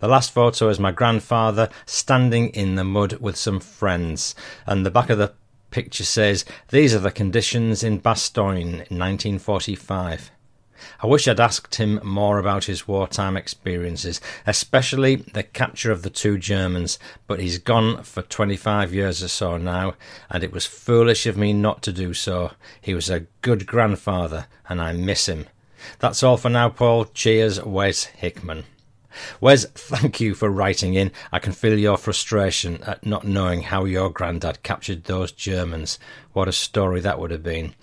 The 0.00 0.08
last 0.08 0.32
photo 0.32 0.68
is 0.68 0.78
my 0.78 0.92
grandfather 0.92 1.68
standing 1.86 2.50
in 2.50 2.74
the 2.74 2.84
mud 2.84 3.14
with 3.14 3.36
some 3.36 3.60
friends, 3.60 4.34
and 4.66 4.84
the 4.84 4.90
back 4.90 5.08
of 5.08 5.18
the 5.18 5.32
picture 5.70 6.04
says, 6.04 6.44
These 6.68 6.94
are 6.94 6.98
the 7.00 7.10
conditions 7.10 7.82
in 7.82 8.00
Bastogne 8.00 8.60
in 8.60 8.98
1945. 8.98 10.30
I 11.00 11.06
wish 11.06 11.26
I'd 11.26 11.40
asked 11.40 11.76
him 11.76 12.00
more 12.02 12.38
about 12.38 12.64
his 12.64 12.86
wartime 12.86 13.36
experiences, 13.36 14.20
especially 14.46 15.16
the 15.16 15.42
capture 15.42 15.92
of 15.92 16.02
the 16.02 16.10
two 16.10 16.38
Germans, 16.38 16.98
but 17.26 17.40
he's 17.40 17.58
gone 17.58 18.02
for 18.02 18.22
25 18.22 18.92
years 18.92 19.22
or 19.22 19.28
so 19.28 19.56
now, 19.56 19.94
and 20.30 20.44
it 20.44 20.52
was 20.52 20.66
foolish 20.66 21.26
of 21.26 21.36
me 21.36 21.52
not 21.52 21.82
to 21.82 21.92
do 21.92 22.14
so. 22.14 22.52
He 22.80 22.94
was 22.94 23.10
a 23.10 23.26
good 23.42 23.66
grandfather, 23.66 24.46
and 24.68 24.80
I 24.80 24.92
miss 24.92 25.28
him. 25.28 25.46
That's 25.98 26.22
all 26.22 26.36
for 26.36 26.50
now, 26.50 26.68
Paul. 26.68 27.06
Cheers, 27.06 27.62
Wes 27.62 28.04
Hickman. 28.04 28.64
Wes, 29.40 29.64
thank 29.64 30.20
you 30.20 30.34
for 30.34 30.48
writing 30.50 30.94
in. 30.94 31.10
I 31.32 31.38
can 31.38 31.52
feel 31.52 31.78
your 31.78 31.96
frustration 31.96 32.82
at 32.84 33.04
not 33.04 33.26
knowing 33.26 33.62
how 33.62 33.84
your 33.84 34.10
granddad 34.10 34.62
captured 34.62 35.04
those 35.04 35.32
Germans. 35.32 35.98
What 36.32 36.48
a 36.48 36.52
story 36.52 37.00
that 37.00 37.18
would 37.18 37.30
have 37.30 37.42
been. 37.42 37.74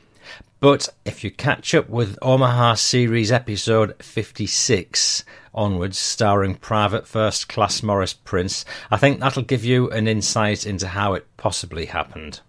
But 0.59 0.89
if 1.05 1.23
you 1.23 1.29
catch 1.29 1.75
up 1.75 1.87
with 1.87 2.17
Omaha 2.19 2.73
series 2.75 3.31
episode 3.31 3.93
56 4.01 5.23
onwards, 5.53 5.99
starring 5.99 6.55
Private 6.55 7.07
First 7.07 7.47
Class 7.47 7.83
Morris 7.83 8.13
Prince, 8.13 8.65
I 8.89 8.97
think 8.97 9.19
that'll 9.19 9.43
give 9.43 9.63
you 9.63 9.91
an 9.91 10.07
insight 10.07 10.65
into 10.65 10.87
how 10.87 11.13
it 11.13 11.27
possibly 11.37 11.85
happened. 11.85 12.39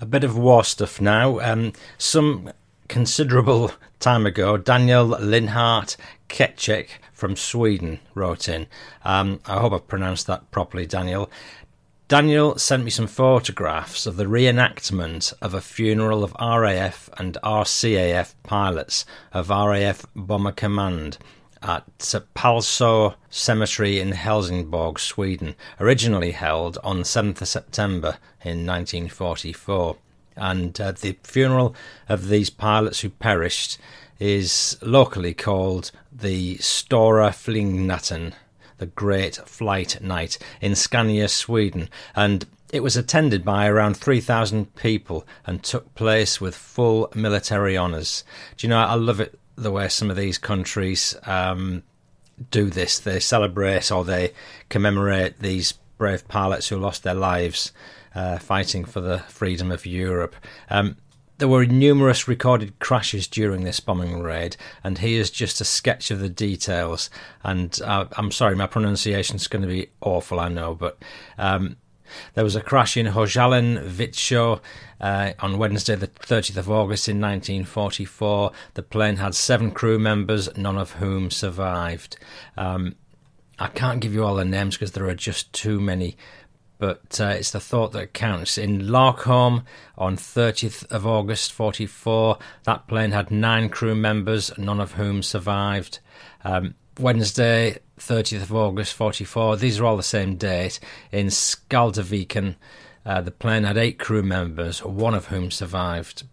A 0.00 0.06
bit 0.08 0.24
of 0.24 0.38
war 0.38 0.64
stuff 0.64 1.02
now. 1.02 1.38
Um, 1.40 1.74
some 1.98 2.52
considerable 2.88 3.72
time 4.00 4.24
ago, 4.24 4.56
Daniel 4.56 5.08
Linhart 5.08 5.98
Ketchek 6.30 6.88
from 7.12 7.36
Sweden 7.36 8.00
wrote 8.14 8.48
in. 8.48 8.66
Um, 9.04 9.40
I 9.44 9.58
hope 9.58 9.74
I've 9.74 9.86
pronounced 9.86 10.26
that 10.28 10.50
properly, 10.50 10.86
Daniel. 10.86 11.30
Daniel 12.10 12.58
sent 12.58 12.82
me 12.82 12.90
some 12.90 13.06
photographs 13.06 14.04
of 14.04 14.16
the 14.16 14.24
reenactment 14.24 15.32
of 15.40 15.54
a 15.54 15.60
funeral 15.60 16.24
of 16.24 16.34
RAF 16.40 17.08
and 17.16 17.38
RCAF 17.44 18.34
pilots 18.42 19.06
of 19.32 19.48
RAF 19.48 20.04
Bomber 20.16 20.50
Command 20.50 21.18
at 21.62 21.86
Pålsjö 22.00 23.14
Cemetery 23.30 24.00
in 24.00 24.10
Helsingborg, 24.10 24.98
Sweden, 24.98 25.54
originally 25.78 26.32
held 26.32 26.78
on 26.82 27.02
7th 27.02 27.46
September 27.46 28.18
in 28.42 28.66
1944 28.66 29.96
and 30.34 30.80
uh, 30.80 30.90
the 30.90 31.16
funeral 31.22 31.76
of 32.08 32.26
these 32.26 32.50
pilots 32.50 33.02
who 33.02 33.10
perished 33.10 33.78
is 34.18 34.76
locally 34.82 35.32
called 35.32 35.92
the 36.10 36.56
Stora 36.56 37.30
Flygnatten, 37.30 38.32
the 38.80 38.86
Great 38.86 39.36
Flight 39.46 40.02
Night, 40.02 40.38
in 40.60 40.74
Scania, 40.74 41.28
Sweden, 41.28 41.88
and 42.16 42.46
it 42.72 42.82
was 42.82 42.96
attended 42.96 43.44
by 43.44 43.66
around 43.66 43.96
3,000 43.96 44.74
people 44.74 45.26
and 45.46 45.62
took 45.62 45.94
place 45.94 46.40
with 46.40 46.54
full 46.54 47.10
military 47.14 47.76
honours. 47.76 48.24
Do 48.56 48.66
you 48.66 48.70
know, 48.70 48.78
I 48.78 48.94
love 48.94 49.20
it 49.20 49.38
the 49.56 49.70
way 49.70 49.88
some 49.88 50.10
of 50.10 50.16
these 50.16 50.38
countries 50.38 51.14
um, 51.24 51.82
do 52.50 52.70
this. 52.70 52.98
They 52.98 53.20
celebrate 53.20 53.92
or 53.92 54.04
they 54.04 54.32
commemorate 54.68 55.40
these 55.40 55.72
brave 55.98 56.26
pilots 56.26 56.68
who 56.68 56.78
lost 56.78 57.02
their 57.02 57.14
lives 57.14 57.72
uh, 58.14 58.38
fighting 58.38 58.84
for 58.84 59.00
the 59.00 59.18
freedom 59.28 59.70
of 59.70 59.84
Europe. 59.84 60.34
Um, 60.70 60.96
there 61.40 61.48
were 61.48 61.64
numerous 61.64 62.28
recorded 62.28 62.78
crashes 62.80 63.26
during 63.26 63.64
this 63.64 63.80
bombing 63.80 64.20
raid, 64.20 64.58
and 64.84 64.98
here's 64.98 65.30
just 65.30 65.60
a 65.60 65.64
sketch 65.64 66.10
of 66.10 66.20
the 66.20 66.28
details. 66.28 67.08
And 67.42 67.80
uh, 67.82 68.04
I'm 68.12 68.30
sorry, 68.30 68.54
my 68.54 68.66
pronunciation 68.66 69.36
is 69.36 69.48
going 69.48 69.62
to 69.62 69.68
be 69.68 69.88
awful, 70.02 70.38
I 70.38 70.48
know, 70.48 70.74
but 70.74 70.98
um, 71.38 71.76
there 72.34 72.44
was 72.44 72.56
a 72.56 72.60
crash 72.60 72.98
in 72.98 73.06
Hojalen 73.06 73.88
Vitsho 73.88 74.60
uh, 75.00 75.32
on 75.40 75.56
Wednesday, 75.56 75.94
the 75.94 76.08
30th 76.08 76.58
of 76.58 76.70
August 76.70 77.08
in 77.08 77.16
1944. 77.16 78.52
The 78.74 78.82
plane 78.82 79.16
had 79.16 79.34
seven 79.34 79.70
crew 79.70 79.98
members, 79.98 80.54
none 80.58 80.76
of 80.76 80.92
whom 80.92 81.30
survived. 81.30 82.18
Um, 82.58 82.96
I 83.58 83.68
can't 83.68 84.00
give 84.00 84.12
you 84.12 84.24
all 84.24 84.36
the 84.36 84.44
names 84.44 84.76
because 84.76 84.92
there 84.92 85.08
are 85.08 85.14
just 85.14 85.52
too 85.54 85.80
many 85.80 86.18
but 86.80 87.20
uh, 87.20 87.26
it's 87.26 87.50
the 87.50 87.60
thought 87.60 87.92
that 87.92 88.14
counts. 88.14 88.56
In 88.56 88.80
Larkholm 88.88 89.64
on 89.98 90.16
30th 90.16 90.90
of 90.90 91.06
August 91.06 91.52
44, 91.52 92.38
that 92.64 92.88
plane 92.88 93.10
had 93.12 93.30
nine 93.30 93.68
crew 93.68 93.94
members, 93.94 94.50
none 94.58 94.80
of 94.80 94.92
whom 94.92 95.22
survived. 95.22 96.00
Um, 96.42 96.74
Wednesday, 96.98 97.78
30th 97.98 98.42
of 98.42 98.54
August 98.54 98.94
44, 98.94 99.58
these 99.58 99.78
are 99.78 99.84
all 99.84 99.98
the 99.98 100.02
same 100.02 100.36
date. 100.36 100.80
In 101.12 101.26
Skjaldarviken, 101.26 102.56
uh, 103.04 103.20
the 103.20 103.30
plane 103.30 103.64
had 103.64 103.76
eight 103.76 103.98
crew 103.98 104.22
members, 104.22 104.82
one 104.82 105.14
of 105.14 105.26
whom 105.26 105.50
survived. 105.50 106.24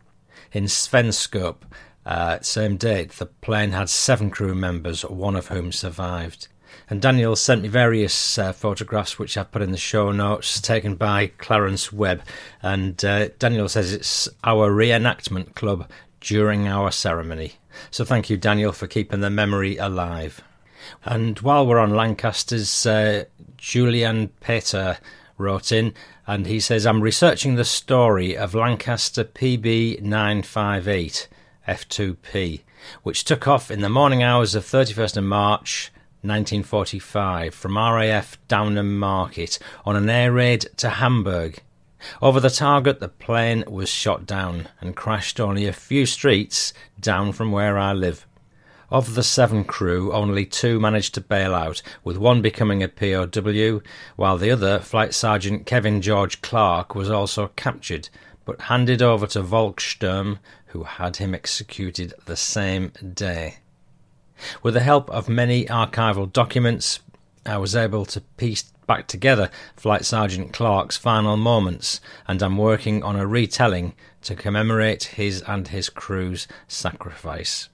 In 0.54 0.64
Svenskop, 0.64 1.58
uh, 2.06 2.40
same 2.40 2.78
date, 2.78 3.12
the 3.12 3.26
plane 3.26 3.72
had 3.72 3.90
seven 3.90 4.30
crew 4.30 4.56
members, 4.56 5.04
one 5.04 5.36
of 5.36 5.48
whom 5.48 5.74
survived. 5.74 6.48
And 6.90 7.02
Daniel 7.02 7.36
sent 7.36 7.64
me 7.64 7.68
various 7.68 8.38
uh, 8.38 8.54
photographs, 8.54 9.20
which 9.20 9.38
I've 9.38 9.52
put 9.52 9.62
in 9.62 9.72
the 9.72 9.78
show 9.78 10.12
notes, 10.12 10.62
taken 10.62 10.96
by 10.96 11.32
Clarence 11.38 11.92
Webb. 11.92 12.22
And 12.62 13.04
uh, 13.04 13.30
Daniel 13.40 13.68
says 13.68 13.92
it's 13.92 14.30
our 14.44 14.72
reenactment 14.72 15.54
club 15.54 15.90
during 16.22 16.68
our 16.68 16.92
ceremony. 16.92 17.54
So 17.92 18.06
thank 18.06 18.30
you, 18.30 18.38
Daniel, 18.38 18.72
for 18.72 18.88
keeping 18.88 19.20
the 19.20 19.30
memory 19.30 19.76
alive. 19.76 20.42
And 21.04 21.38
while 21.40 21.68
we're 21.68 21.80
on 21.80 21.90
Lancasters, 21.90 22.86
uh, 22.86 23.26
Julian 23.58 24.30
Peter 24.40 24.98
wrote 25.38 25.72
in 25.72 25.94
and 26.26 26.48
he 26.48 26.60
says, 26.60 26.86
I'm 26.86 27.02
researching 27.02 27.56
the 27.56 27.66
story 27.66 28.38
of 28.38 28.56
Lancaster 28.56 29.24
PB 29.24 30.02
958 30.02 31.28
F2P, 31.68 32.62
which 33.04 33.26
took 33.26 33.48
off 33.48 33.70
in 33.70 33.82
the 33.82 33.90
morning 33.90 34.24
hours 34.24 34.56
of 34.56 34.64
31st 34.64 35.18
of 35.18 35.24
March 35.26 35.92
1945 36.28 37.54
from 37.54 37.78
RAF 37.78 38.38
Downham 38.48 38.98
Market 38.98 39.58
on 39.86 39.96
an 39.96 40.10
air 40.10 40.32
raid 40.32 40.68
to 40.78 40.90
Hamburg. 40.90 41.62
Over 42.22 42.40
the 42.40 42.50
target, 42.50 43.00
the 43.00 43.08
plane 43.08 43.64
was 43.68 43.90
shot 43.90 44.26
down 44.26 44.68
and 44.82 44.96
crashed 44.96 45.40
only 45.40 45.66
a 45.66 45.74
few 45.74 46.06
streets 46.06 46.74
down 47.00 47.32
from 47.32 47.52
where 47.52 47.78
I 47.78 47.94
live. 47.94 48.28
Of 48.90 49.16
the 49.16 49.24
seven 49.24 49.66
crew, 49.66 50.14
only 50.14 50.46
two 50.46 50.80
managed 50.80 51.14
to 51.16 51.22
bail 51.22 51.54
out, 51.54 51.82
with 52.04 52.18
one 52.18 52.42
becoming 52.42 52.82
a 52.82 52.88
POW, 52.88 53.82
while 54.16 54.38
the 54.38 54.52
other, 54.52 54.80
Flight 54.80 55.14
Sergeant 55.14 55.66
Kevin 55.66 56.02
George 56.02 56.42
Clark, 56.42 56.96
was 56.96 57.10
also 57.10 57.48
captured, 57.58 58.08
but 58.46 58.62
handed 58.62 59.02
over 59.02 59.28
to 59.28 59.44
Volkssturm, 59.44 60.40
who 60.68 60.84
had 60.84 61.18
him 61.18 61.36
executed 61.36 62.14
the 62.26 62.38
same 62.38 62.94
day. 63.14 63.58
With 64.64 64.74
the 64.74 64.82
help 64.82 65.10
of 65.10 65.30
many 65.30 65.66
archival 65.66 66.32
documents, 66.32 67.00
I 67.46 67.58
was 67.58 67.76
able 67.76 68.06
to 68.06 68.22
piece 68.22 68.64
back 68.88 69.08
together 69.08 69.50
Flight 69.76 70.06
Sergeant 70.06 70.54
Clark's 70.54 70.98
final 70.98 71.38
moments, 71.38 72.02
and 72.28 72.42
I'm 72.42 72.58
working 72.58 73.04
on 73.04 73.16
a 73.16 73.28
retelling 73.28 73.94
to 74.24 74.36
commemorate 74.36 75.04
his 75.04 75.42
and 75.44 75.68
his 75.68 75.90
crew's 75.90 76.48
sacrifice. 76.68 77.70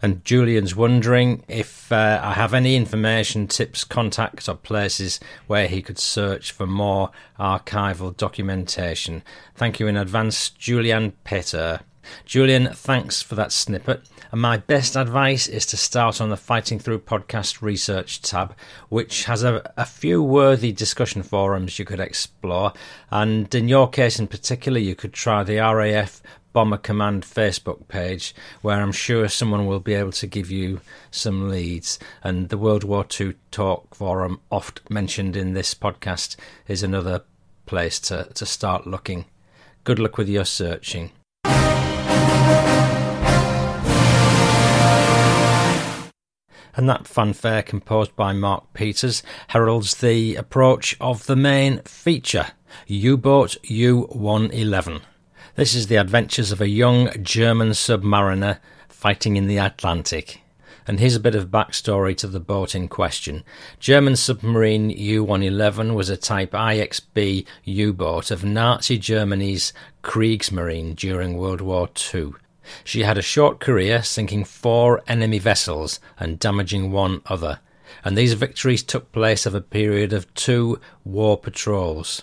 And 0.00 0.24
Julian's 0.24 0.74
wondering 0.74 1.44
if 1.48 1.90
uh, 1.92 2.20
I 2.22 2.34
have 2.34 2.54
any 2.54 2.76
information, 2.76 3.46
tips, 3.46 3.84
contacts, 3.84 4.48
or 4.48 4.56
places 4.56 5.20
where 5.46 5.68
he 5.68 5.82
could 5.82 5.98
search 5.98 6.52
for 6.52 6.66
more 6.66 7.10
archival 7.38 8.16
documentation. 8.16 9.22
Thank 9.54 9.80
you 9.80 9.86
in 9.86 9.96
advance, 9.96 10.50
Julian 10.50 11.12
Peter. 11.24 11.80
Julian, 12.24 12.68
thanks 12.72 13.22
for 13.22 13.34
that 13.34 13.52
snippet. 13.52 14.02
And 14.32 14.40
my 14.40 14.56
best 14.56 14.96
advice 14.96 15.46
is 15.46 15.66
to 15.66 15.76
start 15.76 16.20
on 16.20 16.30
the 16.30 16.36
Fighting 16.36 16.78
Through 16.78 17.00
podcast 17.00 17.62
research 17.62 18.20
tab, 18.20 18.54
which 18.88 19.24
has 19.24 19.44
a, 19.44 19.72
a, 19.76 19.84
few 19.84 20.22
worthy 20.22 20.72
discussion 20.72 21.22
forums 21.22 21.78
you 21.78 21.84
could 21.84 22.00
explore. 22.00 22.72
And 23.10 23.54
in 23.54 23.68
your 23.68 23.88
case 23.88 24.18
in 24.18 24.26
particular, 24.26 24.78
you 24.78 24.94
could 24.94 25.12
try 25.12 25.44
the 25.44 25.58
RAF 25.58 26.20
Bomber 26.54 26.78
Command 26.78 27.24
Facebook 27.24 27.88
page, 27.88 28.34
where 28.62 28.80
I'm 28.80 28.92
sure 28.92 29.28
someone 29.28 29.66
will 29.66 29.80
be 29.80 29.94
able 29.94 30.12
to 30.12 30.26
give 30.26 30.50
you 30.50 30.80
some 31.10 31.48
leads. 31.48 31.98
And 32.22 32.48
the 32.48 32.58
World 32.58 32.84
War 32.84 33.04
II 33.20 33.34
Talk 33.50 33.94
Forum, 33.94 34.40
oft 34.50 34.80
mentioned 34.88 35.36
in 35.36 35.54
this 35.54 35.74
podcast, 35.74 36.36
is 36.68 36.82
another 36.82 37.22
place 37.66 37.98
to, 38.00 38.28
to 38.34 38.46
start 38.46 38.86
looking. 38.86 39.26
Good 39.82 39.98
luck 39.98 40.16
with 40.16 40.28
your 40.28 40.44
searching. 40.44 41.10
And 46.76 46.88
that 46.88 47.06
fanfare 47.06 47.62
composed 47.62 48.14
by 48.16 48.32
Mark 48.32 48.72
Peters 48.74 49.22
heralds 49.48 49.96
the 49.96 50.34
approach 50.36 50.96
of 51.00 51.26
the 51.26 51.36
main 51.36 51.78
feature 51.82 52.48
U 52.86 53.16
Boat 53.16 53.56
U 53.64 54.02
111. 54.10 55.00
This 55.54 55.74
is 55.74 55.86
the 55.86 55.96
adventures 55.96 56.50
of 56.50 56.60
a 56.60 56.68
young 56.68 57.10
German 57.22 57.70
submariner 57.70 58.58
fighting 58.88 59.36
in 59.36 59.46
the 59.46 59.58
Atlantic. 59.58 60.43
And 60.86 61.00
here's 61.00 61.16
a 61.16 61.20
bit 61.20 61.34
of 61.34 61.50
backstory 61.50 62.16
to 62.18 62.26
the 62.26 62.40
boat 62.40 62.74
in 62.74 62.88
question. 62.88 63.42
German 63.80 64.16
submarine 64.16 64.90
U 64.90 65.24
111 65.24 65.94
was 65.94 66.10
a 66.10 66.16
type 66.16 66.52
IXB 66.52 67.46
U 67.64 67.92
boat 67.92 68.30
of 68.30 68.44
Nazi 68.44 68.98
Germany's 68.98 69.72
Kriegsmarine 70.02 70.94
during 70.94 71.38
World 71.38 71.62
War 71.62 71.88
II. 72.14 72.32
She 72.82 73.02
had 73.02 73.18
a 73.18 73.22
short 73.22 73.60
career, 73.60 74.02
sinking 74.02 74.44
four 74.44 75.02
enemy 75.06 75.38
vessels 75.38 76.00
and 76.18 76.38
damaging 76.38 76.90
one 76.90 77.22
other, 77.26 77.60
and 78.04 78.16
these 78.16 78.34
victories 78.34 78.82
took 78.82 79.12
place 79.12 79.46
over 79.46 79.58
a 79.58 79.62
period 79.62 80.12
of 80.12 80.32
two 80.34 80.80
war 81.04 81.38
patrols. 81.38 82.22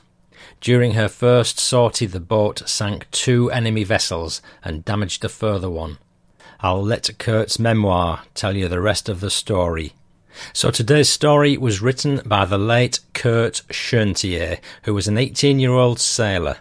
During 0.60 0.94
her 0.94 1.08
first 1.08 1.60
sortie, 1.60 2.06
the 2.06 2.20
boat 2.20 2.68
sank 2.68 3.10
two 3.12 3.50
enemy 3.52 3.84
vessels 3.84 4.42
and 4.64 4.86
damaged 4.86 5.24
a 5.26 5.30
further 5.30 5.70
one. 5.70 5.98
I'll 6.64 6.84
let 6.84 7.10
Kurt's 7.18 7.58
memoir 7.58 8.22
tell 8.36 8.56
you 8.56 8.68
the 8.68 8.80
rest 8.80 9.10
of 9.10 9.20
the 9.20 9.32
story. 9.32 9.94
So 10.54 10.70
today's 10.70 11.10
story 11.10 11.58
was 11.58 11.82
written 11.82 12.22
by 12.24 12.46
the 12.46 12.60
late 12.60 13.00
Kurt 13.14 13.64
Schoentier, 13.70 14.60
who 14.84 14.94
was 14.94 15.08
an 15.08 15.18
18 15.18 15.60
year 15.60 15.72
old 15.72 16.00
sailor. 16.00 16.58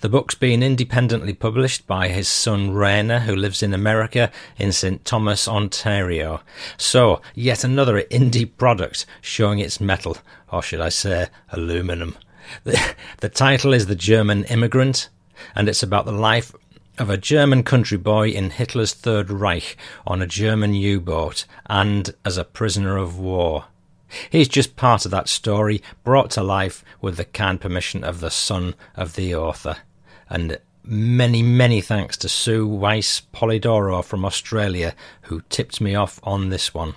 The 0.00 0.08
book's 0.08 0.36
been 0.36 0.62
independently 0.62 1.34
published 1.34 1.88
by 1.88 2.06
his 2.06 2.28
son 2.28 2.70
Rainer, 2.70 3.20
who 3.20 3.34
lives 3.34 3.64
in 3.64 3.74
America 3.74 4.30
in 4.56 4.70
St. 4.70 5.04
Thomas, 5.04 5.48
Ontario. 5.48 6.40
So, 6.76 7.20
yet 7.34 7.64
another 7.64 8.02
indie 8.02 8.48
product 8.56 9.06
showing 9.20 9.58
its 9.58 9.80
metal, 9.80 10.18
or 10.52 10.62
should 10.62 10.80
I 10.80 10.88
say, 10.88 11.26
aluminum. 11.50 12.16
The, 12.62 12.94
the 13.18 13.28
title 13.28 13.72
is 13.72 13.86
The 13.86 13.96
German 13.96 14.44
Immigrant, 14.44 15.08
and 15.56 15.68
it's 15.68 15.82
about 15.82 16.04
the 16.04 16.12
life 16.12 16.54
of 17.00 17.08
a 17.08 17.16
German 17.16 17.62
country 17.62 17.96
boy 17.96 18.28
in 18.28 18.50
Hitler's 18.50 18.92
Third 18.92 19.30
Reich 19.30 19.74
on 20.06 20.20
a 20.20 20.26
German 20.26 20.74
U 20.74 21.00
boat 21.00 21.46
and 21.64 22.14
as 22.26 22.36
a 22.36 22.44
prisoner 22.44 22.98
of 22.98 23.18
war. 23.18 23.64
He's 24.28 24.48
just 24.48 24.76
part 24.76 25.06
of 25.06 25.10
that 25.10 25.26
story 25.26 25.82
brought 26.04 26.30
to 26.32 26.42
life 26.42 26.84
with 27.00 27.16
the 27.16 27.24
kind 27.24 27.58
permission 27.58 28.04
of 28.04 28.20
the 28.20 28.30
son 28.30 28.74
of 28.96 29.14
the 29.14 29.34
author. 29.34 29.78
And 30.28 30.58
many, 30.84 31.42
many 31.42 31.80
thanks 31.80 32.18
to 32.18 32.28
Sue 32.28 32.66
Weiss 32.66 33.22
Polidoro 33.32 34.04
from 34.04 34.26
Australia 34.26 34.94
who 35.22 35.40
tipped 35.48 35.80
me 35.80 35.94
off 35.94 36.20
on 36.22 36.50
this 36.50 36.74
one. 36.74 36.96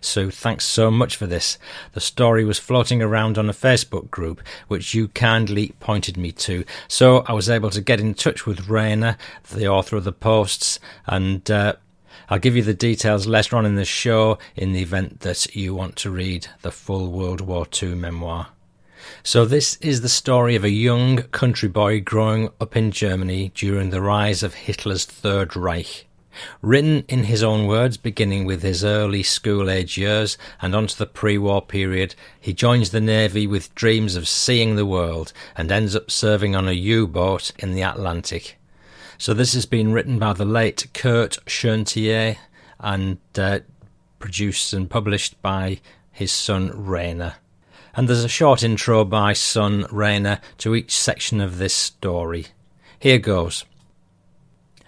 So 0.00 0.30
thanks 0.30 0.64
so 0.64 0.90
much 0.90 1.16
for 1.16 1.26
this. 1.26 1.58
The 1.92 2.00
story 2.00 2.44
was 2.44 2.58
floating 2.58 3.02
around 3.02 3.38
on 3.38 3.48
a 3.48 3.54
Facebook 3.54 4.10
group, 4.10 4.40
which 4.68 4.94
you 4.94 5.08
kindly 5.08 5.74
pointed 5.80 6.16
me 6.16 6.32
to. 6.32 6.64
So 6.88 7.18
I 7.26 7.32
was 7.32 7.50
able 7.50 7.70
to 7.70 7.80
get 7.80 8.00
in 8.00 8.14
touch 8.14 8.46
with 8.46 8.68
Rainer, 8.68 9.16
the 9.50 9.68
author 9.68 9.96
of 9.96 10.04
the 10.04 10.12
posts, 10.12 10.78
and 11.06 11.48
uh, 11.50 11.74
I'll 12.28 12.38
give 12.38 12.56
you 12.56 12.62
the 12.62 12.74
details 12.74 13.26
later 13.26 13.56
on 13.56 13.66
in 13.66 13.74
the 13.74 13.84
show 13.84 14.38
in 14.56 14.72
the 14.72 14.82
event 14.82 15.20
that 15.20 15.54
you 15.54 15.74
want 15.74 15.96
to 15.96 16.10
read 16.10 16.46
the 16.62 16.70
full 16.70 17.10
World 17.10 17.40
War 17.40 17.66
II 17.82 17.94
memoir. 17.94 18.48
So, 19.24 19.44
this 19.44 19.76
is 19.76 20.00
the 20.00 20.08
story 20.08 20.54
of 20.54 20.64
a 20.64 20.70
young 20.70 21.22
country 21.24 21.68
boy 21.68 22.00
growing 22.00 22.50
up 22.60 22.76
in 22.76 22.92
Germany 22.92 23.50
during 23.54 23.90
the 23.90 24.00
rise 24.00 24.42
of 24.42 24.54
Hitler's 24.54 25.04
Third 25.04 25.56
Reich. 25.56 26.06
Written 26.60 27.04
in 27.08 27.24
his 27.24 27.42
own 27.42 27.66
words, 27.66 27.96
beginning 27.96 28.44
with 28.44 28.62
his 28.62 28.84
early 28.84 29.22
school 29.22 29.70
age 29.70 29.98
years 29.98 30.38
and 30.60 30.74
onto 30.74 30.94
the 30.96 31.06
pre 31.06 31.38
war 31.38 31.62
period, 31.62 32.14
he 32.40 32.52
joins 32.52 32.90
the 32.90 33.00
Navy 33.00 33.46
with 33.46 33.74
dreams 33.74 34.16
of 34.16 34.28
seeing 34.28 34.76
the 34.76 34.86
world 34.86 35.32
and 35.56 35.70
ends 35.70 35.94
up 35.94 36.10
serving 36.10 36.56
on 36.56 36.68
a 36.68 36.72
U 36.72 37.06
boat 37.06 37.52
in 37.58 37.74
the 37.74 37.82
Atlantic. 37.82 38.58
So, 39.18 39.34
this 39.34 39.54
has 39.54 39.66
been 39.66 39.92
written 39.92 40.18
by 40.18 40.32
the 40.32 40.44
late 40.44 40.88
Kurt 40.94 41.38
Schoentier 41.46 42.36
and 42.80 43.18
uh, 43.36 43.60
produced 44.18 44.72
and 44.72 44.90
published 44.90 45.40
by 45.42 45.80
his 46.10 46.32
son 46.32 46.70
Rainer. 46.74 47.34
And 47.94 48.08
there's 48.08 48.24
a 48.24 48.28
short 48.28 48.62
intro 48.62 49.04
by 49.04 49.34
son 49.34 49.86
Rainer 49.90 50.40
to 50.58 50.74
each 50.74 50.96
section 50.96 51.40
of 51.40 51.58
this 51.58 51.74
story. 51.74 52.46
Here 52.98 53.18
goes. 53.18 53.64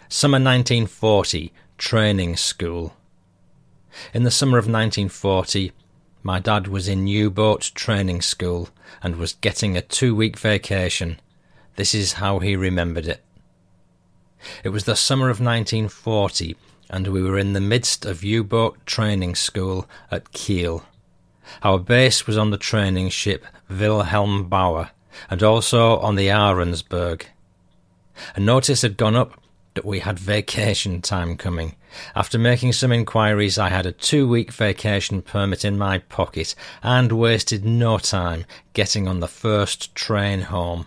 Summer 0.08 0.36
1940 0.36 1.50
Training 1.78 2.36
School. 2.36 2.94
In 4.12 4.22
the 4.22 4.30
summer 4.30 4.58
of 4.58 4.64
1940, 4.64 5.72
my 6.22 6.38
dad 6.38 6.68
was 6.68 6.88
in 6.88 7.06
U 7.06 7.30
boat 7.30 7.72
training 7.74 8.20
school 8.20 8.68
and 9.02 9.16
was 9.16 9.32
getting 9.40 9.76
a 9.76 9.80
two 9.80 10.14
week 10.14 10.38
vacation. 10.38 11.20
This 11.76 11.94
is 11.94 12.14
how 12.14 12.38
he 12.38 12.54
remembered 12.54 13.06
it. 13.06 13.22
It 14.62 14.68
was 14.68 14.84
the 14.84 14.94
summer 14.94 15.30
of 15.30 15.40
1940, 15.40 16.54
and 16.90 17.08
we 17.08 17.22
were 17.22 17.38
in 17.38 17.54
the 17.54 17.60
midst 17.60 18.04
of 18.04 18.22
U 18.22 18.44
boat 18.44 18.84
training 18.84 19.34
school 19.34 19.88
at 20.10 20.32
Kiel. 20.32 20.84
Our 21.62 21.78
base 21.78 22.26
was 22.26 22.36
on 22.36 22.50
the 22.50 22.58
training 22.58 23.08
ship 23.08 23.46
Wilhelm 23.70 24.50
Bauer 24.50 24.90
and 25.30 25.42
also 25.42 25.96
on 25.98 26.16
the 26.16 26.28
Ahrensburg. 26.28 27.24
A 28.36 28.40
notice 28.40 28.82
had 28.82 28.98
gone 28.98 29.16
up 29.16 29.40
that 29.74 29.84
we 29.84 30.00
had 30.00 30.18
vacation 30.18 31.02
time 31.02 31.36
coming. 31.36 31.74
After 32.14 32.38
making 32.38 32.72
some 32.72 32.92
inquiries, 32.92 33.58
I 33.58 33.68
had 33.68 33.86
a 33.86 33.92
two 33.92 34.26
week 34.26 34.52
vacation 34.52 35.22
permit 35.22 35.64
in 35.64 35.76
my 35.76 35.98
pocket 35.98 36.54
and 36.82 37.12
wasted 37.12 37.64
no 37.64 37.98
time 37.98 38.44
getting 38.72 39.06
on 39.06 39.20
the 39.20 39.28
first 39.28 39.94
train 39.94 40.42
home. 40.42 40.86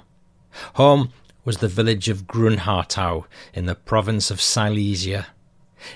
Home 0.75 1.11
was 1.45 1.57
the 1.57 1.67
village 1.67 2.09
of 2.09 2.27
Grunhartau 2.27 3.25
in 3.53 3.65
the 3.65 3.75
province 3.75 4.31
of 4.31 4.41
Silesia. 4.41 5.27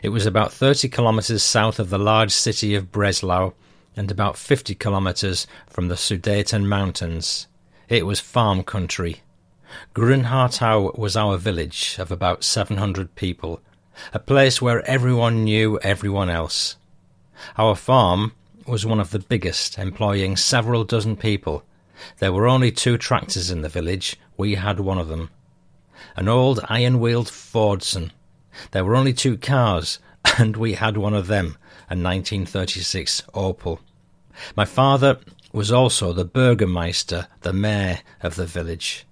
It 0.03 0.09
was 0.09 0.25
about 0.25 0.53
30 0.53 0.89
kilometres 0.89 1.43
south 1.43 1.79
of 1.79 1.89
the 1.89 1.99
large 1.99 2.31
city 2.31 2.75
of 2.75 2.91
Breslau 2.91 3.53
and 3.95 4.11
about 4.11 4.37
50 4.37 4.75
kilometres 4.75 5.47
from 5.67 5.87
the 5.87 5.95
Sudeten 5.95 6.65
Mountains. 6.65 7.47
It 7.89 8.05
was 8.05 8.19
farm 8.19 8.63
country. 8.63 9.21
Grunhartau 9.93 10.97
was 10.97 11.15
our 11.15 11.37
village 11.37 11.97
of 11.99 12.11
about 12.11 12.43
700 12.43 13.15
people, 13.15 13.61
a 14.13 14.19
place 14.19 14.61
where 14.61 14.85
everyone 14.89 15.43
knew 15.43 15.79
everyone 15.83 16.29
else. 16.29 16.77
Our 17.57 17.75
farm 17.75 18.33
was 18.65 18.85
one 18.85 18.99
of 18.99 19.11
the 19.11 19.19
biggest, 19.19 19.77
employing 19.77 20.37
several 20.37 20.83
dozen 20.83 21.15
people, 21.15 21.63
There 22.17 22.33
were 22.33 22.47
only 22.47 22.71
two 22.71 22.97
tractors 22.97 23.51
in 23.51 23.61
the 23.61 23.69
village. 23.69 24.17
We 24.37 24.55
had 24.55 24.79
one 24.79 24.97
of 24.97 25.07
them. 25.07 25.29
An 26.15 26.27
old 26.27 26.59
iron 26.67 26.99
wheeled 26.99 27.27
Fordson. 27.27 28.11
There 28.71 28.83
were 28.83 28.95
only 28.95 29.13
two 29.13 29.37
cars, 29.37 29.99
and 30.37 30.57
we 30.57 30.73
had 30.73 30.97
one 30.97 31.13
of 31.13 31.27
them, 31.27 31.57
a 31.89 31.95
1936 31.95 33.23
Opel. 33.33 33.79
My 34.55 34.65
father 34.65 35.19
was 35.53 35.71
also 35.71 36.13
the 36.13 36.25
Burgermeister, 36.25 37.27
the 37.41 37.53
mayor 37.53 37.99
of 38.21 38.35
the 38.35 38.45
village. 38.45 39.05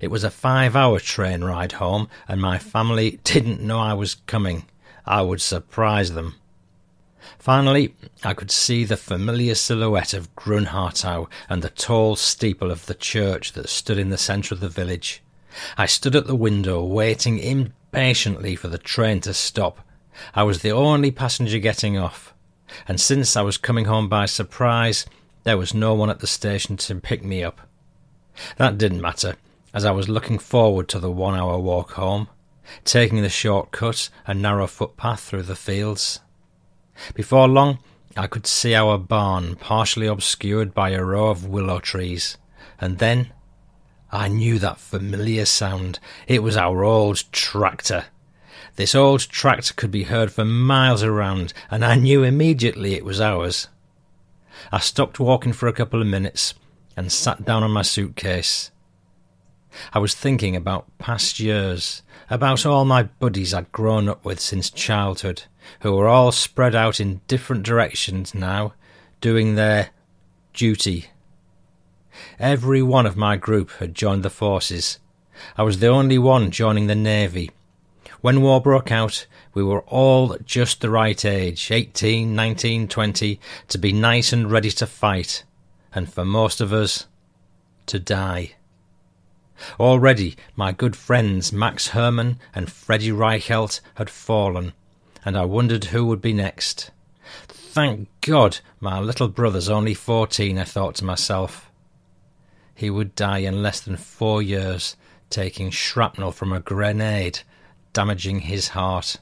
It 0.00 0.08
was 0.08 0.24
a 0.24 0.30
five 0.30 0.74
hour 0.74 0.98
train 0.98 1.44
ride 1.44 1.72
home, 1.72 2.08
and 2.28 2.40
my 2.40 2.58
family 2.58 3.20
didn't 3.24 3.60
know 3.60 3.78
I 3.78 3.94
was 3.94 4.16
coming. 4.26 4.66
I 5.04 5.22
would 5.22 5.40
surprise 5.40 6.12
them. 6.12 6.34
Finally, 7.38 7.94
I 8.24 8.34
could 8.34 8.50
see 8.50 8.84
the 8.84 8.96
familiar 8.96 9.54
silhouette 9.54 10.14
of 10.14 10.34
Grunhartau 10.36 11.28
and 11.48 11.62
the 11.62 11.70
tall 11.70 12.16
steeple 12.16 12.70
of 12.70 12.86
the 12.86 12.94
church 12.94 13.52
that 13.52 13.68
stood 13.68 13.98
in 13.98 14.10
the 14.10 14.18
centre 14.18 14.54
of 14.54 14.60
the 14.60 14.68
village. 14.68 15.22
I 15.76 15.86
stood 15.86 16.14
at 16.16 16.26
the 16.26 16.36
window, 16.36 16.84
waiting 16.84 17.38
impatiently 17.38 18.56
for 18.56 18.68
the 18.68 18.78
train 18.78 19.20
to 19.22 19.34
stop. 19.34 19.80
I 20.34 20.42
was 20.42 20.62
the 20.62 20.72
only 20.72 21.10
passenger 21.10 21.58
getting 21.58 21.98
off, 21.98 22.34
and 22.88 23.00
since 23.00 23.36
I 23.36 23.42
was 23.42 23.58
coming 23.58 23.84
home 23.84 24.08
by 24.08 24.26
surprise, 24.26 25.06
there 25.44 25.58
was 25.58 25.74
no 25.74 25.94
one 25.94 26.10
at 26.10 26.20
the 26.20 26.26
station 26.26 26.76
to 26.78 26.96
pick 26.96 27.24
me 27.24 27.42
up. 27.42 27.60
That 28.56 28.78
didn't 28.78 29.00
matter, 29.00 29.36
as 29.76 29.84
I 29.84 29.90
was 29.90 30.08
looking 30.08 30.38
forward 30.38 30.88
to 30.88 30.98
the 30.98 31.10
one 31.10 31.34
hour 31.34 31.58
walk 31.58 31.92
home, 31.92 32.28
taking 32.84 33.20
the 33.20 33.28
short 33.28 33.72
cut 33.72 34.08
and 34.26 34.40
narrow 34.40 34.66
footpath 34.66 35.20
through 35.20 35.42
the 35.42 35.54
fields. 35.54 36.20
Before 37.12 37.46
long, 37.46 37.80
I 38.16 38.26
could 38.26 38.46
see 38.46 38.74
our 38.74 38.96
barn 38.96 39.54
partially 39.56 40.06
obscured 40.06 40.72
by 40.72 40.90
a 40.90 41.04
row 41.04 41.28
of 41.28 41.46
willow 41.46 41.78
trees, 41.78 42.38
and 42.80 42.96
then 42.96 43.34
I 44.10 44.28
knew 44.28 44.58
that 44.60 44.80
familiar 44.80 45.44
sound. 45.44 46.00
It 46.26 46.42
was 46.42 46.56
our 46.56 46.82
old 46.82 47.24
tractor. 47.30 48.06
This 48.76 48.94
old 48.94 49.20
tractor 49.20 49.74
could 49.74 49.90
be 49.90 50.04
heard 50.04 50.32
for 50.32 50.46
miles 50.46 51.02
around, 51.02 51.52
and 51.70 51.84
I 51.84 51.96
knew 51.96 52.22
immediately 52.22 52.94
it 52.94 53.04
was 53.04 53.20
ours. 53.20 53.68
I 54.72 54.78
stopped 54.78 55.20
walking 55.20 55.52
for 55.52 55.68
a 55.68 55.74
couple 55.74 56.00
of 56.00 56.06
minutes 56.06 56.54
and 56.96 57.12
sat 57.12 57.44
down 57.44 57.62
on 57.62 57.72
my 57.72 57.82
suitcase. 57.82 58.70
I 59.92 59.98
was 59.98 60.14
thinking 60.14 60.56
about 60.56 60.86
past 60.98 61.40
years, 61.40 62.02
about 62.30 62.66
all 62.66 62.84
my 62.84 63.04
buddies 63.04 63.54
I'd 63.54 63.72
grown 63.72 64.08
up 64.08 64.24
with 64.24 64.40
since 64.40 64.70
childhood, 64.70 65.44
who 65.80 65.92
were 65.92 66.08
all 66.08 66.32
spread 66.32 66.74
out 66.74 67.00
in 67.00 67.20
different 67.28 67.62
directions 67.62 68.34
now, 68.34 68.74
doing 69.20 69.54
their 69.54 69.90
duty. 70.52 71.06
Every 72.38 72.82
one 72.82 73.06
of 73.06 73.16
my 73.16 73.36
group 73.36 73.70
had 73.72 73.94
joined 73.94 74.22
the 74.22 74.30
forces. 74.30 74.98
I 75.56 75.62
was 75.62 75.80
the 75.80 75.88
only 75.88 76.18
one 76.18 76.50
joining 76.50 76.86
the 76.86 76.94
Navy. 76.94 77.50
When 78.22 78.40
war 78.40 78.60
broke 78.60 78.90
out, 78.90 79.26
we 79.52 79.62
were 79.62 79.82
all 79.82 80.36
just 80.44 80.80
the 80.80 80.90
right 80.90 81.22
age, 81.24 81.70
eighteen, 81.70 82.34
nineteen, 82.34 82.88
twenty, 82.88 83.38
to 83.68 83.78
be 83.78 83.92
nice 83.92 84.32
and 84.32 84.50
ready 84.50 84.70
to 84.70 84.86
fight, 84.86 85.44
and 85.94 86.12
for 86.12 86.24
most 86.24 86.60
of 86.60 86.72
us, 86.72 87.06
to 87.86 87.98
die. 87.98 88.55
Already 89.80 90.36
my 90.54 90.72
good 90.72 90.96
friends 90.96 91.52
Max 91.52 91.88
Hermann 91.88 92.38
and 92.54 92.70
Freddy 92.70 93.10
Reichelt 93.10 93.80
had 93.94 94.10
fallen, 94.10 94.72
and 95.24 95.36
I 95.36 95.44
wondered 95.44 95.86
who 95.86 96.06
would 96.06 96.20
be 96.20 96.32
next. 96.32 96.90
Thank 97.48 98.08
God 98.20 98.58
my 98.80 99.00
little 99.00 99.28
brother's 99.28 99.68
only 99.68 99.94
fourteen, 99.94 100.58
I 100.58 100.64
thought 100.64 100.94
to 100.96 101.04
myself. 101.04 101.70
He 102.74 102.90
would 102.90 103.14
die 103.14 103.38
in 103.38 103.62
less 103.62 103.80
than 103.80 103.96
four 103.96 104.42
years, 104.42 104.96
taking 105.30 105.70
shrapnel 105.70 106.32
from 106.32 106.52
a 106.52 106.60
grenade, 106.60 107.40
damaging 107.92 108.40
his 108.40 108.68
heart. 108.68 109.16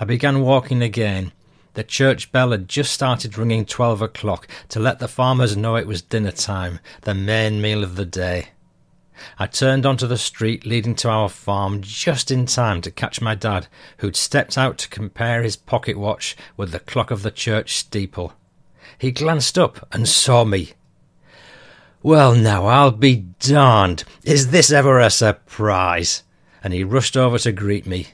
I 0.00 0.04
began 0.04 0.40
walking 0.40 0.82
again. 0.82 1.32
The 1.78 1.84
church 1.84 2.32
bell 2.32 2.50
had 2.50 2.68
just 2.68 2.90
started 2.90 3.38
ringing 3.38 3.64
twelve 3.64 4.02
o'clock 4.02 4.48
to 4.70 4.80
let 4.80 4.98
the 4.98 5.06
farmers 5.06 5.56
know 5.56 5.76
it 5.76 5.86
was 5.86 6.02
dinner 6.02 6.32
time, 6.32 6.80
the 7.02 7.14
main 7.14 7.60
meal 7.60 7.84
of 7.84 7.94
the 7.94 8.04
day. 8.04 8.48
I 9.38 9.46
turned 9.46 9.86
onto 9.86 10.08
the 10.08 10.18
street 10.18 10.66
leading 10.66 10.96
to 10.96 11.08
our 11.08 11.28
farm 11.28 11.80
just 11.80 12.32
in 12.32 12.46
time 12.46 12.80
to 12.80 12.90
catch 12.90 13.20
my 13.20 13.36
dad, 13.36 13.68
who'd 13.98 14.16
stepped 14.16 14.58
out 14.58 14.76
to 14.78 14.88
compare 14.88 15.44
his 15.44 15.54
pocket 15.54 15.96
watch 15.96 16.36
with 16.56 16.72
the 16.72 16.80
clock 16.80 17.12
of 17.12 17.22
the 17.22 17.30
church 17.30 17.76
steeple. 17.76 18.32
He 18.98 19.12
glanced 19.12 19.56
up 19.56 19.86
and 19.92 20.08
saw 20.08 20.44
me. 20.44 20.72
Well, 22.02 22.34
now 22.34 22.66
I'll 22.66 22.90
be 22.90 23.26
darned! 23.38 24.02
Is 24.24 24.50
this 24.50 24.72
ever 24.72 24.98
a 24.98 25.10
surprise? 25.10 26.24
And 26.64 26.72
he 26.72 26.82
rushed 26.82 27.16
over 27.16 27.38
to 27.38 27.52
greet 27.52 27.86
me 27.86 28.08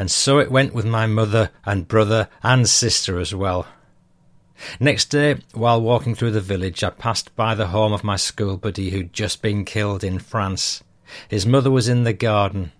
and 0.00 0.10
so 0.10 0.38
it 0.38 0.50
went 0.50 0.72
with 0.72 0.86
my 0.86 1.04
mother 1.04 1.50
and 1.66 1.86
brother 1.86 2.26
and 2.42 2.66
sister 2.66 3.20
as 3.20 3.34
well. 3.34 3.66
Next 4.80 5.10
day, 5.10 5.42
while 5.52 5.78
walking 5.78 6.14
through 6.14 6.30
the 6.30 6.40
village, 6.40 6.82
I 6.82 6.88
passed 6.88 7.36
by 7.36 7.54
the 7.54 7.66
home 7.66 7.92
of 7.92 8.02
my 8.02 8.16
school 8.16 8.56
buddy 8.56 8.88
who'd 8.88 9.12
just 9.12 9.42
been 9.42 9.66
killed 9.66 10.02
in 10.02 10.18
France. 10.18 10.82
His 11.28 11.44
mother 11.44 11.70
was 11.70 11.86
in 11.86 12.04
the 12.04 12.14
garden. 12.14 12.72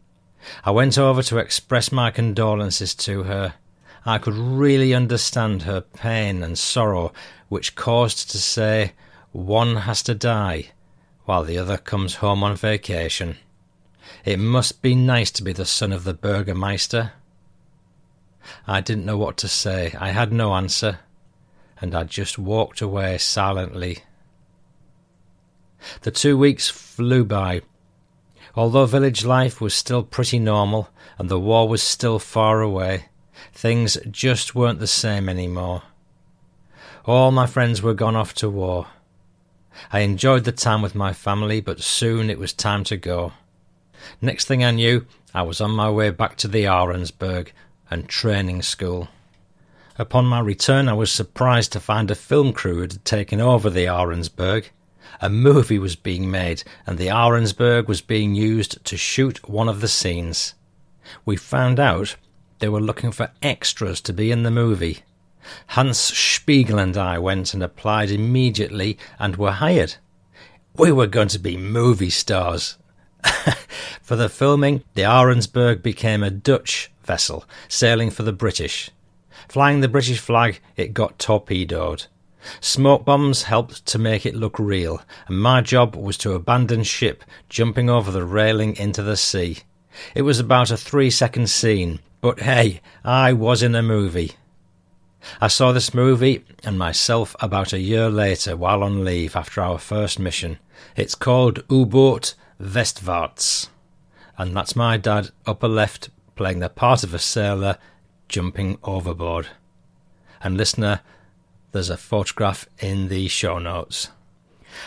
I 0.64 0.70
went 0.70 0.96
over 0.96 1.22
to 1.24 1.36
express 1.36 1.92
my 1.92 2.10
condolences 2.10 2.94
to 2.94 3.24
her. 3.24 3.52
I 4.06 4.16
could 4.16 4.32
really 4.32 4.94
understand 4.94 5.64
her 5.64 5.82
pain 5.82 6.42
and 6.42 6.58
sorrow, 6.58 7.12
which 7.50 7.74
caused 7.74 8.30
to 8.30 8.38
say, 8.38 8.92
One 9.32 9.76
has 9.76 10.02
to 10.04 10.14
die, 10.14 10.70
while 11.26 11.44
the 11.44 11.58
other 11.58 11.76
comes 11.76 12.14
home 12.14 12.42
on 12.42 12.56
vacation. 12.56 13.36
It 14.24 14.38
must 14.38 14.82
be 14.82 14.94
nice 14.94 15.30
to 15.32 15.42
be 15.42 15.52
the 15.52 15.64
son 15.64 15.92
of 15.92 16.04
the 16.04 16.14
Burgermeister. 16.14 17.12
I 18.66 18.80
didn't 18.80 19.06
know 19.06 19.16
what 19.16 19.36
to 19.38 19.48
say. 19.48 19.94
I 19.98 20.10
had 20.10 20.32
no 20.32 20.54
answer, 20.54 21.00
and 21.80 21.94
I 21.94 22.04
just 22.04 22.38
walked 22.38 22.80
away 22.80 23.18
silently. 23.18 24.00
The 26.02 26.10
two 26.10 26.36
weeks 26.36 26.68
flew 26.68 27.24
by. 27.24 27.62
Although 28.54 28.86
village 28.86 29.24
life 29.24 29.60
was 29.60 29.74
still 29.74 30.02
pretty 30.02 30.38
normal 30.38 30.88
and 31.18 31.28
the 31.28 31.38
war 31.38 31.68
was 31.68 31.82
still 31.82 32.18
far 32.18 32.60
away, 32.60 33.06
things 33.52 33.96
just 34.10 34.54
weren't 34.54 34.80
the 34.80 34.86
same 34.86 35.28
anymore. 35.28 35.82
All 37.04 37.30
my 37.30 37.46
friends 37.46 37.80
were 37.80 37.94
gone 37.94 38.16
off 38.16 38.34
to 38.34 38.50
war. 38.50 38.88
I 39.92 40.00
enjoyed 40.00 40.44
the 40.44 40.52
time 40.52 40.82
with 40.82 40.94
my 40.94 41.12
family, 41.12 41.60
but 41.60 41.80
soon 41.80 42.28
it 42.28 42.38
was 42.38 42.52
time 42.52 42.84
to 42.84 42.96
go. 42.96 43.32
Next 44.20 44.46
thing 44.46 44.64
I 44.64 44.70
knew, 44.70 45.06
I 45.34 45.42
was 45.42 45.60
on 45.60 45.70
my 45.70 45.90
way 45.90 46.10
back 46.10 46.36
to 46.38 46.48
the 46.48 46.64
Ahrensburg 46.64 47.48
and 47.90 48.08
training 48.08 48.62
school. 48.62 49.08
Upon 49.98 50.24
my 50.24 50.40
return, 50.40 50.88
I 50.88 50.94
was 50.94 51.12
surprised 51.12 51.72
to 51.72 51.80
find 51.80 52.10
a 52.10 52.14
film 52.14 52.52
crew 52.52 52.80
had 52.80 53.04
taken 53.04 53.40
over 53.40 53.68
the 53.68 53.84
Ahrensburg. 53.86 54.66
A 55.20 55.28
movie 55.28 55.78
was 55.78 55.96
being 55.96 56.30
made, 56.30 56.62
and 56.86 56.96
the 56.96 57.08
Ahrensburg 57.08 57.86
was 57.86 58.00
being 58.00 58.34
used 58.34 58.82
to 58.84 58.96
shoot 58.96 59.48
one 59.48 59.68
of 59.68 59.80
the 59.80 59.88
scenes. 59.88 60.54
We 61.24 61.36
found 61.36 61.78
out 61.78 62.16
they 62.60 62.68
were 62.68 62.80
looking 62.80 63.12
for 63.12 63.32
extras 63.42 64.00
to 64.02 64.12
be 64.12 64.30
in 64.30 64.42
the 64.42 64.50
movie. 64.50 65.00
Hans 65.68 65.98
Spiegel 65.98 66.78
and 66.78 66.96
I 66.96 67.18
went 67.18 67.54
and 67.54 67.62
applied 67.62 68.10
immediately 68.10 68.98
and 69.18 69.36
were 69.36 69.52
hired. 69.52 69.96
We 70.76 70.92
were 70.92 71.06
going 71.06 71.28
to 71.28 71.38
be 71.38 71.56
movie 71.56 72.10
stars. 72.10 72.76
for 74.02 74.16
the 74.16 74.28
filming, 74.28 74.82
the 74.94 75.02
Ahrensburg 75.02 75.82
became 75.82 76.22
a 76.22 76.30
Dutch 76.30 76.90
vessel 77.04 77.44
sailing 77.68 78.10
for 78.10 78.22
the 78.22 78.32
British. 78.32 78.90
Flying 79.48 79.80
the 79.80 79.88
British 79.88 80.18
flag, 80.18 80.60
it 80.76 80.94
got 80.94 81.18
torpedoed. 81.18 82.06
Smoke 82.60 83.04
bombs 83.04 83.44
helped 83.44 83.84
to 83.86 83.98
make 83.98 84.24
it 84.24 84.34
look 84.34 84.58
real, 84.58 85.02
and 85.26 85.40
my 85.40 85.60
job 85.60 85.94
was 85.94 86.16
to 86.18 86.32
abandon 86.32 86.84
ship, 86.84 87.22
jumping 87.48 87.90
over 87.90 88.10
the 88.10 88.24
railing 88.24 88.76
into 88.76 89.02
the 89.02 89.16
sea. 89.16 89.58
It 90.14 90.22
was 90.22 90.38
about 90.38 90.70
a 90.70 90.76
three 90.76 91.10
second 91.10 91.50
scene, 91.50 92.00
but 92.20 92.40
hey, 92.40 92.80
I 93.04 93.32
was 93.32 93.62
in 93.62 93.74
a 93.74 93.82
movie. 93.82 94.32
I 95.40 95.48
saw 95.48 95.72
this 95.72 95.92
movie 95.92 96.44
and 96.64 96.78
myself 96.78 97.36
about 97.40 97.74
a 97.74 97.80
year 97.80 98.08
later 98.08 98.56
while 98.56 98.82
on 98.82 99.04
leave 99.04 99.36
after 99.36 99.60
our 99.60 99.78
first 99.78 100.18
mission. 100.18 100.58
It's 100.96 101.14
called 101.14 101.62
U-Boot 101.68 102.34
Westwärts. 102.60 103.68
And 104.36 104.54
that's 104.54 104.76
my 104.76 104.96
dad, 104.96 105.30
upper 105.46 105.68
left, 105.68 106.10
playing 106.36 106.60
the 106.60 106.68
part 106.68 107.02
of 107.02 107.14
a 107.14 107.18
sailor 107.18 107.78
jumping 108.28 108.78
overboard. 108.82 109.48
And 110.42 110.56
listener, 110.56 111.00
there's 111.72 111.90
a 111.90 111.96
photograph 111.96 112.68
in 112.78 113.08
the 113.08 113.28
show 113.28 113.58
notes. 113.58 114.08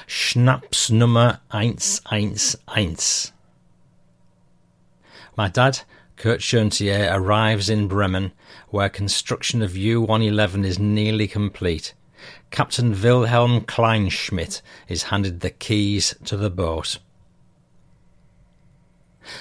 Schnaps 0.07 0.91
Nummer 0.91 1.39
111. 1.51 3.34
My 5.36 5.49
dad, 5.49 5.82
Kurt 6.15 6.39
Schöntier, 6.41 7.11
arrives 7.13 7.69
in 7.69 7.88
Bremen, 7.88 8.32
where 8.69 8.89
construction 8.89 9.61
of 9.61 9.71
U111 9.71 10.63
is 10.63 10.78
nearly 10.80 11.28
complete. 11.28 11.93
Captain 12.51 12.91
Wilhelm 12.91 13.61
Kleinschmidt 13.61 14.61
is 14.88 15.03
handed 15.03 15.39
the 15.41 15.49
keys 15.49 16.15
to 16.26 16.38
the 16.38 16.49
boat. 16.49 16.99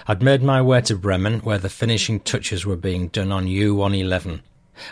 I'd 0.07 0.23
made 0.23 0.43
my 0.43 0.63
way 0.63 0.81
to 0.83 0.97
Bremen, 0.97 1.41
where 1.41 1.59
the 1.59 1.69
finishing 1.69 2.21
touches 2.21 2.65
were 2.65 2.77
being 2.77 3.09
done 3.09 3.33
on 3.33 3.47
U 3.47 3.75
111. 3.75 4.43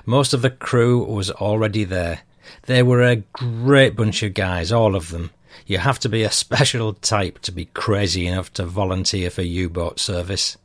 Most 0.05 0.33
of 0.33 0.43
the 0.43 0.51
crew 0.51 1.05
was 1.05 1.31
already 1.31 1.85
there. 1.85 2.21
They 2.67 2.83
were 2.83 3.03
a 3.03 3.17
great 3.33 3.97
bunch 3.97 4.23
of 4.23 4.35
guys, 4.35 4.73
all 4.73 4.95
of 4.95 5.11
them. 5.11 5.31
You 5.67 5.79
have 5.79 5.99
to 6.01 6.09
be 6.09 6.23
a 6.23 6.31
special 6.45 6.95
type 6.95 7.39
to 7.41 7.53
be 7.53 7.67
crazy 7.67 8.27
enough 8.27 8.53
to 8.55 8.67
volunteer 8.67 9.31
for 9.31 9.43
U 9.43 9.69
boat 9.69 10.01
service. 10.01 10.57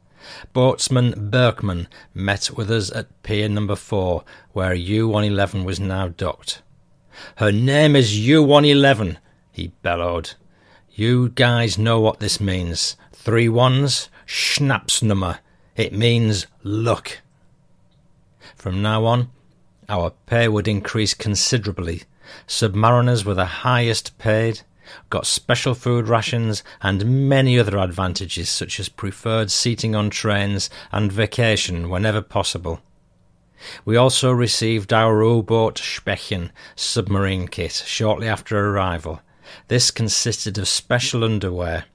Boatsman 0.53 1.30
Berkman 1.30 1.88
met 2.13 2.49
with 2.55 2.71
us 2.71 2.91
at 2.91 3.21
Pier 3.21 3.47
Number 3.47 3.76
4, 3.76 4.23
where 4.53 4.73
U 4.73 5.07
111 5.07 5.63
was 5.63 5.80
now 5.80 6.07
docked. 6.07 6.61
Her 7.38 7.51
name 7.51 7.95
is 7.95 8.19
U 8.19 8.41
111, 8.41 9.19
he 9.51 9.67
bellowed. 9.82 10.34
You 10.91 11.30
guys 11.30 11.78
know 11.78 11.99
what 11.99 12.19
this 12.19 12.39
means. 12.39 12.95
Three 13.13 13.49
ones, 13.49 14.09
Schnapsnummer. 14.26 15.39
It 15.76 15.93
means 15.93 16.47
luck. 16.63 17.19
From 18.55 18.82
now 18.82 19.05
on, 19.05 19.30
our 19.88 20.11
pay 20.26 20.47
would 20.47 20.67
increase 20.67 21.13
considerably. 21.13 22.03
Submariners 22.47 23.26
were 23.26 23.34
the 23.34 23.45
highest 23.45 24.17
paid, 24.17 24.61
got 25.09 25.28
special 25.28 25.73
food 25.73 26.07
rations, 26.07 26.63
and 26.82 27.30
many 27.30 27.59
other 27.59 27.78
advantages 27.78 28.49
such 28.49 28.80
as 28.80 28.89
preferred 28.89 29.51
seating 29.51 29.95
on 29.95 30.09
trains 30.09 30.69
and 30.91 31.11
vacation 31.11 31.89
whenever 31.89 32.21
possible. 32.21 32.82
We 33.84 33.95
also 33.95 34.32
received 34.32 34.93
our 34.93 35.23
U-boat 35.23 35.76
Spechen 35.76 36.51
submarine 36.76 37.47
kit 37.47 37.84
shortly 37.86 38.28
after 38.28 38.57
arrival. 38.57 39.21
This 39.67 39.91
consisted 39.91 40.57
of 40.57 40.67
special 40.67 41.23
underwear, 41.23 41.86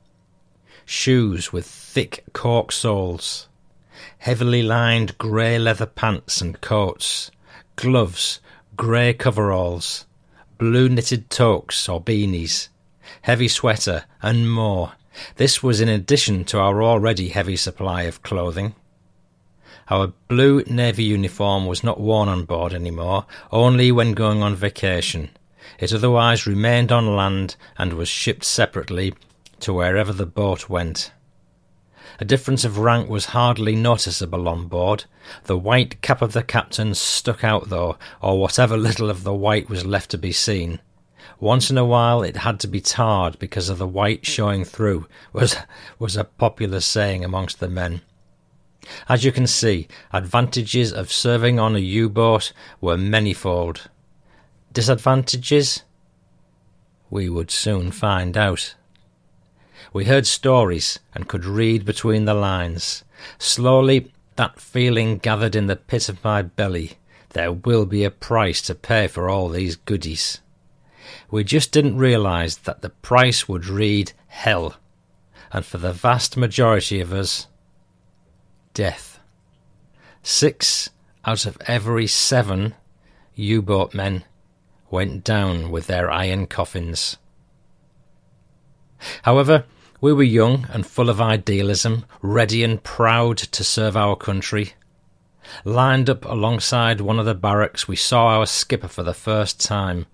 shoes 0.90 1.52
with 1.52 1.64
thick 1.64 2.24
cork 2.32 2.72
soles, 2.72 3.48
heavily 4.18 4.60
lined 4.60 5.16
grey 5.18 5.56
leather 5.56 5.86
pants 5.86 6.40
and 6.40 6.60
coats, 6.60 7.30
gloves, 7.76 8.40
grey 8.74 9.14
coveralls, 9.14 10.04
blue 10.58 10.88
knitted 10.88 11.30
toques 11.30 11.88
or 11.88 12.00
beanies, 12.02 12.68
heavy 13.22 13.46
sweater, 13.46 14.04
and 14.20 14.50
more. 14.50 14.92
This 15.36 15.62
was 15.62 15.80
in 15.80 15.88
addition 15.88 16.44
to 16.46 16.58
our 16.58 16.82
already 16.82 17.28
heavy 17.28 17.56
supply 17.56 18.02
of 18.02 18.24
clothing. 18.24 18.74
Our 19.90 20.08
blue 20.26 20.64
navy 20.64 21.04
uniform 21.04 21.66
was 21.66 21.84
not 21.84 22.00
worn 22.00 22.28
on 22.28 22.46
board 22.46 22.74
any 22.74 22.90
more, 22.90 23.26
only 23.52 23.92
when 23.92 24.12
going 24.12 24.42
on 24.42 24.56
vacation. 24.56 25.30
It 25.78 25.94
otherwise 25.94 26.48
remained 26.48 26.90
on 26.90 27.14
land 27.14 27.54
and 27.78 27.92
was 27.92 28.08
shipped 28.08 28.44
separately 28.44 29.14
to 29.60 29.72
wherever 29.72 30.12
the 30.12 30.26
boat 30.26 30.68
went. 30.68 31.12
A 32.18 32.24
difference 32.24 32.64
of 32.64 32.78
rank 32.78 33.08
was 33.08 33.26
hardly 33.26 33.74
noticeable 33.74 34.48
on 34.48 34.66
board. 34.66 35.04
The 35.44 35.56
white 35.56 36.02
cap 36.02 36.20
of 36.20 36.32
the 36.32 36.42
captain 36.42 36.94
stuck 36.94 37.44
out, 37.44 37.68
though, 37.68 37.96
or 38.20 38.38
whatever 38.38 38.76
little 38.76 39.08
of 39.08 39.24
the 39.24 39.34
white 39.34 39.70
was 39.70 39.86
left 39.86 40.10
to 40.10 40.18
be 40.18 40.32
seen. 40.32 40.80
Once 41.38 41.70
in 41.70 41.78
a 41.78 41.84
while 41.84 42.22
it 42.22 42.38
had 42.38 42.60
to 42.60 42.68
be 42.68 42.80
tarred 42.80 43.38
because 43.38 43.70
of 43.70 43.78
the 43.78 43.86
white 43.86 44.26
showing 44.26 44.64
through, 44.64 45.06
was, 45.32 45.56
was 45.98 46.16
a 46.16 46.24
popular 46.24 46.80
saying 46.80 47.24
amongst 47.24 47.60
the 47.60 47.68
men. 47.68 48.02
As 49.08 49.24
you 49.24 49.32
can 49.32 49.46
see, 49.46 49.88
advantages 50.12 50.92
of 50.92 51.12
serving 51.12 51.58
on 51.58 51.76
a 51.76 51.80
U-boat 51.80 52.52
were 52.80 52.96
manifold. 52.98 53.88
Disadvantages? 54.72 55.84
We 57.08 57.28
would 57.28 57.50
soon 57.50 57.90
find 57.90 58.36
out. 58.36 58.74
We 59.92 60.04
heard 60.04 60.26
stories 60.26 61.00
and 61.14 61.28
could 61.28 61.44
read 61.44 61.84
between 61.84 62.24
the 62.24 62.34
lines. 62.34 63.04
Slowly, 63.38 64.12
that 64.36 64.60
feeling 64.60 65.18
gathered 65.18 65.56
in 65.56 65.66
the 65.66 65.76
pit 65.76 66.08
of 66.08 66.22
my 66.22 66.42
belly. 66.42 66.92
There 67.30 67.52
will 67.52 67.86
be 67.86 68.04
a 68.04 68.10
price 68.10 68.62
to 68.62 68.74
pay 68.74 69.08
for 69.08 69.28
all 69.28 69.48
these 69.48 69.76
goodies. 69.76 70.40
We 71.30 71.42
just 71.42 71.72
didn't 71.72 71.96
realise 71.96 72.56
that 72.56 72.82
the 72.82 72.90
price 72.90 73.48
would 73.48 73.66
read 73.66 74.12
hell, 74.28 74.76
and 75.52 75.64
for 75.64 75.78
the 75.78 75.92
vast 75.92 76.36
majority 76.36 77.00
of 77.00 77.12
us, 77.12 77.48
death. 78.74 79.18
Six 80.22 80.90
out 81.24 81.46
of 81.46 81.58
every 81.66 82.06
seven 82.06 82.74
U 83.34 83.60
boat 83.60 83.92
men 83.92 84.24
went 84.90 85.24
down 85.24 85.70
with 85.70 85.86
their 85.86 86.10
iron 86.10 86.46
coffins. 86.46 87.16
However, 89.22 89.64
we 90.00 90.12
were 90.12 90.22
young 90.22 90.66
and 90.72 90.86
full 90.86 91.10
of 91.10 91.20
idealism, 91.20 92.04
ready 92.22 92.64
and 92.64 92.82
proud 92.82 93.36
to 93.36 93.62
serve 93.62 93.96
our 93.96 94.16
country. 94.16 94.72
Lined 95.64 96.08
up 96.08 96.24
alongside 96.24 97.00
one 97.00 97.18
of 97.18 97.26
the 97.26 97.34
barracks, 97.34 97.86
we 97.86 97.96
saw 97.96 98.28
our 98.28 98.46
skipper 98.46 98.88
for 98.88 99.02
the 99.02 99.14
first 99.14 99.60
time. 99.60 100.06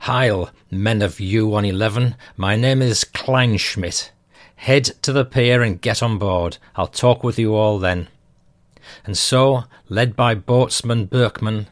Heil, 0.00 0.50
men 0.70 1.02
of 1.02 1.20
U 1.20 1.46
111, 1.46 2.16
my 2.36 2.56
name 2.56 2.80
is 2.80 3.04
Kleinschmidt. 3.04 4.10
Head 4.56 4.84
to 5.02 5.12
the 5.12 5.24
pier 5.24 5.62
and 5.62 5.80
get 5.80 6.02
on 6.02 6.18
board. 6.18 6.58
I'll 6.76 6.86
talk 6.86 7.22
with 7.22 7.38
you 7.38 7.54
all 7.54 7.78
then. 7.78 8.08
And 9.04 9.16
so, 9.16 9.64
led 9.88 10.14
by 10.14 10.34
boatsman 10.34 11.06
Berkman, 11.10 11.68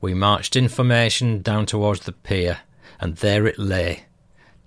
we 0.00 0.14
marched 0.14 0.56
in 0.56 0.68
formation 0.68 1.42
down 1.42 1.66
towards 1.66 2.00
the 2.00 2.12
pier, 2.12 2.58
and 3.00 3.16
there 3.16 3.46
it 3.46 3.58
lay, 3.58 4.04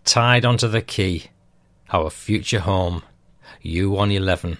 tied 0.06 0.46
onto 0.46 0.68
the 0.68 0.82
quay, 0.82 1.30
our 1.92 2.10
future 2.10 2.60
home, 2.60 3.04
U 3.62 3.92
111. 3.92 4.58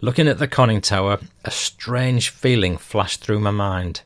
Looking 0.00 0.28
at 0.28 0.38
the 0.38 0.48
conning 0.48 0.80
tower, 0.80 1.18
a 1.44 1.50
strange 1.50 2.30
feeling 2.30 2.76
flashed 2.76 3.22
through 3.22 3.40
my 3.40 3.50
mind. 3.50 4.02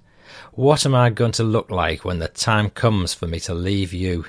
What 0.53 0.84
am 0.84 0.94
I 0.94 1.11
going 1.11 1.32
to 1.32 1.44
look 1.44 1.70
like 1.70 2.05
when 2.05 2.18
the 2.18 2.28
time 2.28 2.70
comes 2.70 3.14
for 3.14 3.26
me 3.26 3.40
to 3.40 3.55
leave 3.55 3.92
you? 3.92 4.26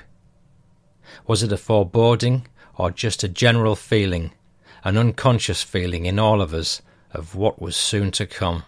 Was 1.26 1.42
it 1.42 1.52
a 1.52 1.56
foreboding 1.56 2.46
or 2.76 2.90
just 2.90 3.22
a 3.22 3.28
general 3.28 3.76
feeling, 3.76 4.32
an 4.84 4.96
unconscious 4.96 5.62
feeling 5.62 6.06
in 6.06 6.18
all 6.18 6.40
of 6.40 6.54
us 6.54 6.82
of 7.12 7.34
what 7.34 7.60
was 7.60 7.76
soon 7.76 8.10
to 8.12 8.26
come. 8.26 8.64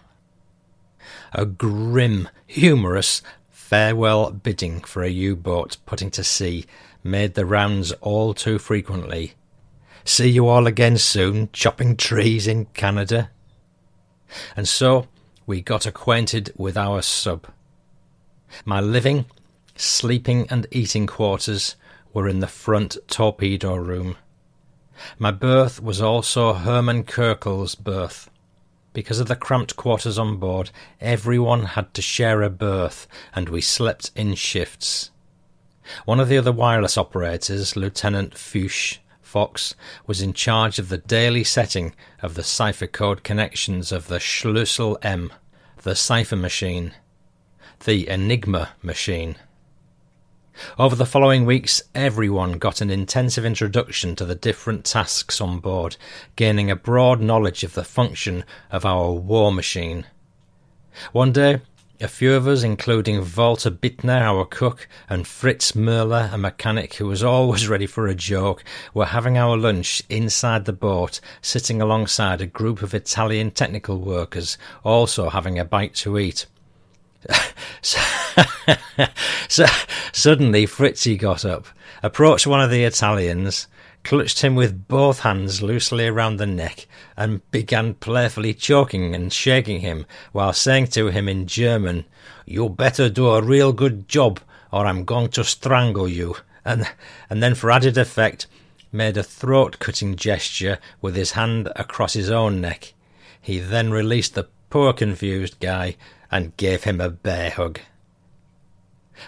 A 1.33 1.45
grim, 1.45 2.29
humorous 2.45 3.21
farewell 3.49 4.31
bidding 4.31 4.81
for 4.81 5.03
a 5.03 5.09
U 5.09 5.35
boat 5.35 5.77
putting 5.85 6.11
to 6.11 6.23
sea 6.23 6.65
made 7.05 7.35
the 7.35 7.45
rounds 7.45 7.91
all 8.01 8.33
too 8.33 8.57
frequently. 8.57 9.35
See 10.03 10.27
you 10.27 10.47
all 10.47 10.65
again 10.65 10.97
soon, 10.97 11.49
chopping 11.53 11.95
trees 11.95 12.47
in 12.47 12.65
Canada. 12.65 13.29
And 14.55 14.67
so 14.67 15.07
we 15.45 15.61
got 15.61 15.85
acquainted 15.85 16.51
with 16.57 16.75
our 16.75 17.03
sub. 17.03 17.45
My 18.65 18.81
living, 18.81 19.25
sleeping, 19.75 20.47
and 20.49 20.65
eating 20.71 21.05
quarters 21.05 21.75
were 22.11 22.27
in 22.27 22.39
the 22.39 22.47
front 22.47 22.97
torpedo 23.07 23.75
room. 23.75 24.17
My 25.19 25.29
berth 25.31 25.81
was 25.83 26.01
also 26.01 26.53
Herman 26.53 27.03
Kirkel's 27.03 27.75
berth. 27.75 28.31
Because 28.93 29.19
of 29.19 29.27
the 29.27 29.35
cramped 29.35 29.75
quarters 29.75 30.17
on 30.17 30.37
board, 30.37 30.71
everyone 30.99 31.65
had 31.65 31.93
to 31.93 32.01
share 32.01 32.41
a 32.41 32.49
berth, 32.49 33.07
and 33.35 33.49
we 33.49 33.61
slept 33.61 34.09
in 34.15 34.33
shifts. 34.33 35.11
One 36.05 36.19
of 36.19 36.29
the 36.29 36.37
other 36.37 36.51
wireless 36.51 36.97
operators, 36.97 37.75
Lieutenant 37.75 38.37
Fuchs 38.37 38.99
Fox, 39.21 39.75
was 40.07 40.21
in 40.21 40.33
charge 40.33 40.79
of 40.79 40.89
the 40.89 40.97
daily 40.97 41.43
setting 41.43 41.93
of 42.21 42.35
the 42.35 42.43
cipher 42.43 42.87
code 42.87 43.23
connections 43.23 43.91
of 43.91 44.07
the 44.07 44.19
Schlüssel 44.19 44.97
M, 45.03 45.31
the 45.83 45.95
cipher 45.95 46.35
machine, 46.35 46.93
the 47.83 48.07
Enigma 48.07 48.69
machine. 48.81 49.35
Over 50.79 50.95
the 50.95 51.05
following 51.05 51.45
weeks, 51.45 51.83
everyone 51.93 52.53
got 52.53 52.79
an 52.79 52.89
intensive 52.89 53.45
introduction 53.45 54.15
to 54.15 54.25
the 54.25 54.35
different 54.35 54.85
tasks 54.85 55.41
on 55.41 55.59
board, 55.59 55.97
gaining 56.37 56.71
a 56.71 56.75
broad 56.75 57.19
knowledge 57.19 57.63
of 57.63 57.73
the 57.73 57.83
function 57.83 58.45
of 58.71 58.85
our 58.85 59.11
war 59.11 59.51
machine. 59.51 60.05
One 61.11 61.33
day, 61.33 61.61
a 62.01 62.07
few 62.07 62.33
of 62.33 62.47
us, 62.47 62.63
including 62.63 63.25
Walter 63.35 63.71
Bittner, 63.71 64.21
our 64.21 64.45
cook, 64.45 64.87
and 65.09 65.25
Fritz 65.27 65.73
Möller, 65.73 66.31
a 66.33 66.37
mechanic 66.37 66.95
who 66.95 67.07
was 67.07 67.23
always 67.23 67.67
ready 67.69 67.85
for 67.85 68.07
a 68.07 68.15
joke, 68.15 68.63
were 68.93 69.05
having 69.05 69.37
our 69.37 69.55
lunch 69.57 70.03
inside 70.09 70.65
the 70.65 70.73
boat, 70.73 71.19
sitting 71.41 71.81
alongside 71.81 72.41
a 72.41 72.45
group 72.45 72.81
of 72.81 72.93
Italian 72.93 73.51
technical 73.51 73.99
workers, 73.99 74.57
also 74.83 75.29
having 75.29 75.57
a 75.57 75.65
bite 75.65 75.93
to 75.95 76.17
eat. 76.17 76.45
so, 77.81 77.99
so, 79.47 79.65
suddenly 80.11 80.65
Fritzy 80.65 81.17
got 81.17 81.45
up, 81.45 81.67
approached 82.03 82.47
one 82.47 82.61
of 82.61 82.69
the 82.69 82.83
Italians, 82.83 83.67
clutched 84.05 84.41
him 84.41 84.55
with 84.55 84.87
both 84.87 85.21
hands 85.21 85.63
loosely 85.63 86.07
around 86.07 86.37
the 86.37 86.45
neck, 86.45 86.87
and 87.17 87.41
began 87.51 87.95
playfully 87.95 88.53
choking 88.53 89.15
and 89.15 89.33
shaking 89.33 89.81
him, 89.81 90.05
while 90.31 90.53
saying 90.53 90.85
to 90.85 91.07
him 91.07 91.27
in 91.27 91.47
German, 91.47 92.05
You 92.45 92.69
better 92.69 93.09
do 93.09 93.29
a 93.29 93.41
real 93.41 93.73
good 93.73 94.07
job, 94.07 94.39
or 94.71 94.85
I'm 94.85 95.03
going 95.05 95.29
to 95.29 95.43
strangle 95.43 96.07
you, 96.07 96.37
and, 96.63 96.87
and 97.29 97.41
then 97.41 97.55
for 97.55 97.71
added 97.71 97.97
effect, 97.97 98.45
made 98.91 99.17
a 99.17 99.23
throat 99.23 99.79
cutting 99.79 100.15
gesture 100.15 100.77
with 101.01 101.15
his 101.15 101.31
hand 101.31 101.69
across 101.75 102.13
his 102.13 102.29
own 102.29 102.61
neck. 102.61 102.93
He 103.41 103.59
then 103.59 103.91
released 103.91 104.35
the 104.35 104.47
poor 104.69 104.93
confused 104.93 105.59
guy 105.59 105.95
and 106.31 106.55
gave 106.57 106.83
him 106.83 107.01
a 107.01 107.09
bear 107.09 107.49
hug. 107.49 107.79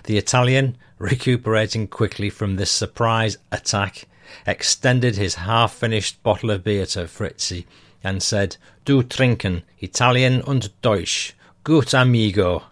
The 0.03 0.17
Italian, 0.17 0.77
recuperating 0.99 1.87
quickly 1.87 2.29
from 2.29 2.55
this 2.55 2.71
surprise 2.71 3.37
attack, 3.51 4.06
extended 4.45 5.15
his 5.15 5.35
half 5.35 5.73
finished 5.73 6.21
bottle 6.23 6.51
of 6.51 6.63
beer 6.63 6.85
to 6.87 7.07
Fritzi 7.07 7.65
and 8.03 8.21
said, 8.21 8.57
Du 8.85 9.03
trinken, 9.03 9.63
Italian 9.79 10.41
und 10.41 10.69
Deutsch, 10.81 11.33
gut 11.63 11.93
amigo. 11.93 12.63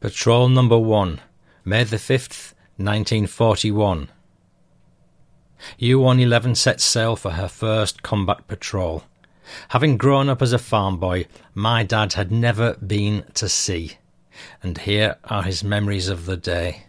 Patrol 0.00 0.48
number 0.48 0.78
one, 0.78 1.20
May 1.64 1.82
the 1.82 1.96
5th, 1.96 2.54
1941. 2.76 4.08
U 5.78 5.98
111 5.98 6.54
set 6.54 6.80
sail 6.80 7.16
for 7.16 7.32
her 7.32 7.48
first 7.48 8.02
combat 8.02 8.46
patrol. 8.46 9.02
Having 9.70 9.96
grown 9.96 10.28
up 10.28 10.42
as 10.42 10.52
a 10.52 10.58
farm 10.58 10.98
boy, 10.98 11.26
my 11.54 11.82
dad 11.82 12.12
had 12.12 12.30
never 12.30 12.74
been 12.74 13.24
to 13.34 13.48
sea, 13.48 13.96
and 14.62 14.78
here 14.78 15.16
are 15.24 15.42
his 15.42 15.64
memories 15.64 16.08
of 16.08 16.26
the 16.26 16.36
day. 16.36 16.85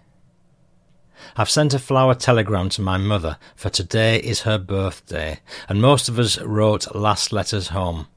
I've 1.36 1.50
sent 1.50 1.74
a 1.74 1.80
flower 1.80 2.16
telegram 2.16 2.70
to 2.70 2.82
my 2.82 2.98
mother, 2.98 3.38
for 3.56 3.70
today 3.70 4.18
is 4.18 4.42
her 4.42 4.58
birthday, 4.58 5.40
and 5.68 5.82
most 5.82 6.08
of 6.08 6.20
us 6.20 6.40
wrote 6.42 6.94
last 6.96 7.32
letters 7.32 7.70
home. 7.70 8.08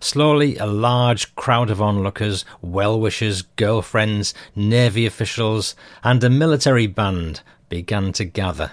Slowly, 0.00 0.56
a 0.56 0.66
large 0.66 1.34
crowd 1.34 1.70
of 1.70 1.82
onlookers, 1.82 2.44
well 2.62 2.98
wishers, 2.98 3.42
girlfriends, 3.42 4.32
navy 4.54 5.06
officials, 5.06 5.74
and 6.02 6.22
a 6.24 6.30
military 6.30 6.86
band 6.86 7.42
began 7.68 8.12
to 8.14 8.24
gather. 8.24 8.72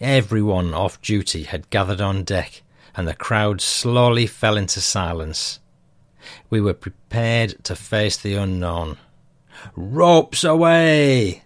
Everyone 0.00 0.74
off 0.74 1.00
duty 1.00 1.44
had 1.44 1.70
gathered 1.70 2.00
on 2.00 2.24
deck, 2.24 2.62
and 2.96 3.08
the 3.08 3.14
crowd 3.14 3.60
slowly 3.60 4.26
fell 4.26 4.56
into 4.56 4.80
silence. 4.80 5.60
We 6.50 6.60
were 6.60 6.74
prepared 6.74 7.64
to 7.64 7.76
face 7.76 8.16
the 8.16 8.34
unknown. 8.34 8.98
Ropes 9.76 10.44
away! 10.44 11.43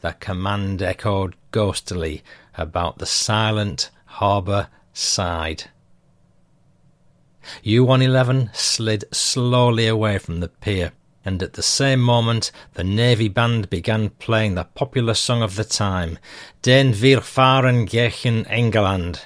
The 0.00 0.12
command 0.14 0.82
echoed 0.82 1.36
ghostily 1.52 2.22
about 2.56 2.98
the 2.98 3.06
silent 3.06 3.90
harbour 4.06 4.68
side. 4.92 5.64
U 7.62 7.84
111 7.84 8.50
slid 8.52 9.04
slowly 9.12 9.86
away 9.86 10.18
from 10.18 10.40
the 10.40 10.48
pier, 10.48 10.92
and 11.24 11.42
at 11.42 11.54
the 11.54 11.62
same 11.62 12.00
moment 12.00 12.52
the 12.74 12.84
Navy 12.84 13.28
band 13.28 13.70
began 13.70 14.10
playing 14.10 14.54
the 14.54 14.64
popular 14.64 15.14
song 15.14 15.42
of 15.42 15.56
the 15.56 15.64
time, 15.64 16.18
Denn 16.62 16.94
wir 17.00 17.20
fahren 17.20 17.86
gegen 17.86 18.44
England 18.46 19.20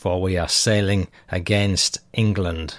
for 0.00 0.22
we 0.22 0.38
are 0.38 0.48
sailing 0.48 1.08
against 1.28 1.98
England. 2.14 2.76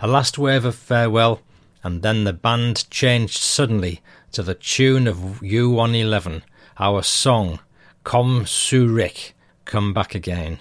A 0.00 0.08
last 0.08 0.38
wave 0.38 0.64
of 0.64 0.74
farewell, 0.74 1.42
and 1.84 2.00
then 2.00 2.24
the 2.24 2.32
band 2.32 2.88
changed 2.90 3.36
suddenly 3.36 4.00
to 4.36 4.42
the 4.42 4.54
tune 4.54 5.06
of 5.06 5.42
U 5.42 5.70
111, 5.70 6.42
our 6.78 7.02
song, 7.02 7.58
Komm 8.04 8.42
zurück, 8.42 9.32
Come 9.64 9.94
Back 9.94 10.14
Again. 10.14 10.58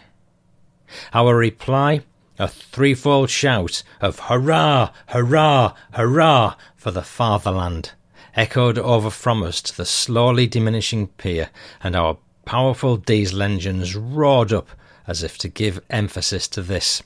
Our 1.13 1.35
reply, 1.35 2.03
a 2.39 2.47
threefold 2.47 3.29
shout 3.29 3.83
of 3.99 4.17
hurrah, 4.17 4.93
hurrah, 5.07 5.73
hurrah 5.91 6.55
for 6.77 6.91
the 6.91 7.01
fatherland, 7.01 7.91
echoed 8.33 8.77
over 8.77 9.09
from 9.09 9.43
us 9.43 9.61
to 9.63 9.75
the 9.75 9.85
slowly 9.85 10.47
diminishing 10.47 11.07
pier, 11.07 11.49
and 11.83 11.97
our 11.97 12.17
powerful 12.45 12.95
diesel 12.95 13.41
engines 13.41 13.93
roared 13.93 14.53
up 14.53 14.69
as 15.05 15.21
if 15.21 15.37
to 15.39 15.49
give 15.49 15.83
emphasis 15.89 16.47
to 16.47 16.61
this. 16.61 17.03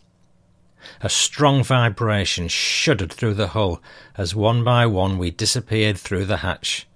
A 1.02 1.10
strong 1.10 1.64
vibration 1.64 2.48
shuddered 2.48 3.12
through 3.12 3.34
the 3.34 3.50
hull 3.50 3.82
as 4.18 4.36
one 4.36 4.64
by 4.64 4.86
one 4.86 5.18
we 5.18 5.32
disappeared 5.32 5.98
through 5.98 6.26
the 6.26 6.38
hatch. 6.38 6.88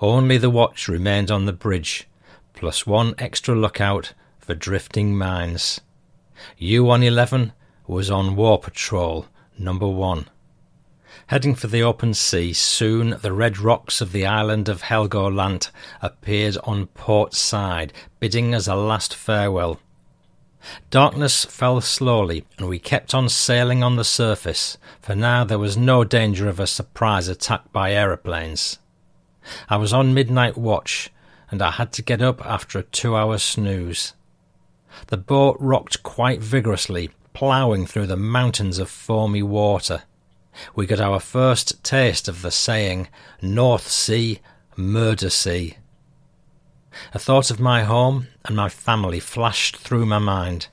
Only 0.00 0.38
the 0.38 0.50
watch 0.50 0.88
remained 0.88 1.30
on 1.30 1.44
the 1.44 1.52
bridge, 1.52 2.08
plus 2.54 2.86
one 2.86 3.14
extra 3.18 3.54
lookout 3.54 4.14
for 4.38 4.54
drifting 4.54 5.16
mines. 5.16 5.80
U 6.58 6.84
111 6.84 7.52
was 7.86 8.10
on 8.10 8.36
war 8.36 8.58
patrol 8.58 9.26
number 9.58 9.88
one. 9.88 10.26
Heading 11.28 11.54
for 11.54 11.66
the 11.66 11.82
open 11.82 12.14
sea, 12.14 12.52
soon 12.52 13.16
the 13.22 13.32
red 13.32 13.58
rocks 13.58 14.00
of 14.00 14.12
the 14.12 14.26
island 14.26 14.68
of 14.68 14.82
Helgoland 14.82 15.70
appeared 16.00 16.56
on 16.64 16.86
port 16.86 17.34
side, 17.34 17.92
bidding 18.20 18.54
us 18.54 18.68
a 18.68 18.76
last 18.76 19.14
farewell. 19.14 19.80
Darkness 20.90 21.44
fell 21.44 21.80
slowly, 21.80 22.44
and 22.58 22.68
we 22.68 22.78
kept 22.78 23.14
on 23.14 23.28
sailing 23.28 23.82
on 23.82 23.96
the 23.96 24.04
surface, 24.04 24.78
for 25.00 25.14
now 25.14 25.44
there 25.44 25.58
was 25.58 25.76
no 25.76 26.04
danger 26.04 26.48
of 26.48 26.60
a 26.60 26.66
surprise 26.66 27.28
attack 27.28 27.72
by 27.72 27.92
aeroplanes. 27.92 28.78
I 29.68 29.76
was 29.76 29.92
on 29.92 30.14
midnight 30.14 30.56
watch, 30.56 31.10
and 31.50 31.62
I 31.62 31.70
had 31.70 31.92
to 31.92 32.02
get 32.02 32.22
up 32.22 32.44
after 32.44 32.78
a 32.78 32.82
two 32.82 33.16
hour 33.16 33.38
snooze. 33.38 34.14
The 35.08 35.16
boat 35.16 35.56
rocked 35.60 36.02
quite 36.02 36.40
vigorously, 36.40 37.10
ploughing 37.32 37.86
through 37.86 38.06
the 38.06 38.16
mountains 38.16 38.78
of 38.78 38.88
foamy 38.88 39.42
water. 39.42 40.02
We 40.74 40.86
got 40.86 41.00
our 41.00 41.20
first 41.20 41.84
taste 41.84 42.28
of 42.28 42.42
the 42.42 42.50
saying, 42.50 43.08
North 43.42 43.88
Sea, 43.88 44.40
Murder 44.74 45.30
Sea. 45.30 45.76
A 47.12 47.18
thought 47.18 47.50
of 47.50 47.60
my 47.60 47.84
home 47.84 48.28
and 48.44 48.56
my 48.56 48.68
family 48.68 49.20
flashed 49.20 49.76
through 49.76 50.06
my 50.06 50.18
mind. 50.18 50.68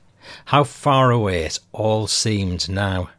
How 0.45 0.63
far 0.63 1.11
away 1.11 1.43
it 1.43 1.59
all 1.71 2.07
seemed 2.07 2.69
now. 2.69 3.09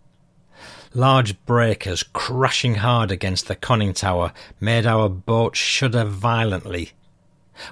Large 0.94 1.44
breakers 1.44 2.02
crashing 2.02 2.76
hard 2.76 3.10
against 3.10 3.48
the 3.48 3.56
conning 3.56 3.94
tower 3.94 4.32
made 4.60 4.86
our 4.86 5.08
boat 5.08 5.56
shudder 5.56 6.04
violently. 6.04 6.92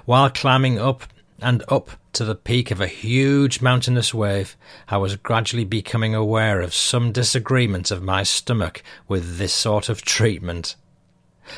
While 0.05 0.29
climbing 0.29 0.77
up 0.77 1.05
and 1.39 1.63
up 1.67 1.91
to 2.13 2.25
the 2.25 2.35
peak 2.35 2.69
of 2.69 2.79
a 2.79 2.87
huge 2.87 3.61
mountainous 3.61 4.13
wave, 4.13 4.55
I 4.87 4.97
was 4.97 5.15
gradually 5.15 5.65
becoming 5.65 6.13
aware 6.13 6.61
of 6.61 6.73
some 6.73 7.11
disagreement 7.11 7.91
of 7.91 8.03
my 8.03 8.23
stomach 8.23 8.83
with 9.07 9.37
this 9.37 9.53
sort 9.53 9.89
of 9.89 10.03
treatment. 10.03 10.75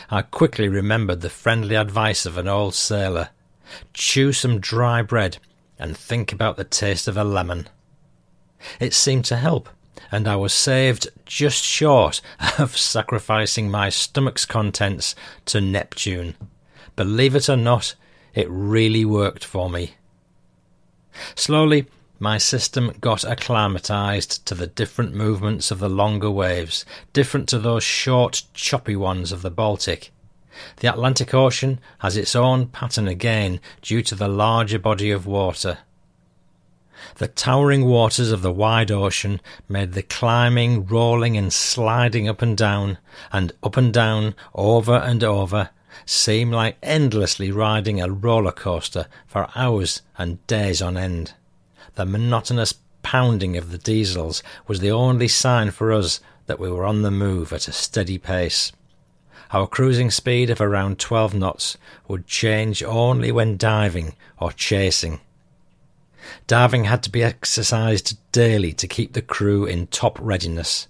I 0.10 0.22
quickly 0.22 0.68
remembered 0.70 1.22
the 1.22 1.30
friendly 1.30 1.76
advice 1.76 2.26
of 2.26 2.38
an 2.38 2.48
old 2.48 2.74
sailor 2.74 3.30
chew 3.94 4.34
some 4.34 4.60
dry 4.60 5.02
bread, 5.02 5.38
and 5.78 5.98
think 5.98 6.32
about 6.32 6.58
the 6.58 6.64
taste 6.64 7.08
of 7.08 7.18
a 7.18 7.24
lemon. 7.24 7.68
It 8.80 8.94
seemed 8.94 9.26
to 9.26 9.38
help, 9.38 9.70
and 10.12 10.28
I 10.28 10.36
was 10.36 10.54
saved 10.54 11.10
just 11.26 11.64
short 11.64 12.22
of 12.58 12.78
sacrificing 12.78 13.70
my 13.70 13.90
stomach's 13.90 14.46
contents 14.46 15.16
to 15.46 15.62
Neptune. 15.62 16.36
Believe 16.96 17.36
it 17.36 17.50
or 17.50 17.58
not, 17.58 17.96
it 18.34 18.50
really 18.50 19.06
worked 19.06 19.44
for 19.44 19.70
me. 19.70 19.96
Slowly, 21.36 21.88
my 22.20 22.38
system 22.38 22.94
got 23.02 23.26
acclimatized 23.26 24.46
to 24.46 24.56
the 24.56 24.68
different 24.68 25.14
movements 25.14 25.72
of 25.72 25.80
the 25.80 25.90
longer 25.90 26.32
waves, 26.32 26.86
different 27.12 27.50
to 27.50 27.60
those 27.60 27.84
short, 27.84 28.44
choppy 28.54 28.96
ones 28.96 29.32
of 29.32 29.42
the 29.42 29.52
Baltic. 29.52 30.12
The 30.78 30.88
Atlantic 30.88 31.34
Ocean 31.34 31.80
has 32.00 32.18
its 32.18 32.36
own 32.36 32.68
pattern 32.68 33.08
again 33.08 33.60
due 33.82 34.02
to 34.04 34.16
the 34.16 34.28
larger 34.28 34.80
body 34.80 35.12
of 35.12 35.26
water. 35.26 35.80
The 37.16 37.28
towering 37.28 37.86
waters 37.86 38.32
of 38.32 38.42
the 38.42 38.52
wide 38.52 38.90
ocean 38.90 39.42
made 39.68 39.94
the 39.94 40.02
climbing, 40.02 40.86
rolling, 40.86 41.38
and 41.38 41.52
sliding 41.52 42.28
up 42.28 42.42
and 42.42 42.58
down, 42.58 42.98
and 43.32 43.52
up 43.62 43.78
and 43.78 43.94
down, 43.94 44.34
over 44.54 44.96
and 44.96 45.24
over, 45.24 45.70
seem 46.06 46.52
like 46.52 46.78
endlessly 46.82 47.52
riding 47.52 48.02
a 48.02 48.10
roller 48.10 48.52
coaster 48.52 49.08
for 49.28 49.50
hours 49.56 50.02
and 50.18 50.46
days 50.48 50.82
on 50.82 50.98
end. 50.98 51.34
The 51.96 52.06
monotonous 52.06 52.74
pounding 53.04 53.56
of 53.56 53.72
the 53.72 53.78
diesels 53.78 54.42
was 54.68 54.80
the 54.80 54.92
only 54.92 55.28
sign 55.28 55.72
for 55.72 55.94
us 55.94 56.20
that 56.48 56.60
we 56.60 56.70
were 56.70 56.86
on 56.86 57.02
the 57.02 57.12
move 57.12 57.54
at 57.54 57.68
a 57.68 57.72
steady 57.72 58.18
pace. 58.18 58.72
Our 59.52 59.68
cruising 59.68 60.12
speed 60.12 60.50
of 60.50 60.60
around 60.62 61.00
12 61.00 61.34
knots 61.34 61.78
would 62.08 62.28
change 62.28 62.84
only 62.84 63.32
when 63.32 63.58
diving 63.58 64.16
or 64.40 64.52
chasing. 64.52 65.22
Diving 66.48 66.86
had 66.86 67.04
to 67.04 67.12
be 67.12 67.24
exercised 67.24 68.18
daily 68.32 68.74
to 68.74 68.88
keep 68.88 69.14
the 69.14 69.22
crew 69.22 69.66
in 69.66 69.88
top 69.88 70.18
readiness. 70.20 70.88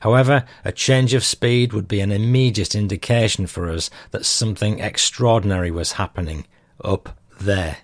However, 0.00 0.44
a 0.64 0.72
change 0.72 1.14
of 1.14 1.24
speed 1.24 1.72
would 1.72 1.88
be 1.88 2.00
an 2.00 2.12
immediate 2.12 2.74
indication 2.74 3.46
for 3.46 3.70
us 3.70 3.90
that 4.10 4.26
something 4.26 4.78
extraordinary 4.78 5.70
was 5.70 5.92
happening 5.92 6.46
up 6.84 7.18
there. 7.40 7.78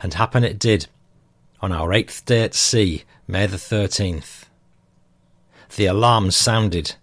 And 0.00 0.14
happen 0.14 0.44
it 0.44 0.58
did, 0.58 0.86
on 1.60 1.72
our 1.72 1.92
eighth 1.92 2.24
day 2.24 2.42
at 2.42 2.54
sea, 2.54 3.04
May 3.30 3.46
the 3.46 3.56
13th. 3.56 4.46
The 5.76 5.86
alarm 5.86 6.32
sounded. 6.32 6.96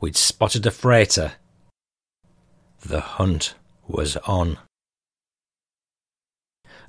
We'd 0.00 0.16
spotted 0.16 0.64
a 0.64 0.70
freighter. 0.70 1.32
The 2.80 3.00
hunt 3.00 3.54
was 3.86 4.16
on. 4.18 4.56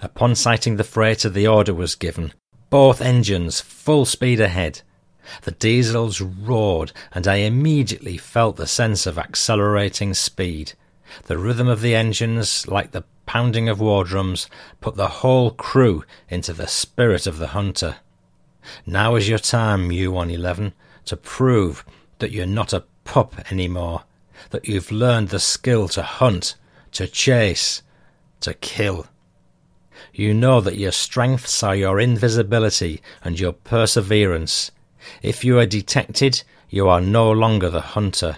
Upon 0.02 0.34
sighting 0.34 0.78
the 0.78 0.86
freighter, 0.86 1.30
the 1.30 1.46
order 1.46 1.74
was 1.74 1.96
given. 1.96 2.34
Both 2.70 3.02
engines 3.02 3.60
full 3.60 4.06
speed 4.06 4.40
ahead. 4.40 4.82
The 5.42 5.52
diesels 5.52 6.22
roared, 6.22 6.94
and 7.12 7.28
I 7.28 7.36
immediately 7.36 8.18
felt 8.18 8.56
the 8.56 8.66
sense 8.66 9.06
of 9.06 9.20
accelerating 9.20 10.14
speed. 10.14 10.74
The 11.26 11.38
rhythm 11.38 11.68
of 11.68 11.82
the 11.82 11.94
engines, 11.94 12.66
like 12.70 12.92
the 12.92 13.04
pounding 13.26 13.68
of 13.68 13.82
war 13.82 14.06
drums, 14.06 14.48
put 14.80 14.96
the 14.96 15.20
whole 15.20 15.52
crew 15.52 16.06
into 16.30 16.54
the 16.54 16.68
spirit 16.68 17.28
of 17.28 17.40
the 17.40 17.48
hunter. 17.48 17.98
Now 18.86 19.16
is 19.16 19.28
your 19.28 19.38
time, 19.38 19.92
U 19.92 20.14
111, 20.14 20.74
to 21.06 21.18
prove 21.18 21.84
that 22.20 22.32
you're 22.32 22.46
not 22.46 22.72
a 22.72 22.86
pup 23.12 23.36
anymore, 23.52 24.04
that 24.52 24.70
you've 24.70 24.90
learned 24.90 25.28
the 25.28 25.40
skill 25.40 25.90
to 25.90 26.02
hunt, 26.02 26.56
to 26.94 27.06
chase, 27.06 27.82
to 28.40 28.54
kill. 28.54 29.06
You 30.14 30.34
know 30.34 30.62
that 30.62 30.78
your 30.78 30.94
strengths 30.94 31.62
are 31.62 31.76
your 31.76 32.00
invisibility 32.00 33.02
and 33.22 33.38
your 33.38 33.52
perseverance. 33.52 34.72
If 35.22 35.44
you 35.44 35.60
are 35.60 35.66
detected, 35.66 36.44
you 36.70 36.88
are 36.88 37.02
no 37.02 37.30
longer 37.30 37.70
the 37.70 37.82
hunter. 37.82 38.38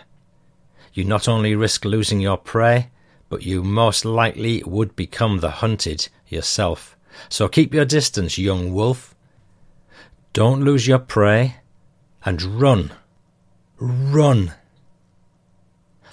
You 0.92 1.04
not 1.04 1.28
only 1.28 1.54
risk 1.54 1.86
losing 1.86 2.20
your 2.20 2.38
prey, 2.38 2.90
but 3.30 3.44
you 3.44 3.64
most 3.64 4.06
likely 4.06 4.64
would 4.66 4.96
become 4.96 5.38
the 5.40 5.52
hunted 5.52 6.10
yourself. 6.28 6.98
So 7.30 7.48
keep 7.48 7.76
your 7.76 7.86
distance, 7.86 8.40
young 8.40 8.74
wolf. 8.74 9.14
Don't 10.34 10.64
lose 10.64 10.88
your 10.88 10.98
prey, 10.98 11.58
and 12.26 12.42
run. 12.60 12.92
Run. 13.78 14.54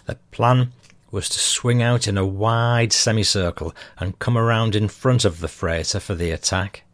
The 0.07 0.17
plan 0.31 0.73
was 1.11 1.29
to 1.29 1.39
swing 1.39 1.83
out 1.83 2.07
in 2.07 2.17
a 2.17 2.27
wide 2.27 2.93
semicircle 2.93 3.75
and 3.99 4.19
come 4.19 4.39
around 4.39 4.77
in 4.77 4.89
front 4.89 5.25
of 5.25 5.41
the 5.41 5.49
freighter 5.49 6.01
for 6.01 6.15
the 6.15 6.31
attack. 6.31 6.85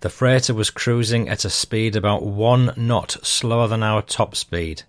The 0.00 0.10
freighter 0.10 0.54
was 0.54 0.70
cruising 0.70 1.28
at 1.28 1.44
a 1.44 1.50
speed 1.50 1.96
about 1.96 2.22
one 2.22 2.72
knot 2.76 3.16
slower 3.22 3.66
than 3.66 3.82
our 3.82 4.02
top 4.02 4.36
speed. 4.36 4.82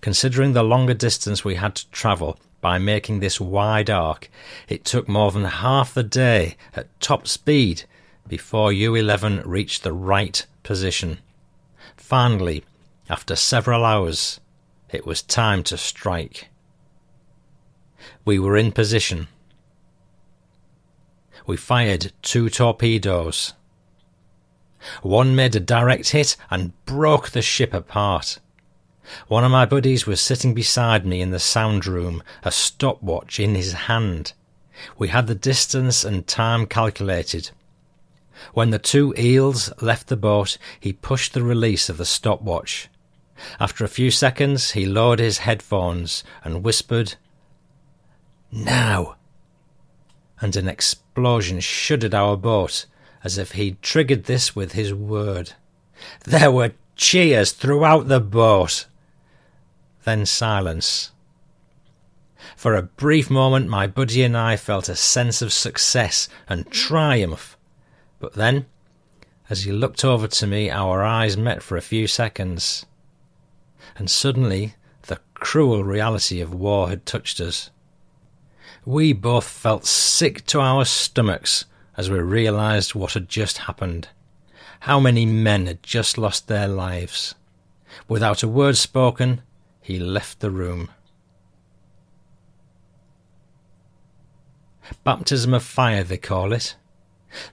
Considering 0.00 0.52
the 0.52 0.62
longer 0.62 0.94
distance 0.94 1.44
we 1.44 1.56
had 1.56 1.74
to 1.76 1.90
travel 1.90 2.38
by 2.60 2.78
making 2.78 3.20
this 3.20 3.40
wide 3.40 3.90
arc, 3.90 4.30
it 4.68 4.84
took 4.84 5.08
more 5.08 5.30
than 5.30 5.44
half 5.44 5.92
the 5.92 6.02
day 6.02 6.56
at 6.74 7.00
top 7.00 7.28
speed 7.28 7.84
before 8.26 8.70
U11 8.70 9.42
reached 9.44 9.82
the 9.82 9.92
right 9.92 10.44
position. 10.62 11.18
Finally, 11.96 12.64
after 13.08 13.36
several 13.36 13.84
hours, 13.84 14.40
it 14.90 15.06
was 15.06 15.22
time 15.22 15.62
to 15.64 15.76
strike. 15.76 16.48
We 18.24 18.38
were 18.38 18.56
in 18.56 18.72
position. 18.72 19.28
We 21.46 21.56
fired 21.56 22.12
two 22.22 22.48
torpedoes. 22.50 23.54
One 25.02 25.34
made 25.34 25.56
a 25.56 25.60
direct 25.60 26.10
hit 26.10 26.36
and 26.50 26.72
broke 26.86 27.30
the 27.30 27.42
ship 27.42 27.72
apart. 27.74 28.38
One 29.28 29.44
of 29.44 29.50
my 29.50 29.66
buddies 29.66 30.06
was 30.06 30.20
sitting 30.20 30.54
beside 30.54 31.06
me 31.06 31.20
in 31.20 31.30
the 31.30 31.38
sound 31.38 31.86
room, 31.86 32.22
a 32.42 32.50
stopwatch 32.50 33.38
in 33.38 33.54
his 33.54 33.72
hand. 33.72 34.32
We 34.98 35.08
had 35.08 35.26
the 35.26 35.34
distance 35.34 36.04
and 36.04 36.26
time 36.26 36.66
calculated. 36.66 37.50
When 38.52 38.70
the 38.70 38.78
two 38.78 39.14
eels 39.16 39.72
left 39.80 40.08
the 40.08 40.16
boat, 40.16 40.58
he 40.78 40.92
pushed 40.92 41.32
the 41.32 41.42
release 41.42 41.88
of 41.88 41.96
the 41.96 42.04
stopwatch. 42.04 42.88
After 43.60 43.84
a 43.84 43.88
few 43.88 44.10
seconds, 44.10 44.72
he 44.72 44.86
lowered 44.86 45.18
his 45.18 45.38
headphones 45.38 46.24
and 46.42 46.64
whispered 46.64 47.16
now! 48.50 49.16
And 50.40 50.56
an 50.56 50.68
explosion 50.68 51.60
shuddered 51.60 52.14
our 52.14 52.36
boat, 52.36 52.86
as 53.24 53.38
if 53.38 53.52
he'd 53.52 53.82
triggered 53.82 54.24
this 54.24 54.54
with 54.54 54.72
his 54.72 54.94
word. 54.94 55.52
There 56.24 56.50
were 56.50 56.72
cheers 56.94 57.52
throughout 57.52 58.08
the 58.08 58.20
boat. 58.20 58.86
Then 60.04 60.26
silence. 60.26 61.12
For 62.56 62.74
a 62.74 62.82
brief 62.82 63.28
moment, 63.28 63.68
my 63.68 63.86
buddy 63.86 64.22
and 64.22 64.36
I 64.36 64.56
felt 64.56 64.88
a 64.88 64.96
sense 64.96 65.42
of 65.42 65.52
success 65.52 66.28
and 66.48 66.70
triumph. 66.70 67.56
But 68.18 68.34
then, 68.34 68.66
as 69.50 69.64
he 69.64 69.72
looked 69.72 70.04
over 70.04 70.28
to 70.28 70.46
me, 70.46 70.70
our 70.70 71.02
eyes 71.02 71.36
met 71.36 71.62
for 71.62 71.76
a 71.76 71.82
few 71.82 72.06
seconds. 72.06 72.86
And 73.96 74.10
suddenly, 74.10 74.74
the 75.02 75.20
cruel 75.34 75.84
reality 75.84 76.40
of 76.40 76.54
war 76.54 76.88
had 76.88 77.06
touched 77.06 77.40
us. 77.40 77.70
We 78.84 79.12
both 79.12 79.44
felt 79.44 79.86
sick 79.86 80.46
to 80.46 80.60
our 80.60 80.84
stomachs 80.84 81.64
as 81.96 82.10
we 82.10 82.18
realized 82.18 82.94
what 82.94 83.14
had 83.14 83.28
just 83.28 83.58
happened. 83.58 84.08
How 84.80 85.00
many 85.00 85.24
men 85.24 85.66
had 85.66 85.82
just 85.82 86.18
lost 86.18 86.46
their 86.46 86.68
lives. 86.68 87.34
Without 88.08 88.42
a 88.42 88.48
word 88.48 88.76
spoken, 88.76 89.40
he 89.80 89.98
left 89.98 90.40
the 90.40 90.50
room. 90.50 90.90
Baptism 95.02 95.54
of 95.54 95.62
fire, 95.62 96.04
they 96.04 96.18
call 96.18 96.52
it. 96.52 96.76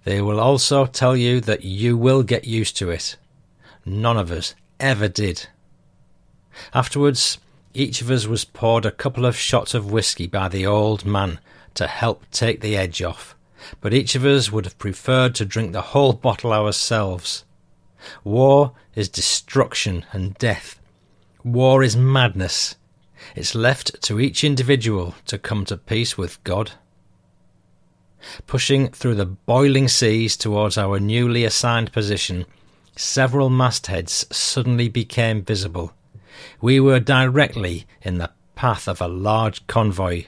They 0.04 0.22
will 0.22 0.40
also 0.40 0.86
tell 0.86 1.16
you 1.16 1.40
that 1.42 1.64
you 1.64 1.98
will 1.98 2.24
get 2.24 2.46
used 2.46 2.78
to 2.78 2.90
it. 2.90 3.16
None 3.86 4.18
of 4.18 4.32
us 4.32 4.56
ever 4.80 5.08
did. 5.08 5.48
Afterwards, 6.74 7.40
each 7.74 8.02
of 8.02 8.12
us 8.12 8.28
was 8.28 8.46
poured 8.46 8.86
a 8.86 8.92
couple 8.92 9.26
of 9.26 9.36
shots 9.36 9.74
of 9.74 9.92
whisky 9.92 10.28
by 10.28 10.48
the 10.48 10.66
old 10.66 11.06
man 11.06 11.40
to 11.74 11.88
help 11.88 12.30
take 12.30 12.62
the 12.62 12.78
edge 12.78 13.02
off, 13.02 13.36
but 13.82 13.94
each 13.94 14.14
of 14.14 14.24
us 14.24 14.52
would 14.52 14.66
have 14.66 14.78
preferred 14.78 15.34
to 15.36 15.46
drink 15.46 15.72
the 15.74 15.82
whole 15.82 16.14
bottle 16.14 16.54
ourselves. 16.54 17.46
War 18.24 18.74
is 18.94 19.10
destruction 19.10 20.06
and 20.12 20.38
death. 20.38 20.80
War 21.44 21.82
is 21.82 21.98
madness. 21.98 22.76
It's 23.36 23.56
left 23.56 24.02
to 24.04 24.20
each 24.20 24.44
individual 24.44 25.16
to 25.26 25.40
come 25.40 25.66
to 25.66 25.78
peace 25.78 26.18
with 26.18 26.44
God. 26.44 26.74
Pushing 28.46 28.90
through 28.90 29.16
the 29.16 29.26
boiling 29.26 29.88
seas 29.88 30.38
towards 30.38 30.78
our 30.78 31.00
newly 31.00 31.44
assigned 31.44 31.92
position, 31.92 32.46
several 32.96 33.50
mastheads 33.50 34.28
suddenly 34.32 34.90
became 34.90 35.42
visible 35.42 35.94
we 36.62 36.80
were 36.80 37.00
directly 37.00 37.86
in 38.02 38.18
the 38.18 38.32
path 38.56 38.88
of 38.88 39.02
a 39.02 39.08
large 39.08 39.66
convoy. 39.68 40.26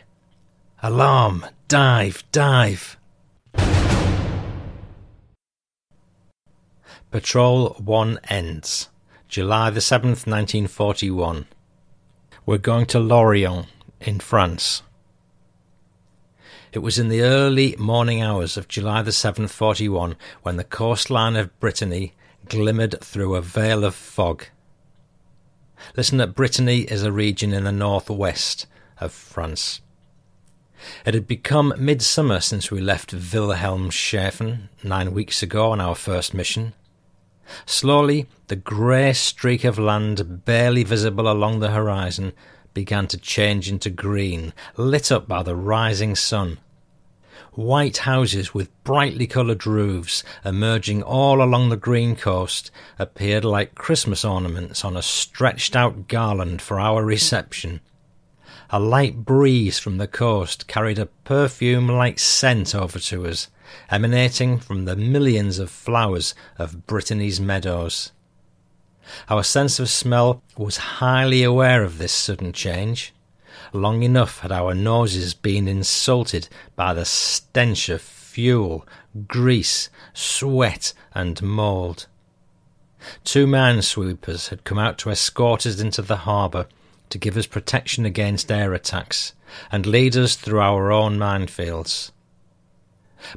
Alarm! 0.82 1.46
Dive! 1.68 2.24
Dive! 2.32 2.98
Patrol 7.12 7.70
1 7.80 8.20
ends. 8.30 8.90
July 9.28 9.70
the 9.70 9.80
7th, 9.80 10.28
1941. 10.28 11.46
We're 12.46 12.58
going 12.58 12.86
to 12.88 13.00
Lorient 13.00 13.68
in 14.02 14.20
France. 14.20 14.84
It 16.74 16.80
was 16.80 17.00
in 17.00 17.08
the 17.08 17.22
early 17.22 17.76
morning 17.80 18.22
hours 18.22 18.58
of 18.58 18.68
July 18.68 19.02
the 19.02 19.12
7th, 19.12 19.50
41, 19.50 20.18
when 20.44 20.58
the 20.58 20.66
coastline 20.66 21.38
of 21.38 21.58
Brittany 21.60 22.14
glimmered 22.50 23.00
through 23.02 23.36
a 23.36 23.42
veil 23.42 23.86
of 23.86 23.96
fog. 23.96 24.48
Listen 25.96 26.18
that 26.18 26.36
Brittany 26.36 26.82
is 26.82 27.04
a 27.04 27.12
region 27.12 27.54
in 27.54 27.64
the 27.64 27.72
northwest 27.72 28.68
of 29.00 29.12
France. 29.12 29.82
It 31.06 31.14
had 31.14 31.28
become 31.28 31.74
midsummer 31.78 32.40
since 32.40 32.70
we 32.70 32.82
left 32.82 33.16
Wilhelmshaven 33.16 34.70
nine 34.84 35.14
weeks 35.14 35.42
ago 35.42 35.72
on 35.72 35.82
our 35.82 35.96
first 35.96 36.34
mission. 36.34 36.74
Slowly, 37.66 38.28
the 38.48 38.56
grey 38.56 39.14
streak 39.14 39.64
of 39.64 39.80
land 39.80 40.46
barely 40.46 40.84
visible 40.84 41.32
along 41.32 41.60
the 41.60 41.72
horizon 41.72 42.34
began 42.74 43.08
to 43.08 43.18
change 43.18 43.70
into 43.70 43.90
green, 43.90 44.54
lit 44.76 45.12
up 45.12 45.28
by 45.28 45.44
the 45.44 45.56
rising 45.56 46.16
sun. 46.16 46.60
White 47.56 48.00
houses 48.00 48.54
with 48.54 48.84
brightly 48.84 49.28
coloured 49.28 49.66
roofs 49.66 50.26
emerging 50.44 51.02
all 51.02 51.42
along 51.42 51.70
the 51.70 51.78
green 51.78 52.18
coast 52.18 52.70
appeared 53.00 53.46
like 53.46 53.76
Christmas 53.76 54.26
ornaments 54.26 54.84
on 54.84 54.98
a 54.98 55.02
stretched 55.02 55.74
out 55.74 56.10
garland 56.10 56.62
for 56.62 56.82
our 56.82 57.06
reception. 57.06 57.80
A 58.72 58.78
light 58.78 59.24
breeze 59.24 59.80
from 59.80 60.00
the 60.00 60.08
coast 60.08 60.68
carried 60.68 61.00
a 61.00 61.06
perfume 61.06 61.88
like 61.88 62.20
scent 62.20 62.76
over 62.76 63.00
to 63.00 63.26
us, 63.26 63.48
emanating 63.90 64.60
from 64.60 64.84
the 64.84 64.98
millions 64.98 65.58
of 65.58 65.70
flowers 65.70 66.36
of 66.58 66.86
Brittany's 66.86 67.40
meadows. 67.40 68.12
Our 69.30 69.44
sense 69.44 69.80
of 69.80 69.88
smell 69.88 70.44
was 70.58 71.00
highly 71.00 71.42
aware 71.42 71.84
of 71.84 72.00
this 72.00 72.12
sudden 72.12 72.52
change. 72.52 73.14
Long 73.76 74.04
enough 74.04 74.40
had 74.40 74.54
our 74.54 74.74
noses 74.74 75.34
been 75.34 75.68
insulted 75.68 76.48
by 76.78 76.94
the 76.94 77.04
stench 77.04 77.90
of 77.90 78.02
fuel, 78.02 78.88
grease, 79.28 79.90
sweat, 80.14 80.94
and 81.14 81.42
mould. 81.42 82.08
Two 83.26 83.46
minesweepers 83.46 84.48
had 84.48 84.64
come 84.64 84.80
out 84.80 84.98
to 85.00 85.12
escort 85.12 85.66
us 85.66 85.82
into 85.82 86.02
the 86.02 86.16
harbour 86.24 86.68
to 87.10 87.18
give 87.18 87.36
us 87.36 87.48
protection 87.48 88.06
against 88.06 88.50
air 88.50 88.74
attacks 88.74 89.34
and 89.70 89.86
lead 89.86 90.16
us 90.16 90.38
through 90.38 90.62
our 90.62 90.90
own 90.90 91.18
minefields. 91.18 92.12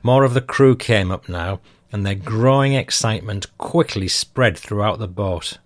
More 0.04 0.22
of 0.22 0.34
the 0.34 0.40
crew 0.40 0.76
came 0.76 1.10
up 1.10 1.28
now, 1.28 1.58
and 1.90 2.06
their 2.06 2.14
growing 2.14 2.74
excitement 2.74 3.46
quickly 3.58 4.06
spread 4.06 4.56
throughout 4.56 5.00
the 5.00 5.08
boat. 5.08 5.58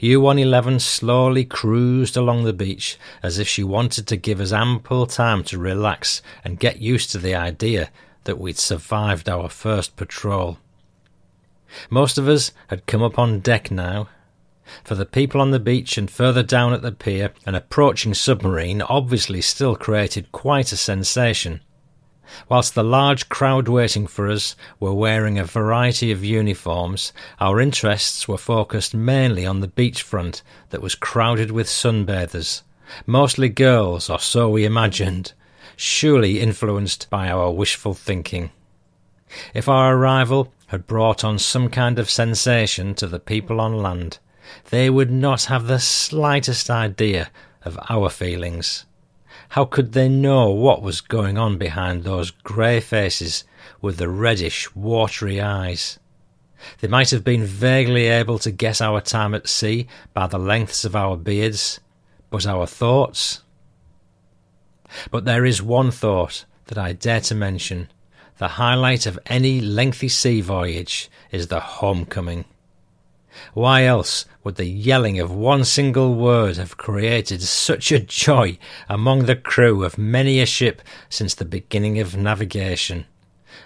U111 0.00 0.80
slowly 0.80 1.44
cruised 1.44 2.16
along 2.16 2.44
the 2.44 2.52
beach 2.52 2.98
as 3.22 3.38
if 3.38 3.48
she 3.48 3.62
wanted 3.62 4.06
to 4.06 4.16
give 4.16 4.40
us 4.40 4.52
ample 4.52 5.06
time 5.06 5.44
to 5.44 5.58
relax 5.58 6.22
and 6.44 6.58
get 6.58 6.80
used 6.80 7.10
to 7.12 7.18
the 7.18 7.34
idea 7.34 7.90
that 8.24 8.38
we'd 8.38 8.58
survived 8.58 9.28
our 9.28 9.48
first 9.48 9.96
patrol. 9.96 10.58
Most 11.90 12.18
of 12.18 12.28
us 12.28 12.52
had 12.68 12.86
come 12.86 13.02
up 13.02 13.18
on 13.18 13.40
deck 13.40 13.70
now, 13.70 14.08
for 14.82 14.94
the 14.94 15.06
people 15.06 15.40
on 15.40 15.52
the 15.52 15.60
beach 15.60 15.96
and 15.96 16.10
further 16.10 16.42
down 16.42 16.72
at 16.72 16.82
the 16.82 16.92
pier, 16.92 17.32
an 17.44 17.54
approaching 17.54 18.14
submarine 18.14 18.82
obviously 18.82 19.40
still 19.40 19.76
created 19.76 20.32
quite 20.32 20.72
a 20.72 20.76
sensation. 20.76 21.60
Whilst 22.48 22.74
the 22.74 22.82
large 22.82 23.28
crowd 23.28 23.68
waiting 23.68 24.06
for 24.06 24.28
us 24.28 24.56
were 24.80 24.94
wearing 24.94 25.38
a 25.38 25.44
variety 25.44 26.10
of 26.10 26.24
uniforms, 26.24 27.12
our 27.40 27.60
interests 27.60 28.26
were 28.26 28.38
focused 28.38 28.94
mainly 28.94 29.46
on 29.46 29.60
the 29.60 29.68
beachfront 29.68 30.42
that 30.70 30.82
was 30.82 30.94
crowded 30.94 31.50
with 31.50 31.68
sunbathers, 31.68 32.62
mostly 33.06 33.48
girls, 33.48 34.10
or 34.10 34.18
so 34.18 34.48
we 34.48 34.64
imagined, 34.64 35.32
surely 35.76 36.40
influenced 36.40 37.08
by 37.10 37.28
our 37.30 37.50
wishful 37.50 37.94
thinking. 37.94 38.50
If 39.54 39.68
our 39.68 39.96
arrival 39.96 40.52
had 40.68 40.86
brought 40.86 41.24
on 41.24 41.38
some 41.38 41.68
kind 41.68 41.98
of 41.98 42.10
sensation 42.10 42.94
to 42.96 43.06
the 43.06 43.20
people 43.20 43.60
on 43.60 43.76
land, 43.76 44.18
they 44.70 44.88
would 44.90 45.10
not 45.10 45.44
have 45.44 45.66
the 45.66 45.78
slightest 45.78 46.70
idea 46.70 47.30
of 47.62 47.78
our 47.88 48.08
feelings. 48.08 48.84
How 49.56 49.64
could 49.64 49.92
they 49.92 50.10
know 50.10 50.50
what 50.50 50.82
was 50.82 51.00
going 51.00 51.38
on 51.38 51.56
behind 51.56 52.04
those 52.04 52.30
grey 52.30 52.78
faces 52.78 53.44
with 53.80 53.96
the 53.96 54.06
reddish, 54.06 54.76
watery 54.76 55.40
eyes? 55.40 55.98
They 56.80 56.88
might 56.88 57.08
have 57.08 57.24
been 57.24 57.46
vaguely 57.46 58.04
able 58.04 58.38
to 58.40 58.50
guess 58.50 58.82
our 58.82 59.00
time 59.00 59.34
at 59.34 59.48
sea 59.48 59.86
by 60.12 60.26
the 60.26 60.38
lengths 60.38 60.84
of 60.84 60.94
our 60.94 61.16
beards, 61.16 61.80
but 62.28 62.46
our 62.46 62.66
thoughts? 62.66 63.40
But 65.10 65.24
there 65.24 65.46
is 65.46 65.62
one 65.62 65.90
thought 65.90 66.44
that 66.66 66.76
I 66.76 66.92
dare 66.92 67.22
to 67.22 67.34
mention. 67.34 67.88
The 68.36 68.48
highlight 68.60 69.06
of 69.06 69.18
any 69.24 69.62
lengthy 69.62 70.10
sea 70.10 70.42
voyage 70.42 71.08
is 71.30 71.46
the 71.46 71.60
homecoming. 71.60 72.44
Why 73.54 73.84
else 73.84 74.24
would 74.44 74.56
the 74.56 74.66
yelling 74.66 75.18
of 75.18 75.30
one 75.30 75.64
single 75.64 76.14
word 76.14 76.56
have 76.56 76.76
created 76.76 77.42
such 77.42 77.92
a 77.92 77.98
joy 77.98 78.58
among 78.88 79.24
the 79.24 79.36
crew 79.36 79.84
of 79.84 79.98
many 79.98 80.40
a 80.40 80.46
ship 80.46 80.82
since 81.08 81.34
the 81.34 81.44
beginning 81.44 81.98
of 81.98 82.16
navigation? 82.16 83.06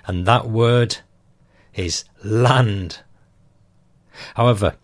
And 0.07 0.27
that 0.27 0.49
word 0.49 0.99
is 1.75 2.05
land. 2.25 3.01
However, 4.35 4.77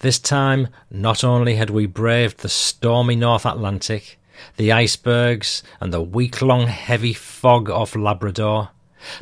this 0.00 0.18
time 0.18 0.68
not 0.90 1.22
only 1.22 1.54
had 1.54 1.70
we 1.70 1.86
braved 1.86 2.38
the 2.38 2.48
stormy 2.48 3.16
North 3.16 3.46
Atlantic, 3.46 4.18
the 4.56 4.72
icebergs, 4.72 5.62
and 5.80 5.92
the 5.92 6.02
week 6.02 6.42
long 6.42 6.66
heavy 6.66 7.12
fog 7.12 7.70
off 7.70 7.94
Labrador, 7.94 8.70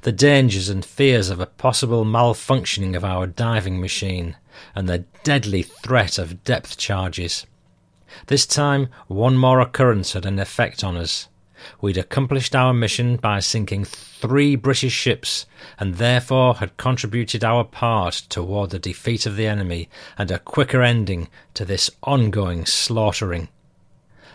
the 0.03 0.13
dangers 0.13 0.69
and 0.69 0.85
fears 0.85 1.31
of 1.31 1.41
a 1.41 1.47
possible 1.47 2.05
malfunctioning 2.05 2.97
of 2.97 3.05
our 3.05 3.27
diving 3.27 3.81
machine, 3.81 4.37
and 4.75 4.89
the 4.89 5.05
deadly 5.23 5.63
threat 5.63 6.19
of 6.19 6.45
depth 6.45 6.77
charges. 6.77 7.47
This 8.27 8.47
time, 8.47 8.89
one 9.07 9.37
more 9.37 9.61
occurrence 9.61 10.13
had 10.15 10.27
an 10.27 10.39
effect 10.39 10.83
on 10.83 10.97
us. 10.97 11.29
We'd 11.81 11.99
accomplished 11.99 12.57
our 12.57 12.73
mission 12.73 13.17
by 13.17 13.41
sinking 13.41 13.85
three 13.85 14.57
British 14.57 14.95
ships, 14.95 15.47
and 15.79 15.97
therefore 15.97 16.55
had 16.55 16.77
contributed 16.77 17.45
our 17.45 17.65
part 17.65 18.15
toward 18.29 18.71
the 18.71 18.79
defeat 18.79 19.27
of 19.27 19.37
the 19.37 19.47
enemy 19.47 19.89
and 20.17 20.31
a 20.31 20.39
quicker 20.39 20.83
ending 20.83 21.29
to 21.55 21.65
this 21.65 21.91
ongoing 22.03 22.65
slaughtering. 22.65 23.49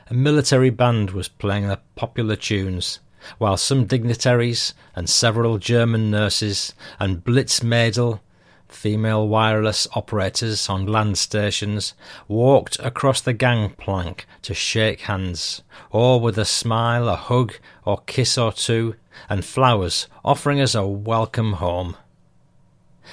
A 0.07 0.13
military 0.13 0.69
band 0.69 1.11
was 1.11 1.27
playing 1.27 1.67
the 1.67 1.79
popular 1.95 2.35
tunes, 2.35 2.99
while 3.39 3.57
some 3.57 3.85
dignitaries 3.85 4.75
and 4.95 5.09
several 5.09 5.57
German 5.57 6.11
nurses 6.11 6.75
and 6.99 7.23
Blitzmädel 7.23 8.19
female 8.67 9.27
wireless 9.27 9.87
operators 9.93 10.69
on 10.69 10.85
land 10.85 11.17
stations 11.17 11.93
walked 12.27 12.79
across 12.79 13.21
the 13.21 13.33
gangplank 13.33 14.25
to 14.41 14.53
shake 14.53 15.01
hands, 15.01 15.63
or 15.91 16.19
with 16.19 16.37
a 16.37 16.45
smile, 16.45 17.07
a 17.07 17.15
hug, 17.15 17.53
or 17.85 18.01
kiss 18.05 18.37
or 18.37 18.51
two, 18.51 18.95
and 19.29 19.45
flowers 19.45 20.07
offering 20.23 20.59
us 20.59 20.75
a 20.75 20.85
welcome 20.85 21.53
home. 21.53 21.95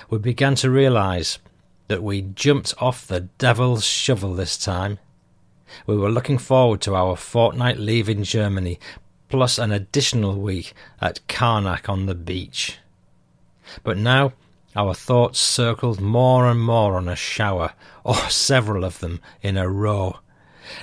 We 0.08 0.18
began 0.18 0.54
to 0.56 0.70
realize 0.70 1.38
that 1.88 2.02
we'd 2.02 2.36
jumped 2.36 2.74
off 2.78 3.06
the 3.06 3.20
devil's 3.20 3.84
shovel 3.84 4.34
this 4.34 4.56
time. 4.56 4.98
We 5.86 5.96
were 5.96 6.10
looking 6.10 6.38
forward 6.38 6.80
to 6.82 6.94
our 6.94 7.16
fortnight 7.16 7.78
leave 7.78 8.08
in 8.08 8.24
Germany, 8.24 8.78
plus 9.28 9.58
an 9.58 9.72
additional 9.72 10.38
week 10.38 10.74
at 11.00 11.26
Carnac 11.28 11.88
on 11.88 12.06
the 12.06 12.14
beach. 12.14 12.78
But 13.82 13.96
now 13.96 14.32
our 14.74 14.94
thoughts 14.94 15.38
circled 15.38 16.00
more 16.00 16.46
and 16.46 16.60
more 16.60 16.96
on 16.96 17.08
a 17.08 17.16
shower, 17.16 17.72
or 18.04 18.14
several 18.30 18.84
of 18.84 19.00
them 19.00 19.20
in 19.42 19.56
a 19.56 19.68
row. 19.68 20.18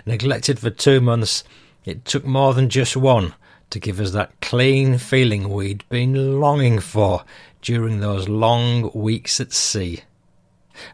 Neglected 0.05 0.59
for 0.59 0.69
two 0.69 1.01
months, 1.01 1.43
it 1.85 2.05
took 2.05 2.25
more 2.25 2.53
than 2.53 2.69
just 2.69 2.95
one 2.95 3.33
to 3.69 3.79
give 3.79 3.99
us 3.99 4.11
that 4.11 4.39
clean 4.41 4.97
feeling 4.97 5.49
we'd 5.49 5.87
been 5.89 6.39
longing 6.39 6.79
for 6.79 7.23
during 7.61 7.99
those 7.99 8.27
long 8.27 8.91
weeks 8.93 9.39
at 9.39 9.53
sea. 9.53 10.01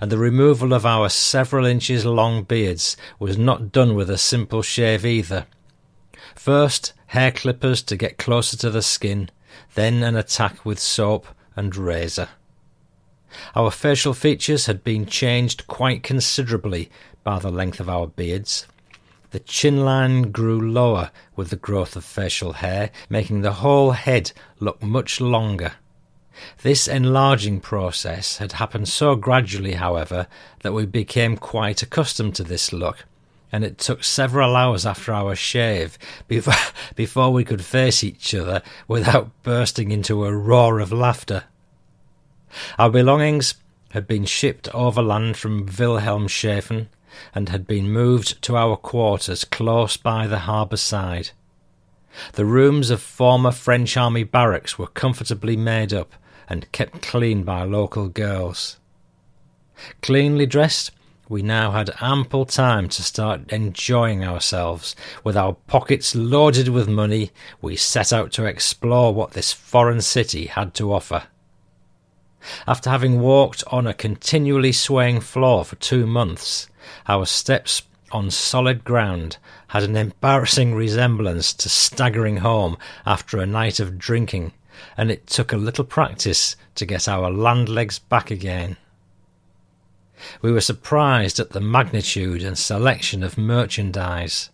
And 0.01 0.11
the 0.11 0.17
removal 0.17 0.73
of 0.73 0.85
our 0.85 1.09
several 1.09 1.65
inches 1.65 2.05
long 2.05 2.43
beards 2.43 2.97
was 3.19 3.37
not 3.37 3.71
done 3.71 3.95
with 3.95 4.09
a 4.09 4.17
simple 4.17 4.61
shave 4.61 5.05
either. 5.05 5.45
First, 6.33 6.93
hair 7.07 7.31
clippers 7.31 7.81
to 7.83 7.95
get 7.95 8.17
closer 8.17 8.57
to 8.57 8.69
the 8.69 8.81
skin, 8.81 9.29
then 9.75 10.01
an 10.03 10.15
attack 10.15 10.65
with 10.65 10.79
soap 10.79 11.27
and 11.55 11.75
razor. 11.75 12.29
Our 13.55 13.71
facial 13.71 14.13
features 14.13 14.65
had 14.65 14.83
been 14.83 15.05
changed 15.05 15.67
quite 15.67 16.03
considerably 16.03 16.89
by 17.23 17.39
the 17.39 17.51
length 17.51 17.79
of 17.79 17.89
our 17.89 18.07
beards. 18.07 18.67
The 19.31 19.39
chin 19.39 19.83
line 19.83 20.31
grew 20.31 20.59
lower 20.71 21.11
with 21.35 21.49
the 21.49 21.57
growth 21.57 21.95
of 21.95 22.05
facial 22.05 22.53
hair, 22.53 22.91
making 23.09 23.41
the 23.41 23.53
whole 23.53 23.91
head 23.91 24.31
look 24.59 24.81
much 24.81 25.19
longer. 25.19 25.73
This 26.61 26.87
enlarging 26.87 27.59
process 27.59 28.37
had 28.37 28.53
happened 28.53 28.87
so 28.87 29.15
gradually, 29.15 29.73
however, 29.73 30.27
that 30.61 30.73
we 30.73 30.85
became 30.85 31.37
quite 31.37 31.81
accustomed 31.81 32.35
to 32.35 32.43
this 32.43 32.71
look, 32.71 33.05
and 33.51 33.63
it 33.63 33.77
took 33.77 34.03
several 34.03 34.55
hours 34.55 34.85
after 34.85 35.13
our 35.13 35.35
shave 35.35 35.97
before, 36.27 36.53
before 36.95 37.31
we 37.31 37.43
could 37.43 37.63
face 37.63 38.03
each 38.03 38.33
other 38.33 38.61
without 38.87 39.31
bursting 39.43 39.91
into 39.91 40.25
a 40.25 40.35
roar 40.35 40.79
of 40.79 40.91
laughter. 40.91 41.43
Our 42.77 42.89
belongings 42.89 43.55
had 43.91 44.07
been 44.07 44.25
shipped 44.25 44.67
overland 44.73 45.37
from 45.37 45.67
Wilhelmshaven 45.67 46.87
and 47.33 47.49
had 47.49 47.65
been 47.65 47.89
moved 47.91 48.41
to 48.43 48.57
our 48.57 48.75
quarters 48.75 49.45
close 49.45 49.97
by 49.97 50.27
the 50.27 50.39
harbour 50.39 50.77
side. 50.77 51.31
The 52.33 52.45
rooms 52.45 52.89
of 52.89 53.01
former 53.01 53.51
French 53.51 53.97
army 53.97 54.23
barracks 54.23 54.77
were 54.77 54.87
comfortably 54.87 55.57
made 55.57 55.93
up 55.93 56.13
and 56.49 56.71
kept 56.71 57.01
clean 57.01 57.43
by 57.43 57.63
local 57.63 58.07
girls. 58.07 58.77
Cleanly 60.01 60.45
dressed, 60.45 60.91
we 61.27 61.41
now 61.41 61.71
had 61.71 61.95
ample 62.01 62.45
time 62.45 62.87
to 62.89 63.03
start 63.03 63.51
enjoying 63.51 64.23
ourselves. 64.23 64.95
With 65.23 65.35
our 65.35 65.53
pockets 65.67 66.15
loaded 66.15 66.69
with 66.69 66.87
money, 66.87 67.31
we 67.61 67.75
set 67.75 68.13
out 68.13 68.31
to 68.33 68.45
explore 68.45 69.13
what 69.13 69.31
this 69.31 69.51
foreign 69.51 70.01
city 70.01 70.45
had 70.45 70.73
to 70.75 70.93
offer. 70.93 71.23
After 72.67 72.89
having 72.89 73.21
walked 73.21 73.63
on 73.67 73.87
a 73.87 73.93
continually 73.93 74.71
swaying 74.71 75.21
floor 75.21 75.65
for 75.65 75.75
two 75.77 76.05
months, 76.05 76.67
our 77.07 77.25
steps 77.25 77.83
on 78.11 78.29
solid 78.31 78.83
ground 78.83 79.37
had 79.69 79.83
an 79.83 79.95
embarrassing 79.95 80.73
resemblance 80.75 81.53
to 81.53 81.69
staggering 81.69 82.37
home 82.37 82.77
after 83.05 83.39
a 83.39 83.45
night 83.45 83.79
of 83.79 83.97
drinking, 83.97 84.53
and 84.95 85.09
it 85.09 85.27
took 85.27 85.51
a 85.51 85.57
little 85.57 85.83
practice 85.83 86.55
to 86.75 86.85
get 86.85 87.07
our 87.07 87.31
land 87.31 87.67
legs 87.67 87.99
back 87.99 88.29
again. 88.29 88.77
We 90.41 90.51
were 90.51 90.61
surprised 90.61 91.39
at 91.39 91.51
the 91.51 91.59
magnitude 91.59 92.41
and 92.41 92.57
selection 92.57 93.23
of 93.23 93.37
merchandise. 93.37 94.49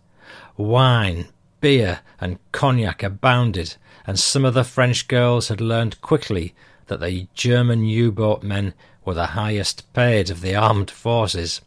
Wine, 0.58 1.28
beer 1.60 2.00
and 2.20 2.40
cognac 2.52 3.04
abounded, 3.04 3.76
and 4.08 4.20
some 4.20 4.46
of 4.46 4.54
the 4.54 4.64
French 4.64 5.08
girls 5.08 5.50
had 5.50 5.62
learned 5.62 6.02
quickly 6.02 6.56
that 6.92 7.00
the 7.00 7.26
German 7.34 7.86
U 7.86 8.12
boat 8.12 8.44
men 8.44 8.74
were 9.06 9.14
the 9.14 9.28
highest 9.28 9.94
paid 9.94 10.30
of 10.30 10.42
the 10.42 10.56
armed 10.56 10.92
forces. 10.92 11.62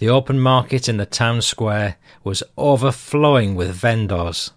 The 0.00 0.08
open 0.08 0.40
market 0.40 0.88
in 0.88 0.96
the 0.96 1.06
town 1.06 1.40
square 1.40 1.96
was 2.24 2.42
overflowing 2.58 3.54
with 3.54 3.76
vendors. 3.76 4.50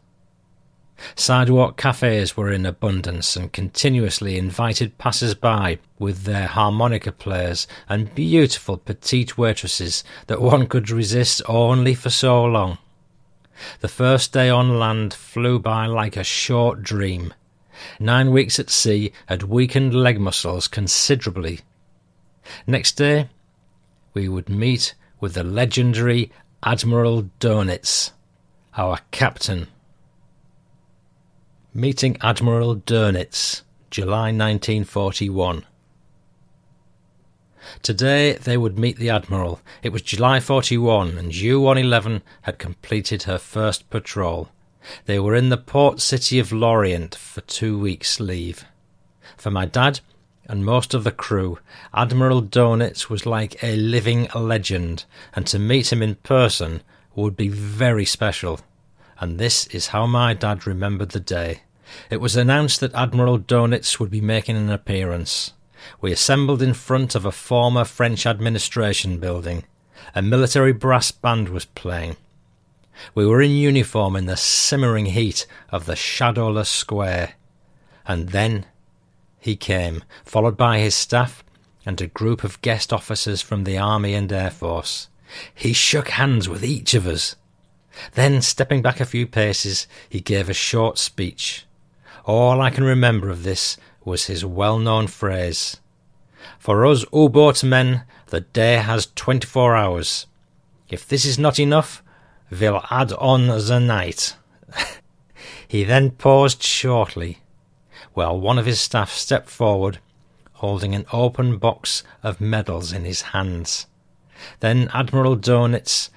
Sidewalk 1.14 1.78
cafes 1.78 2.36
were 2.36 2.52
in 2.52 2.66
abundance 2.66 3.36
and 3.36 3.54
continuously 3.54 4.36
invited 4.36 4.98
passers 4.98 5.36
by 5.36 5.78
with 6.00 6.24
their 6.24 6.48
harmonica 6.48 7.12
players 7.12 7.68
and 7.88 8.16
beautiful 8.16 8.78
petite 8.78 9.38
waitresses 9.38 10.04
that 10.26 10.42
one 10.42 10.66
could 10.66 10.90
resist 10.90 11.44
only 11.48 11.94
for 11.94 12.10
so 12.10 12.44
long. 12.44 12.80
The 13.82 13.90
first 13.90 14.34
day 14.34 14.50
on 14.50 14.80
land 14.80 15.14
flew 15.14 15.60
by 15.60 15.86
like 15.86 16.18
a 16.18 16.24
short 16.24 16.82
dream. 16.82 17.36
Nine 18.00 18.32
weeks 18.32 18.60
at 18.60 18.70
sea 18.70 19.12
had 19.28 19.44
weakened 19.44 19.94
leg 19.94 20.20
muscles 20.20 20.68
considerably. 20.68 21.62
Next 22.66 22.94
day, 22.94 23.30
we 24.14 24.28
would 24.28 24.50
meet 24.50 24.96
with 25.20 25.34
the 25.34 25.44
legendary 25.44 26.32
Admiral 26.64 27.30
Dönitz, 27.40 28.12
our 28.78 29.00
captain. 29.12 29.68
Meeting 31.74 32.18
Admiral 32.22 32.76
Dönitz, 32.78 33.62
July 33.90 34.32
1941. 34.32 35.66
Today 37.82 38.34
they 38.34 38.58
would 38.58 38.80
meet 38.80 38.98
the 38.98 39.10
Admiral. 39.10 39.62
It 39.84 39.92
was 39.92 40.02
July 40.02 40.40
41 40.40 41.18
and 41.18 41.36
U 41.36 41.62
111 41.62 42.24
had 42.44 42.58
completed 42.58 43.24
her 43.24 43.38
first 43.38 43.90
patrol. 43.90 44.50
They 45.06 45.20
were 45.20 45.36
in 45.36 45.50
the 45.50 45.58
port 45.58 46.00
city 46.00 46.40
of 46.40 46.52
Lorient 46.52 47.16
for 47.16 47.42
two 47.42 47.78
weeks' 47.78 48.20
leave. 48.20 48.66
For 49.38 49.52
my 49.52 49.66
dad 49.66 50.00
and 50.48 50.66
most 50.66 50.94
of 50.94 51.04
the 51.04 51.12
crew, 51.12 51.60
Admiral 51.94 52.42
Dönitz 52.42 53.10
was 53.10 53.26
like 53.26 53.64
a 53.64 53.76
living 53.76 54.28
legend, 54.34 55.06
and 55.36 55.46
to 55.48 55.60
meet 55.60 55.92
him 55.92 56.02
in 56.02 56.16
person 56.16 56.82
would 57.16 57.36
be 57.36 57.50
very 57.50 58.06
special 58.06 58.62
and 59.20 59.38
this 59.38 59.68
is 59.68 59.88
how 59.88 60.06
my 60.06 60.34
dad 60.34 60.66
remembered 60.66 61.10
the 61.10 61.20
day. 61.20 61.62
It 62.10 62.22
was 62.22 62.36
announced 62.36 62.80
that 62.80 62.94
Admiral 62.94 63.40
Dönitz 63.40 64.00
would 64.00 64.10
be 64.10 64.22
making 64.22 64.56
an 64.56 64.70
appearance. 64.70 65.54
We 66.00 66.12
assembled 66.12 66.62
in 66.62 66.74
front 66.74 67.16
of 67.16 67.26
a 67.26 67.32
former 67.32 67.84
French 67.84 68.26
administration 68.26 69.20
building. 69.20 69.66
A 70.16 70.22
military 70.22 70.72
brass 70.72 71.12
band 71.12 71.50
was 71.50 71.66
playing. 71.66 72.16
We 73.16 73.26
were 73.26 73.42
in 73.42 73.52
uniform 73.52 74.16
in 74.16 74.26
the 74.26 74.38
simmering 74.38 75.08
heat 75.08 75.46
of 75.70 75.86
the 75.86 75.96
shadowless 75.96 76.70
square. 76.70 77.34
And 78.08 78.30
then 78.30 78.66
he 79.40 79.56
came, 79.56 80.04
followed 80.26 80.58
by 80.58 80.80
his 80.80 80.96
staff 80.96 81.44
and 81.86 82.00
a 82.02 82.08
group 82.08 82.44
of 82.44 82.62
guest 82.62 82.92
officers 82.92 83.42
from 83.42 83.64
the 83.64 83.78
Army 83.78 84.14
and 84.14 84.32
Air 84.32 84.52
Force. 84.52 85.08
He 85.54 85.74
shook 85.74 86.10
hands 86.10 86.50
with 86.50 86.64
each 86.64 86.94
of 86.94 87.08
us. 87.08 87.36
Then, 88.14 88.42
stepping 88.42 88.82
back 88.82 89.00
a 89.00 89.06
few 89.06 89.26
paces, 89.26 89.88
he 90.08 90.20
gave 90.20 90.50
a 90.50 90.54
short 90.54 90.98
speech. 90.98 91.66
All 92.26 92.62
I 92.62 92.70
can 92.70 92.84
remember 92.84 93.30
of 93.30 93.44
this 93.44 93.78
was 94.06 94.28
his 94.28 94.46
well 94.46 94.78
known 94.78 95.08
phrase 95.08 95.78
For 96.58 96.86
us 96.86 97.06
U 97.14 97.30
boat 97.30 97.64
men, 97.64 98.04
the 98.28 98.42
day 98.42 98.76
has 98.76 99.08
twenty 99.16 99.48
four 99.48 99.76
hours. 99.76 100.28
If 100.90 101.08
this 101.08 101.26
is 101.26 101.40
not 101.40 101.60
enough, 101.60 102.04
we'll 102.50 102.84
add 102.90 103.12
on 103.14 103.48
the 103.48 103.80
night. 103.80 104.36
he 105.68 105.84
then 105.84 106.12
paused 106.12 106.64
shortly, 106.64 107.40
while 108.14 108.40
one 108.40 108.58
of 108.58 108.66
his 108.66 108.80
staff 108.80 109.12
stepped 109.12 109.50
forward, 109.50 110.00
holding 110.54 110.94
an 110.94 111.06
open 111.14 111.58
box 111.58 112.04
of 112.24 112.42
medals 112.42 112.92
in 112.92 113.06
his 113.06 113.22
hands. 113.22 113.88
Then 114.60 114.90
Admiral 114.94 115.38
Dönitz 115.38 116.10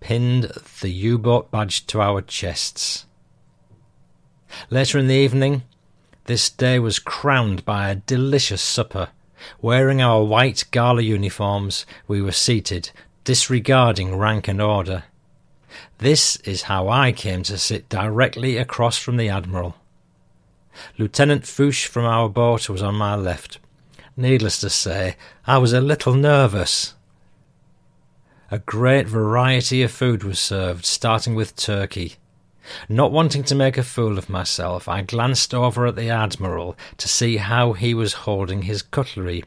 pinned 0.00 0.52
the 0.80 0.90
U 0.90 1.18
boat 1.18 1.50
badge 1.50 1.86
to 1.86 2.00
our 2.00 2.22
chests. 2.22 3.06
Later 4.70 4.98
in 4.98 5.06
the 5.06 5.14
evening, 5.14 5.62
this 6.24 6.50
day 6.50 6.78
was 6.78 6.98
crowned 6.98 7.64
by 7.64 7.88
a 7.88 7.96
delicious 7.96 8.62
supper. 8.62 9.08
Wearing 9.60 10.02
our 10.02 10.22
white 10.22 10.64
gala 10.70 11.02
uniforms, 11.02 11.86
we 12.06 12.20
were 12.20 12.32
seated, 12.32 12.90
disregarding 13.24 14.16
rank 14.16 14.48
and 14.48 14.60
order. 14.60 15.04
This 15.98 16.36
is 16.38 16.62
how 16.62 16.88
I 16.88 17.12
came 17.12 17.42
to 17.44 17.58
sit 17.58 17.88
directly 17.88 18.56
across 18.56 18.98
from 18.98 19.16
the 19.16 19.28
Admiral. 19.28 19.76
Lieutenant 20.98 21.44
Fouche 21.44 21.86
from 21.86 22.04
our 22.04 22.28
boat 22.28 22.68
was 22.68 22.82
on 22.82 22.94
my 22.94 23.14
left. 23.14 23.58
Needless 24.16 24.60
to 24.60 24.70
say, 24.70 25.16
I 25.46 25.58
was 25.58 25.72
a 25.72 25.80
little 25.80 26.14
nervous. 26.14 26.94
A 28.50 28.58
great 28.58 29.06
variety 29.06 29.82
of 29.82 29.92
food 29.92 30.24
was 30.24 30.40
served, 30.40 30.84
starting 30.84 31.34
with 31.34 31.56
turkey. 31.56 32.16
Not 32.88 33.12
wanting 33.12 33.44
to 33.44 33.54
make 33.54 33.78
a 33.78 33.82
fool 33.82 34.18
of 34.18 34.28
myself, 34.28 34.88
I 34.88 35.02
glanced 35.02 35.54
over 35.54 35.86
at 35.86 35.96
the 35.96 36.10
Admiral 36.10 36.76
to 36.98 37.08
see 37.08 37.36
how 37.38 37.72
he 37.72 37.94
was 37.94 38.24
holding 38.24 38.62
his 38.62 38.82
cutlery, 38.82 39.44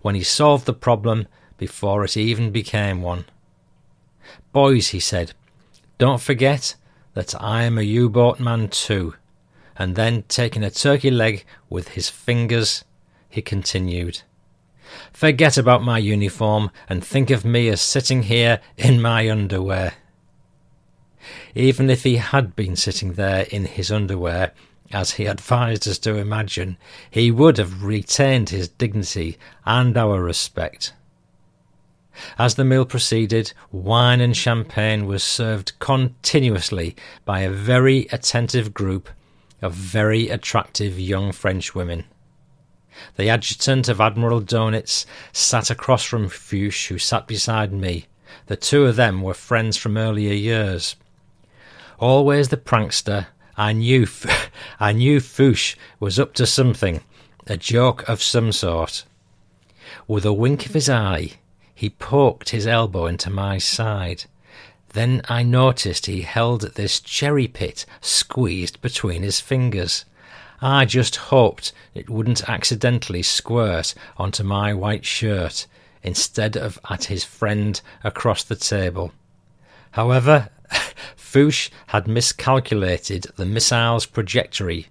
when 0.00 0.14
he 0.14 0.22
solved 0.22 0.66
the 0.66 0.72
problem 0.72 1.26
before 1.56 2.04
it 2.04 2.16
even 2.16 2.50
became 2.50 3.02
one. 3.02 3.24
Boys, 4.52 4.88
he 4.88 5.00
said, 5.00 5.32
don't 6.02 6.20
forget 6.20 6.74
that 7.14 7.32
I 7.40 7.62
am 7.62 7.78
a 7.78 7.82
U 7.82 8.10
boat 8.10 8.40
man 8.40 8.66
too. 8.66 9.14
And 9.76 9.94
then, 9.94 10.24
taking 10.26 10.64
a 10.64 10.70
turkey 10.72 11.12
leg 11.12 11.44
with 11.70 11.90
his 11.90 12.10
fingers, 12.10 12.84
he 13.28 13.40
continued. 13.40 14.22
Forget 15.12 15.56
about 15.56 15.84
my 15.84 15.98
uniform 15.98 16.72
and 16.88 17.04
think 17.04 17.30
of 17.30 17.44
me 17.44 17.68
as 17.68 17.80
sitting 17.80 18.24
here 18.24 18.58
in 18.76 19.00
my 19.00 19.30
underwear. 19.30 19.92
Even 21.54 21.88
if 21.88 22.02
he 22.02 22.16
had 22.16 22.56
been 22.56 22.74
sitting 22.74 23.12
there 23.12 23.46
in 23.52 23.66
his 23.66 23.92
underwear, 23.92 24.50
as 24.90 25.12
he 25.12 25.26
advised 25.26 25.86
us 25.86 26.00
to 26.00 26.16
imagine, 26.16 26.78
he 27.12 27.30
would 27.30 27.58
have 27.58 27.84
retained 27.84 28.48
his 28.48 28.66
dignity 28.66 29.38
and 29.64 29.96
our 29.96 30.20
respect. 30.20 30.94
As 32.38 32.56
the 32.56 32.64
meal 32.64 32.84
proceeded, 32.84 33.52
wine 33.70 34.20
and 34.20 34.36
champagne 34.36 35.06
was 35.06 35.24
served 35.24 35.78
continuously 35.78 36.94
by 37.24 37.40
a 37.40 37.50
very 37.50 38.06
attentive 38.12 38.74
group 38.74 39.08
of 39.62 39.72
very 39.72 40.28
attractive 40.28 40.98
young 40.98 41.32
French 41.32 41.74
women. 41.74 42.04
The 43.16 43.30
adjutant 43.30 43.88
of 43.88 44.00
Admiral 44.00 44.42
Dönitz 44.42 45.06
sat 45.32 45.70
across 45.70 46.04
from 46.04 46.28
Fouche, 46.28 46.88
who 46.88 46.98
sat 46.98 47.26
beside 47.26 47.72
me. 47.72 48.06
The 48.46 48.56
two 48.56 48.84
of 48.84 48.96
them 48.96 49.22
were 49.22 49.34
friends 49.34 49.76
from 49.76 49.96
earlier 49.96 50.34
years. 50.34 50.96
Always 51.98 52.48
the 52.48 52.56
prankster, 52.56 53.28
I 53.56 53.72
knew, 53.72 54.06
I 54.80 54.92
knew 54.92 55.20
Fouche 55.20 55.76
was 56.00 56.18
up 56.18 56.34
to 56.34 56.46
something, 56.46 57.00
a 57.46 57.56
joke 57.56 58.08
of 58.08 58.22
some 58.22 58.52
sort. 58.52 59.04
With 60.06 60.24
a 60.24 60.32
wink 60.32 60.66
of 60.66 60.74
his 60.74 60.88
eye, 60.88 61.32
he 61.82 61.90
poked 61.90 62.50
his 62.50 62.64
elbow 62.64 63.06
into 63.06 63.28
my 63.28 63.58
side. 63.58 64.22
Then 64.90 65.20
I 65.28 65.42
noticed 65.42 66.06
he 66.06 66.20
held 66.20 66.60
this 66.60 67.00
cherry 67.00 67.48
pit 67.48 67.84
squeezed 68.00 68.80
between 68.80 69.24
his 69.24 69.40
fingers. 69.40 70.04
I 70.60 70.84
just 70.84 71.16
hoped 71.16 71.72
it 71.92 72.08
wouldn't 72.08 72.48
accidentally 72.48 73.24
squirt 73.24 73.96
onto 74.16 74.44
my 74.44 74.72
white 74.72 75.04
shirt 75.04 75.66
instead 76.04 76.56
of 76.56 76.78
at 76.88 77.06
his 77.06 77.24
friend 77.24 77.80
across 78.04 78.44
the 78.44 78.54
table. 78.54 79.10
However, 79.90 80.50
Fouche 81.16 81.68
had 81.88 82.06
miscalculated 82.06 83.26
the 83.34 83.44
missile's 83.44 84.06
trajectory, 84.06 84.86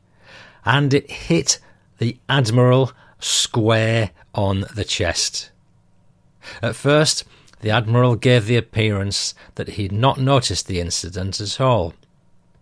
and 0.66 0.94
it 0.94 1.10
hit 1.10 1.58
the 2.00 2.18
Admiral 2.28 2.92
square 3.18 4.12
on 4.36 4.66
the 4.76 4.84
chest. 4.84 5.51
At 6.62 6.76
first, 6.76 7.24
the 7.62 7.70
Admiral 7.70 8.16
gave 8.16 8.46
the 8.46 8.58
appearance 8.58 9.34
that 9.56 9.70
he 9.70 9.84
had 9.84 9.92
not 9.92 10.20
noticed 10.20 10.68
the 10.68 10.80
incident 10.80 11.40
at 11.40 11.62
all, 11.62 11.94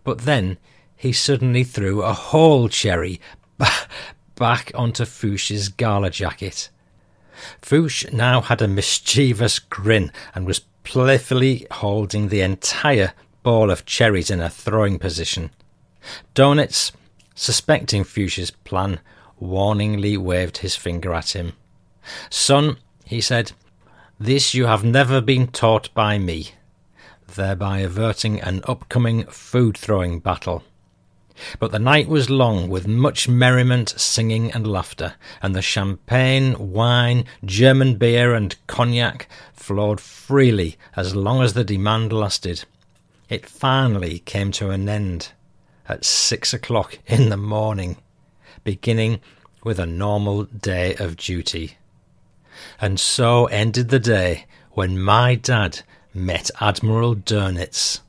but 0.04 0.20
then 0.20 0.58
he 0.96 1.12
suddenly 1.12 1.64
threw 1.64 2.02
a 2.02 2.12
whole 2.12 2.68
cherry 2.68 3.20
back 4.34 4.70
onto 4.74 5.04
Fouche's 5.04 5.68
gala 5.68 6.10
jacket. 6.10 6.68
Fouche 7.62 8.12
now 8.12 8.40
had 8.40 8.60
a 8.60 8.68
mischievous 8.68 9.58
grin 9.58 10.12
and 10.34 10.46
was 10.46 10.60
playfully 10.84 11.66
holding 11.70 12.28
the 12.28 12.42
entire 12.42 13.12
ball 13.42 13.70
of 13.70 13.86
cherries 13.86 14.30
in 14.30 14.40
a 14.40 14.50
throwing 14.50 14.98
position. 14.98 15.50
Dönitz, 16.34 16.92
suspecting 17.34 18.04
Fouche's 18.04 18.50
plan, 18.50 19.00
warningly 19.40 20.18
waved 20.18 20.58
his 20.58 20.76
finger 20.76 21.14
at 21.14 21.34
him. 21.34 21.54
Son, 22.28 22.76
he 23.04 23.20
said, 23.20 23.52
this 24.22 24.52
you 24.52 24.66
have 24.66 24.84
never 24.84 25.22
been 25.22 25.46
taught 25.46 25.92
by 25.94 26.18
me. 26.18 26.50
thereby 27.36 27.78
averting 27.78 28.40
an 28.40 28.60
upcoming 28.64 29.24
food 29.26 29.78
throwing 29.78 30.18
battle. 30.18 30.62
But 31.58 31.72
the 31.72 31.78
night 31.78 32.06
was 32.06 32.28
long 32.28 32.68
with 32.68 32.86
much 32.86 33.28
merriment, 33.28 33.88
singing, 33.96 34.52
and 34.52 34.66
laughter, 34.66 35.14
and 35.40 35.54
the 35.54 35.62
champagne, 35.62 36.72
wine, 36.72 37.24
German 37.46 37.94
beer, 37.94 38.34
and 38.34 38.54
cognac 38.66 39.26
flowed 39.54 40.00
freely 40.00 40.76
as 40.96 41.16
long 41.16 41.40
as 41.40 41.54
the 41.54 41.64
demand 41.64 42.12
lasted. 42.12 42.64
It 43.30 43.48
finally 43.48 44.18
came 44.18 44.52
to 44.52 44.68
an 44.68 44.88
end 44.88 45.32
at 45.88 46.04
six 46.04 46.52
o'clock 46.52 46.98
in 47.06 47.30
the 47.30 47.38
morning, 47.38 47.96
beginning 48.64 49.20
with 49.64 49.78
a 49.78 49.86
normal 49.86 50.44
day 50.44 50.94
of 50.96 51.16
duty. 51.16 51.78
And 52.80 52.98
so 52.98 53.46
ended 53.46 53.88
the 53.88 53.98
day 53.98 54.46
when 54.72 55.00
my 55.00 55.34
dad 55.34 55.80
met 56.14 56.50
Admiral 56.60 57.16
Dönitz. 57.16 58.00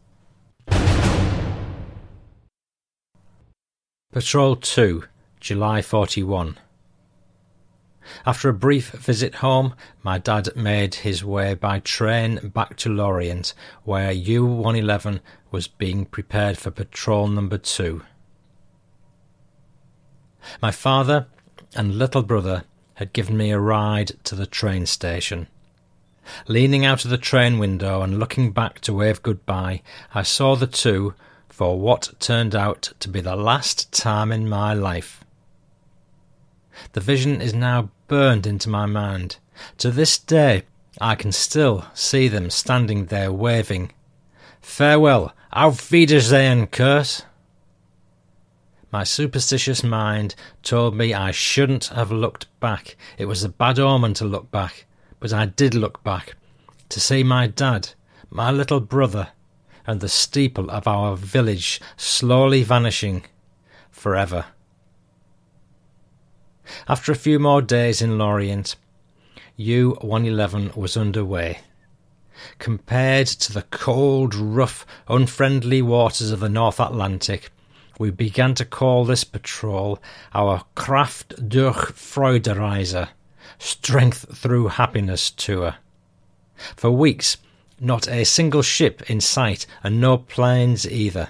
Patrol 4.11 4.55
2, 4.57 5.03
July 5.39 5.81
41. 5.81 6.57
After 8.25 8.49
a 8.49 8.53
brief 8.53 8.91
visit 8.91 9.35
home, 9.35 9.73
my 10.03 10.17
dad 10.17 10.49
made 10.55 10.95
his 10.95 11.23
way 11.23 11.53
by 11.53 11.79
train 11.79 12.49
back 12.49 12.75
to 12.77 12.89
Lorient, 12.89 13.53
where 13.83 14.11
U 14.11 14.45
111 14.45 15.21
was 15.51 15.67
being 15.67 16.05
prepared 16.05 16.57
for 16.57 16.71
patrol 16.71 17.27
number 17.27 17.57
2. 17.57 18.01
My 20.61 20.71
father 20.71 21.27
and 21.75 21.97
little 21.97 22.23
brother 22.23 22.65
had 22.95 23.13
given 23.13 23.37
me 23.37 23.51
a 23.51 23.59
ride 23.59 24.11
to 24.23 24.35
the 24.35 24.45
train 24.45 24.85
station. 24.85 25.47
Leaning 26.47 26.85
out 26.85 27.03
of 27.03 27.09
the 27.09 27.17
train 27.17 27.57
window 27.57 28.01
and 28.01 28.19
looking 28.19 28.51
back 28.51 28.79
to 28.81 28.93
wave 28.93 29.23
goodbye, 29.23 29.81
I 30.13 30.23
saw 30.23 30.55
the 30.55 30.67
two 30.67 31.13
for 31.49 31.79
what 31.79 32.13
turned 32.19 32.55
out 32.55 32.93
to 32.99 33.09
be 33.09 33.21
the 33.21 33.35
last 33.35 33.91
time 33.91 34.31
in 34.31 34.47
my 34.47 34.73
life. 34.73 35.23
The 36.93 37.01
vision 37.01 37.41
is 37.41 37.53
now 37.53 37.89
burned 38.07 38.47
into 38.47 38.69
my 38.69 38.85
mind. 38.85 39.37
To 39.79 39.91
this 39.91 40.17
day, 40.17 40.63
I 40.99 41.15
can 41.15 41.31
still 41.31 41.85
see 41.93 42.27
them 42.27 42.49
standing 42.49 43.05
there 43.05 43.31
waving. 43.31 43.91
Farewell, 44.61 45.33
auf 45.53 45.91
Wiedersehen, 45.91 46.67
Kurt. 46.67 47.25
My 48.91 49.05
superstitious 49.05 49.83
mind 49.83 50.35
told 50.63 50.95
me 50.95 51.13
I 51.13 51.31
shouldn't 51.31 51.85
have 51.85 52.11
looked 52.11 52.47
back. 52.59 52.97
It 53.17 53.25
was 53.25 53.41
a 53.41 53.49
bad 53.49 53.79
omen 53.79 54.13
to 54.15 54.25
look 54.25 54.51
back, 54.51 54.85
but 55.19 55.31
I 55.31 55.45
did 55.45 55.73
look 55.73 56.03
back 56.03 56.35
to 56.89 56.99
see 56.99 57.23
my 57.23 57.47
dad, 57.47 57.93
my 58.29 58.51
little 58.51 58.81
brother, 58.81 59.29
and 59.87 60.01
the 60.01 60.09
steeple 60.09 60.69
of 60.69 60.87
our 60.87 61.15
village 61.15 61.79
slowly 61.95 62.63
vanishing 62.63 63.23
forever. 63.89 64.47
After 66.87 67.13
a 67.13 67.15
few 67.15 67.39
more 67.39 67.61
days 67.61 68.01
in 68.01 68.17
Lorient, 68.17 68.75
U 69.55 69.97
111 70.01 70.73
was 70.75 70.97
underway. 70.97 71.59
Compared 72.59 73.27
to 73.27 73.53
the 73.53 73.63
cold, 73.63 74.35
rough, 74.35 74.85
unfriendly 75.07 75.81
waters 75.81 76.31
of 76.31 76.41
the 76.41 76.49
North 76.49 76.79
Atlantic, 76.79 77.51
we 77.99 78.11
began 78.11 78.53
to 78.55 78.65
call 78.65 79.05
this 79.05 79.23
patrol 79.23 79.99
our 80.33 80.63
Kraft 80.75 81.49
durch 81.49 81.93
Freudereise, 81.93 83.07
Strength 83.59 84.37
Through 84.37 84.69
Happiness 84.69 85.31
Tour. 85.31 85.75
For 86.75 86.91
weeks, 86.91 87.37
not 87.79 88.07
a 88.07 88.23
single 88.23 88.61
ship 88.61 89.09
in 89.09 89.21
sight, 89.21 89.65
and 89.83 89.99
no 89.99 90.17
planes 90.17 90.87
either. 90.87 91.29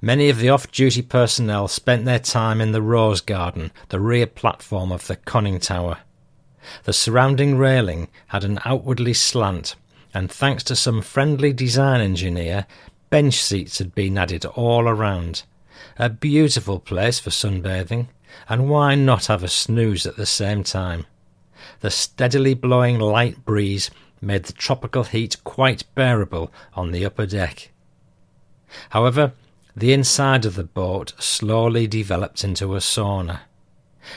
Many 0.00 0.28
of 0.28 0.38
the 0.38 0.48
off 0.48 0.70
duty 0.70 1.02
personnel 1.02 1.66
spent 1.66 2.04
their 2.04 2.20
time 2.20 2.60
in 2.60 2.72
the 2.72 2.82
Rose 2.82 3.20
Garden, 3.20 3.72
the 3.88 4.00
rear 4.00 4.26
platform 4.26 4.92
of 4.92 5.06
the 5.08 5.16
conning 5.16 5.58
tower. 5.58 5.98
The 6.84 6.92
surrounding 6.92 7.58
railing 7.58 8.08
had 8.28 8.44
an 8.44 8.60
outwardly 8.64 9.14
slant, 9.14 9.74
and 10.14 10.30
thanks 10.30 10.62
to 10.64 10.76
some 10.76 11.02
friendly 11.02 11.52
design 11.52 12.00
engineer, 12.00 12.66
bench 13.10 13.42
seats 13.42 13.78
had 13.78 13.94
been 13.94 14.16
added 14.16 14.44
all 14.44 14.88
around. 14.88 15.42
A 15.98 16.08
beautiful 16.08 16.80
place 16.80 17.18
for 17.18 17.30
sunbathing, 17.30 18.08
and 18.48 18.70
why 18.70 18.94
not 18.94 19.26
have 19.26 19.42
a 19.42 19.48
snooze 19.48 20.06
at 20.06 20.16
the 20.16 20.26
same 20.26 20.64
time? 20.64 21.04
The 21.80 21.90
steadily 21.90 22.54
blowing 22.54 22.98
light 22.98 23.44
breeze 23.44 23.90
made 24.20 24.44
the 24.44 24.54
tropical 24.54 25.04
heat 25.04 25.36
quite 25.44 25.84
bearable 25.94 26.50
on 26.74 26.92
the 26.92 27.04
upper 27.04 27.26
deck. 27.26 27.72
However, 28.90 29.32
the 29.76 29.92
inside 29.92 30.46
of 30.46 30.54
the 30.54 30.64
boat 30.64 31.12
slowly 31.18 31.86
developed 31.86 32.42
into 32.42 32.74
a 32.74 32.78
sauna. 32.78 33.40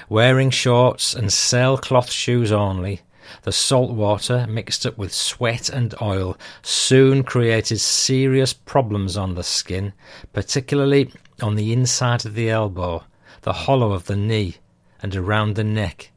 Wearing 0.07 0.51
shorts 0.51 1.13
and 1.13 1.31
sailcloth 1.31 2.09
shoes 2.09 2.51
only, 2.51 3.01
the 3.41 3.51
salt 3.51 3.91
water, 3.91 4.45
mixed 4.47 4.85
up 4.85 4.97
with 4.97 5.13
sweat 5.13 5.69
and 5.69 5.93
oil, 6.01 6.37
soon 6.61 7.23
created 7.23 7.79
serious 7.79 8.53
problems 8.53 9.17
on 9.17 9.35
the 9.35 9.43
skin, 9.43 9.93
particularly 10.31 11.11
on 11.41 11.55
the 11.55 11.73
inside 11.73 12.25
of 12.25 12.35
the 12.35 12.49
elbow, 12.49 13.03
the 13.41 13.53
hollow 13.53 13.91
of 13.91 14.05
the 14.05 14.15
knee, 14.15 14.57
and 15.01 15.15
around 15.15 15.55
the 15.55 15.63
neck. 15.63 16.11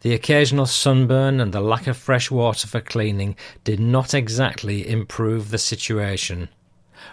The 0.00 0.14
occasional 0.14 0.66
sunburn 0.66 1.40
and 1.40 1.52
the 1.52 1.60
lack 1.60 1.86
of 1.86 1.96
fresh 1.96 2.30
water 2.30 2.66
for 2.66 2.80
cleaning 2.80 3.36
did 3.62 3.78
not 3.78 4.14
exactly 4.14 4.88
improve 4.88 5.50
the 5.50 5.58
situation. 5.58 6.48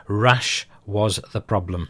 Rash 0.07 0.67
was 0.85 1.19
the 1.31 1.41
problem. 1.41 1.89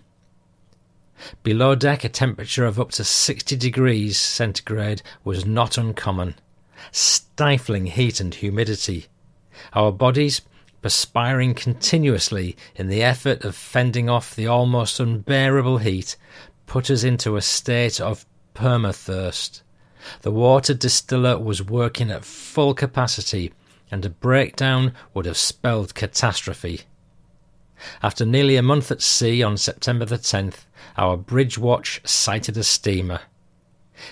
Below 1.41 1.75
deck, 1.75 2.03
a 2.03 2.09
temperature 2.09 2.65
of 2.65 2.79
up 2.79 2.91
to 2.91 3.03
60 3.03 3.55
degrees 3.55 4.19
centigrade 4.19 5.01
was 5.23 5.45
not 5.45 5.77
uncommon. 5.77 6.36
Stifling 6.91 7.86
heat 7.86 8.19
and 8.19 8.34
humidity. 8.34 9.05
Our 9.73 9.91
bodies, 9.91 10.41
perspiring 10.84 11.53
continuously 11.53 12.55
in 12.75 12.89
the 12.89 13.01
effort 13.01 13.43
of 13.43 13.55
fending 13.55 14.09
off 14.09 14.36
the 14.36 14.45
almost 14.45 14.99
unbearable 14.99 15.77
heat, 15.79 16.17
put 16.67 16.91
us 16.91 17.03
into 17.03 17.38
a 17.38 17.41
state 17.41 17.99
of 17.99 18.25
permathirst. 18.53 19.61
The 20.21 20.31
water 20.31 20.73
distiller 20.73 21.39
was 21.39 21.63
working 21.63 22.11
at 22.11 22.25
full 22.25 22.73
capacity, 22.73 23.53
and 23.89 24.05
a 24.05 24.09
breakdown 24.09 24.93
would 25.13 25.25
have 25.25 25.38
spelled 25.38 25.95
catastrophe. 25.95 26.81
After 28.01 28.25
nearly 28.25 28.57
a 28.57 28.61
month 28.61 28.91
at 28.91 29.01
sea 29.01 29.41
on 29.41 29.57
September 29.57 30.05
the 30.05 30.17
10th, 30.17 30.65
our 30.97 31.15
bridge 31.15 31.57
watch 31.57 32.01
sighted 32.03 32.57
a 32.57 32.63
steamer. 32.63 33.21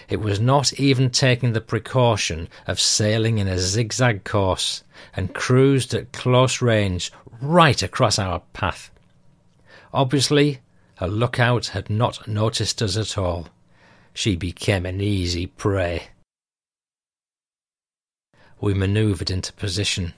It 0.09 0.21
was 0.21 0.39
not 0.39 0.73
even 0.73 1.09
taking 1.09 1.53
the 1.53 1.61
precaution 1.61 2.47
of 2.67 2.79
sailing 2.79 3.37
in 3.37 3.47
a 3.47 3.57
zigzag 3.57 4.23
course 4.23 4.83
and 5.15 5.33
cruised 5.33 5.93
at 5.93 6.11
close 6.11 6.61
range 6.61 7.11
right 7.41 7.81
across 7.81 8.19
our 8.19 8.41
path. 8.53 8.91
Obviously, 9.93 10.59
her 10.95 11.07
lookout 11.07 11.67
had 11.67 11.89
not 11.89 12.27
noticed 12.27 12.81
us 12.81 12.95
at 12.95 13.17
all. 13.17 13.47
She 14.13 14.35
became 14.35 14.85
an 14.85 15.01
easy 15.01 15.47
prey. 15.47 16.09
We 18.59 18.73
manoeuvred 18.73 19.31
into 19.31 19.53
position 19.53 20.13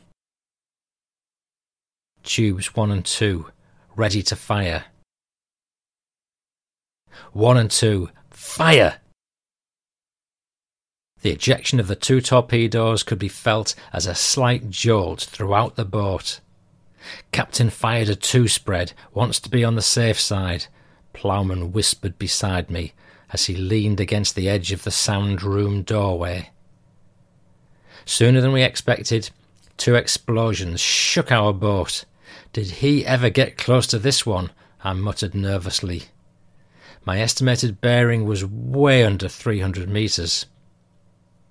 tubes 2.24 2.76
1 2.76 2.90
and 2.90 3.06
2 3.06 3.48
ready 3.96 4.24
to 4.24 4.36
fire. 4.36 4.86
1 7.34 7.58
and 7.58 7.70
2 7.70 8.10
fire! 8.32 9.00
The 11.24 11.32
ejection 11.32 11.80
of 11.80 11.88
the 11.88 11.96
two 11.96 12.20
torpedoes 12.20 13.02
could 13.02 13.18
be 13.18 13.30
felt 13.30 13.76
as 13.94 14.06
a 14.06 14.14
slight 14.14 14.70
jolt 14.70 15.22
throughout 15.22 15.78
the 15.78 15.86
boat. 15.86 16.42
Captain 17.32 17.70
fired 17.70 18.10
a 18.10 18.16
two 18.16 18.50
spread, 18.50 18.92
wants 19.14 19.40
to 19.40 19.50
be 19.50 19.64
on 19.64 19.76
the 19.76 19.82
safe 19.82 20.20
side. 20.20 20.66
Ploughman 21.14 21.72
whispered 21.72 22.20
beside 22.20 22.70
me 22.70 22.92
as 23.32 23.46
he 23.46 23.56
leaned 23.56 24.02
against 24.02 24.36
the 24.36 24.50
edge 24.50 24.74
of 24.74 24.84
the 24.84 24.92
sound 24.92 25.44
room 25.44 25.82
doorway. 25.82 26.50
Sooner 28.04 28.42
than 28.42 28.52
we 28.52 28.62
expected, 28.62 29.30
two 29.78 29.96
explosions 29.96 30.82
shook 30.82 31.32
our 31.32 31.54
boat. 31.54 32.04
Did 32.52 32.68
he 32.68 33.06
ever 33.06 33.30
get 33.30 33.58
close 33.58 33.88
to 33.88 33.98
this 33.98 34.26
one? 34.26 34.52
I 34.84 34.92
muttered 34.92 35.36
nervously. 35.36 36.04
My 37.06 37.22
estimated 37.22 37.80
bearing 37.80 38.26
was 38.26 38.44
way 38.44 39.06
under 39.06 39.30
300 39.30 39.88
metres. 39.88 40.48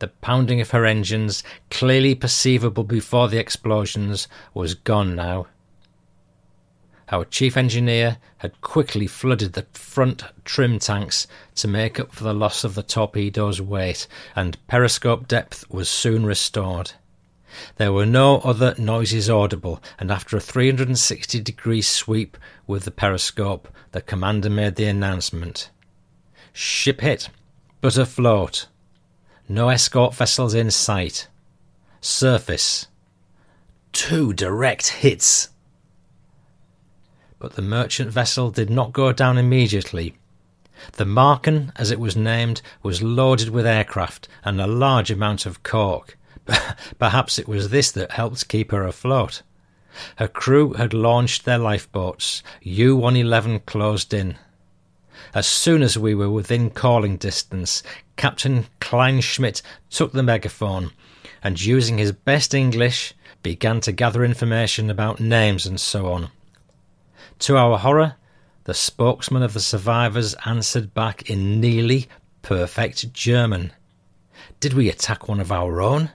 The 0.03 0.09
pounding 0.09 0.61
of 0.61 0.73
her 0.73 0.85
engines, 0.85 1.45
clearly 1.71 2.17
perceivable 2.17 2.83
before 2.83 3.29
the 3.29 3.39
explosions, 3.39 4.27
was 4.53 4.75
gone 4.75 5.15
now. 5.15 5.47
Our 7.13 7.25
chief 7.25 7.57
engineer 7.57 8.17
had 8.39 8.61
quickly 8.63 9.07
flooded 9.07 9.53
the 9.53 9.65
front 9.75 10.25
trim 10.45 10.81
tanks 10.81 11.29
to 11.55 11.69
make 11.69 12.01
up 12.01 12.13
for 12.13 12.25
the 12.25 12.35
loss 12.35 12.65
of 12.65 12.75
the 12.75 12.83
torpedo's 12.83 13.61
weight, 13.63 14.09
and 14.35 14.59
periscope 14.67 15.29
depth 15.29 15.71
was 15.71 15.89
soon 15.89 16.27
restored. 16.27 16.95
There 17.77 17.93
were 17.93 18.05
no 18.05 18.39
other 18.39 18.75
noises 18.79 19.31
audible, 19.31 19.81
and 20.01 20.11
after 20.11 20.37
a 20.37 20.41
360 20.41 21.41
degree 21.43 21.81
sweep 21.81 22.37
with 22.67 22.87
the 22.87 22.91
periscope, 22.91 23.69
the 23.93 24.01
commander 24.01 24.51
made 24.51 24.75
the 24.75 24.87
announcement 24.87 25.71
Ship 26.53 27.01
hit, 27.01 27.29
but 27.81 27.97
afloat. 27.97 28.67
No 29.53 29.69
escort 29.69 30.15
vessels 30.15 30.55
in 30.55 30.71
sight. 30.71 31.29
Surface. 32.01 32.87
Two 33.93 34.33
direct 34.33 34.89
hits. 34.89 35.51
But 37.39 37.53
the 37.53 37.61
merchant 37.61 38.11
vessel 38.11 38.51
did 38.51 38.71
not 38.71 38.95
go 38.95 39.13
down 39.13 39.37
immediately. 39.37 40.15
The 40.93 41.05
Marken, 41.05 41.71
as 41.77 41.91
it 41.91 42.01
was 42.01 42.17
named, 42.17 42.63
was 42.83 43.03
loaded 43.03 43.51
with 43.51 43.67
aircraft 43.67 44.27
and 44.43 44.59
a 44.59 44.67
large 44.67 45.11
amount 45.11 45.45
of 45.45 45.63
cork. 45.63 46.17
Perhaps 46.99 47.39
it 47.39 47.47
was 47.47 47.69
this 47.69 47.91
that 47.91 48.13
helped 48.13 48.49
keep 48.49 48.71
her 48.71 48.87
afloat. 48.87 49.43
Her 50.17 50.29
crew 50.29 50.73
had 50.73 50.95
launched 50.95 51.45
their 51.45 51.59
lifeboats. 51.59 52.43
U 52.63 52.97
111 52.97 53.61
closed 53.67 54.15
in. 54.15 54.39
As 55.35 55.47
soon 55.47 55.83
as 55.83 55.97
we 55.97 56.15
were 56.15 56.31
within 56.31 56.69
calling 56.71 57.17
distance, 57.17 57.83
Captain 58.17 58.67
Kleinschmidt 58.81 59.63
took 59.89 60.13
the 60.13 60.23
megaphone 60.23 60.91
and, 61.43 61.61
using 61.61 61.97
his 61.97 62.13
best 62.13 62.53
English, 62.53 63.15
began 63.43 63.81
to 63.81 63.93
gather 63.93 64.25
information 64.25 64.91
about 64.91 65.21
names 65.21 65.65
and 65.65 65.81
so 65.81 66.13
on. 66.13 66.29
To 67.41 67.57
our 67.57 67.79
horror, 67.79 68.17
the 68.65 68.75
spokesman 68.75 69.43
of 69.43 69.55
the 69.55 69.61
survivors 69.61 70.35
answered 70.45 70.93
back 70.93 71.29
in 71.31 71.61
nearly 71.61 72.09
perfect 72.43 73.13
German. 73.13 73.73
Did 74.61 74.75
we 74.75 74.89
attack 74.89 75.29
one 75.29 75.41
of 75.41 75.51
our 75.51 75.81
own? 75.81 76.11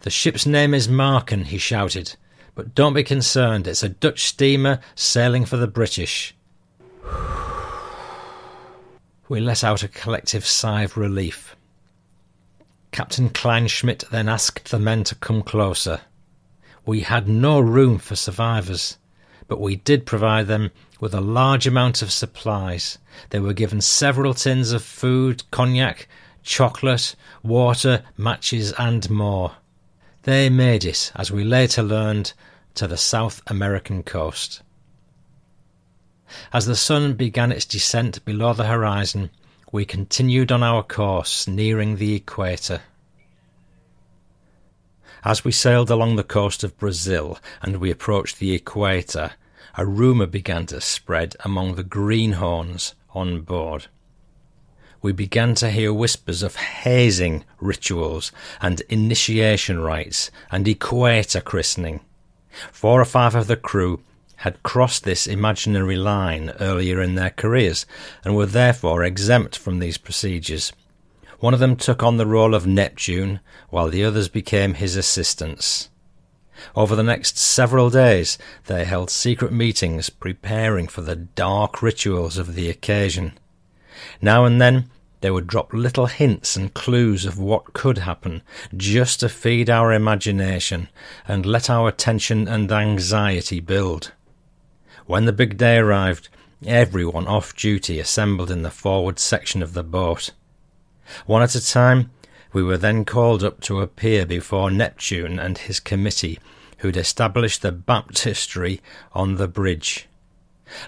The 0.00 0.10
ship's 0.10 0.44
name 0.44 0.74
is 0.74 0.88
Marken, 0.88 1.44
he 1.44 1.58
shouted, 1.58 2.14
but 2.54 2.74
don't 2.74 2.92
be 2.92 3.04
concerned, 3.04 3.66
it's 3.66 3.82
a 3.82 3.88
Dutch 3.88 4.24
steamer 4.24 4.80
sailing 4.94 5.44
for 5.44 5.56
the 5.56 5.66
British. 5.66 6.34
We 9.32 9.40
let 9.40 9.64
out 9.64 9.82
a 9.82 9.88
collective 9.88 10.44
sigh 10.44 10.82
of 10.82 10.98
relief. 10.98 11.56
Captain 12.90 13.30
Kleinschmidt 13.30 14.10
then 14.10 14.28
asked 14.28 14.70
the 14.70 14.78
men 14.78 15.04
to 15.04 15.14
come 15.14 15.40
closer. 15.40 16.02
We 16.84 17.00
had 17.00 17.26
no 17.26 17.58
room 17.58 17.96
for 17.96 18.14
survivors, 18.14 18.98
but 19.48 19.58
we 19.58 19.76
did 19.76 20.04
provide 20.04 20.48
them 20.48 20.70
with 21.00 21.14
a 21.14 21.22
large 21.22 21.66
amount 21.66 22.02
of 22.02 22.12
supplies. 22.12 22.98
They 23.30 23.40
were 23.40 23.54
given 23.54 23.80
several 23.80 24.34
tins 24.34 24.70
of 24.70 24.84
food, 24.84 25.44
cognac, 25.50 26.08
chocolate, 26.42 27.16
water, 27.42 28.02
matches, 28.18 28.72
and 28.72 29.08
more. 29.08 29.52
They 30.24 30.50
made 30.50 30.84
it, 30.84 31.10
as 31.16 31.32
we 31.32 31.42
later 31.42 31.82
learned, 31.82 32.34
to 32.74 32.86
the 32.86 32.98
South 32.98 33.40
American 33.46 34.02
coast. 34.02 34.60
As 36.52 36.66
the 36.66 36.76
sun 36.76 37.14
began 37.14 37.52
its 37.52 37.64
descent 37.64 38.24
below 38.24 38.52
the 38.52 38.66
horizon, 38.66 39.30
we 39.70 39.84
continued 39.84 40.52
on 40.52 40.62
our 40.62 40.82
course, 40.82 41.48
nearing 41.48 41.96
the 41.96 42.14
equator. 42.14 42.82
As 45.24 45.44
we 45.44 45.52
sailed 45.52 45.90
along 45.90 46.16
the 46.16 46.24
coast 46.24 46.64
of 46.64 46.76
Brazil 46.78 47.38
and 47.62 47.76
we 47.76 47.90
approached 47.90 48.38
the 48.38 48.54
equator, 48.54 49.32
a 49.76 49.86
rumour 49.86 50.26
began 50.26 50.66
to 50.66 50.80
spread 50.80 51.36
among 51.40 51.74
the 51.74 51.84
greenhorns 51.84 52.94
on 53.14 53.40
board. 53.42 53.86
We 55.00 55.12
began 55.12 55.54
to 55.56 55.70
hear 55.70 55.92
whispers 55.92 56.42
of 56.42 56.56
hazing 56.56 57.44
rituals 57.60 58.30
and 58.60 58.80
initiation 58.82 59.80
rites 59.80 60.30
and 60.50 60.68
equator 60.68 61.40
christening. 61.40 62.00
Four 62.70 63.00
or 63.00 63.04
five 63.04 63.34
of 63.34 63.46
the 63.46 63.56
crew 63.56 64.00
had 64.42 64.60
crossed 64.64 65.04
this 65.04 65.28
imaginary 65.28 65.94
line 65.94 66.52
earlier 66.58 67.00
in 67.00 67.14
their 67.14 67.30
careers 67.30 67.86
and 68.24 68.34
were 68.34 68.44
therefore 68.44 69.04
exempt 69.04 69.56
from 69.56 69.78
these 69.78 69.96
procedures. 69.96 70.72
One 71.38 71.54
of 71.54 71.60
them 71.60 71.76
took 71.76 72.02
on 72.02 72.16
the 72.16 72.26
role 72.26 72.52
of 72.52 72.66
Neptune, 72.66 73.38
while 73.70 73.88
the 73.88 74.02
others 74.02 74.28
became 74.28 74.74
his 74.74 74.96
assistants. 74.96 75.90
Over 76.74 76.96
the 76.96 77.04
next 77.04 77.38
several 77.38 77.88
days, 77.88 78.36
they 78.66 78.84
held 78.84 79.10
secret 79.10 79.52
meetings 79.52 80.10
preparing 80.10 80.88
for 80.88 81.02
the 81.02 81.14
dark 81.14 81.80
rituals 81.80 82.36
of 82.36 82.56
the 82.56 82.68
occasion. 82.68 83.38
Now 84.20 84.44
and 84.44 84.60
then, 84.60 84.90
they 85.20 85.30
would 85.30 85.46
drop 85.46 85.72
little 85.72 86.06
hints 86.06 86.56
and 86.56 86.74
clues 86.74 87.26
of 87.26 87.38
what 87.38 87.74
could 87.74 87.98
happen, 87.98 88.42
just 88.76 89.20
to 89.20 89.28
feed 89.28 89.70
our 89.70 89.92
imagination 89.92 90.88
and 91.28 91.46
let 91.46 91.70
our 91.70 91.92
tension 91.92 92.48
and 92.48 92.72
anxiety 92.72 93.60
build. 93.60 94.10
When 95.12 95.26
the 95.26 95.32
big 95.34 95.58
day 95.58 95.76
arrived, 95.76 96.30
everyone 96.64 97.26
off 97.26 97.54
duty 97.54 98.00
assembled 98.00 98.50
in 98.50 98.62
the 98.62 98.70
forward 98.70 99.18
section 99.18 99.62
of 99.62 99.74
the 99.74 99.82
boat. 99.82 100.30
One 101.26 101.42
at 101.42 101.54
a 101.54 101.62
time, 101.62 102.10
we 102.54 102.62
were 102.62 102.78
then 102.78 103.04
called 103.04 103.44
up 103.44 103.60
to 103.64 103.82
appear 103.82 104.24
before 104.24 104.70
Neptune 104.70 105.38
and 105.38 105.58
his 105.58 105.80
committee, 105.80 106.38
who'd 106.78 106.96
established 106.96 107.60
the 107.60 107.72
baptistry 107.72 108.80
on 109.12 109.34
the 109.34 109.48
bridge. 109.48 110.08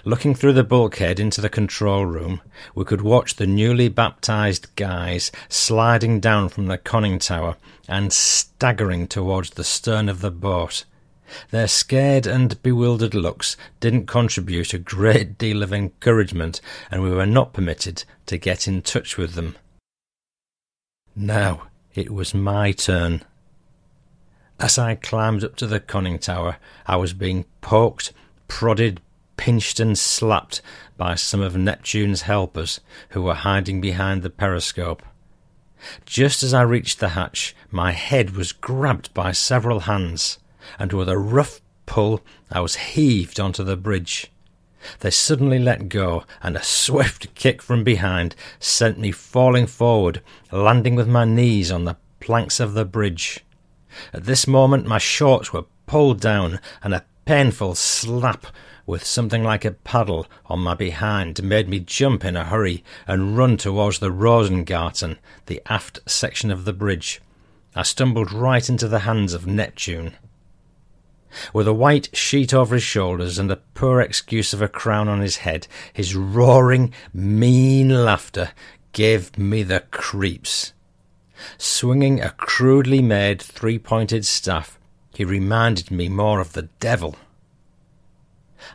Looking 0.03 0.33
through 0.33 0.53
the 0.53 0.63
bulkhead 0.63 1.19
into 1.19 1.39
the 1.39 1.47
control 1.47 2.07
room, 2.07 2.41
we 2.73 2.83
could 2.83 3.01
watch 3.01 3.35
the 3.35 3.45
newly 3.45 3.89
baptized 3.89 4.75
guys 4.75 5.31
sliding 5.49 6.19
down 6.19 6.49
from 6.49 6.65
the 6.65 6.79
conning 6.79 7.19
tower 7.19 7.57
and 7.87 8.11
staggering 8.11 9.07
towards 9.07 9.51
the 9.51 9.63
stern 9.63 10.09
of 10.09 10.21
the 10.21 10.31
boat. 10.31 10.83
Their 11.51 11.67
scared 11.67 12.27
and 12.27 12.61
bewildered 12.61 13.13
looks 13.13 13.57
didn't 13.79 14.05
contribute 14.05 14.73
a 14.73 14.77
great 14.77 15.37
deal 15.37 15.63
of 15.63 15.73
encouragement, 15.73 16.61
and 16.91 17.01
we 17.01 17.11
were 17.11 17.25
not 17.25 17.53
permitted 17.53 18.03
to 18.27 18.37
get 18.37 18.67
in 18.67 18.81
touch 18.81 19.17
with 19.17 19.33
them. 19.33 19.55
Now 21.15 21.63
it 21.93 22.11
was 22.11 22.33
my 22.33 22.71
turn. 22.71 23.23
As 24.59 24.77
I 24.77 24.95
climbed 24.95 25.43
up 25.43 25.55
to 25.57 25.67
the 25.67 25.79
conning 25.79 26.19
tower, 26.19 26.57
I 26.85 26.95
was 26.97 27.13
being 27.13 27.45
poked, 27.61 28.13
prodded, 28.47 29.01
pinched, 29.37 29.79
and 29.79 29.97
slapped 29.97 30.61
by 30.97 31.15
some 31.15 31.41
of 31.41 31.57
Neptune's 31.57 32.21
helpers 32.23 32.79
who 33.09 33.23
were 33.23 33.33
hiding 33.33 33.81
behind 33.81 34.21
the 34.21 34.29
periscope. 34.29 35.01
Just 36.05 36.41
as 36.41 36.53
I 36.53 36.61
reached 36.61 36.99
the 36.99 37.09
hatch, 37.09 37.55
my 37.71 37.91
head 37.91 38.31
was 38.31 38.51
grabbed 38.51 39.13
by 39.13 39.31
several 39.31 39.81
hands 39.81 40.39
and 40.79 40.93
with 40.93 41.09
a 41.09 41.17
rough 41.17 41.61
pull 41.85 42.21
I 42.51 42.59
was 42.59 42.75
heaved 42.75 43.39
onto 43.39 43.63
the 43.63 43.77
bridge. 43.77 44.31
They 44.99 45.11
suddenly 45.11 45.59
let 45.59 45.89
go, 45.89 46.23
and 46.43 46.55
a 46.55 46.63
swift 46.63 47.33
kick 47.35 47.61
from 47.61 47.83
behind 47.83 48.35
sent 48.59 48.99
me 48.99 49.11
falling 49.11 49.67
forward, 49.67 50.21
landing 50.51 50.95
with 50.95 51.07
my 51.07 51.25
knees 51.25 51.71
on 51.71 51.85
the 51.85 51.97
planks 52.19 52.59
of 52.59 52.73
the 52.73 52.85
bridge. 52.85 53.43
At 54.13 54.25
this 54.25 54.47
moment 54.47 54.85
my 54.85 54.97
shorts 54.97 55.53
were 55.53 55.65
pulled 55.87 56.19
down, 56.19 56.59
and 56.83 56.93
a 56.93 57.05
painful 57.25 57.75
slap 57.75 58.47
with 58.85 59.03
something 59.03 59.43
like 59.43 59.65
a 59.65 59.71
paddle 59.71 60.27
on 60.45 60.59
my 60.59 60.75
behind 60.75 61.41
made 61.43 61.67
me 61.67 61.79
jump 61.79 62.23
in 62.23 62.35
a 62.35 62.43
hurry 62.43 62.83
and 63.07 63.37
run 63.37 63.57
towards 63.57 63.99
the 63.99 64.11
Rosengarten, 64.11 65.17
the 65.47 65.61
aft 65.67 65.99
section 66.05 66.51
of 66.51 66.65
the 66.65 66.73
bridge. 66.73 67.21
I 67.75 67.83
stumbled 67.83 68.31
right 68.31 68.69
into 68.69 68.87
the 68.87 68.99
hands 68.99 69.33
of 69.33 69.47
Neptune. 69.47 70.13
With 71.53 71.67
a 71.67 71.73
white 71.73 72.15
sheet 72.15 72.53
over 72.53 72.75
his 72.75 72.83
shoulders 72.83 73.37
and 73.37 73.51
a 73.51 73.61
poor 73.73 74.01
excuse 74.01 74.53
of 74.53 74.61
a 74.61 74.67
crown 74.67 75.07
on 75.07 75.21
his 75.21 75.37
head, 75.37 75.67
his 75.91 76.15
roaring, 76.15 76.93
mean 77.13 77.89
laughter 77.89 78.51
gave 78.91 79.37
me 79.37 79.63
the 79.63 79.81
creeps. 79.91 80.73
Swinging 81.57 82.21
a 82.21 82.31
crudely 82.31 83.01
made 83.01 83.41
three 83.41 83.77
pointed 83.77 84.25
staff, 84.25 84.79
he 85.13 85.25
reminded 85.25 85.91
me 85.91 86.09
more 86.09 86.39
of 86.39 86.53
the 86.53 86.69
devil. 86.79 87.15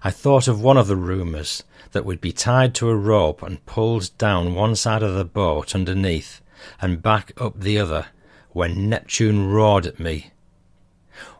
I 0.04 0.10
thought 0.10 0.46
of 0.46 0.62
one 0.62 0.76
of 0.76 0.86
the 0.86 0.96
rumours 0.96 1.64
that 1.92 2.04
we'd 2.04 2.20
be 2.20 2.32
tied 2.32 2.74
to 2.76 2.88
a 2.88 2.96
rope 2.96 3.42
and 3.42 3.64
pulled 3.66 4.16
down 4.18 4.54
one 4.54 4.76
side 4.76 5.02
of 5.02 5.14
the 5.14 5.24
boat 5.24 5.74
underneath 5.74 6.40
and 6.80 7.02
back 7.02 7.32
up 7.38 7.60
the 7.60 7.78
other 7.78 8.06
when 8.50 8.88
Neptune 8.88 9.50
roared 9.50 9.86
at 9.86 9.98
me. 9.98 10.30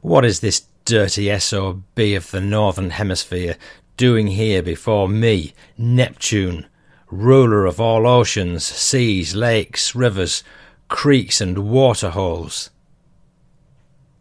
What 0.01 0.25
is 0.25 0.41
this 0.41 0.67
dirty 0.91 1.39
SOB 1.39 2.01
of 2.17 2.33
the 2.33 2.41
Northern 2.41 2.91
Hemisphere 2.91 3.57
doing 3.97 4.27
here 4.27 4.61
before 4.61 5.09
me, 5.09 5.55
Neptune, 5.79 6.67
ruler 7.13 7.65
of 7.65 7.81
all 7.81 8.09
oceans, 8.09 8.65
seas, 8.65 9.37
lakes, 9.37 9.95
rivers, 9.95 10.43
creeks, 10.89 11.41
and 11.41 11.71
waterholes? 11.71 12.71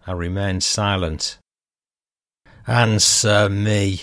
I 0.05 0.11
remained 0.11 0.61
silent. 0.61 1.39
Answer 2.67 3.49
me, 3.49 4.01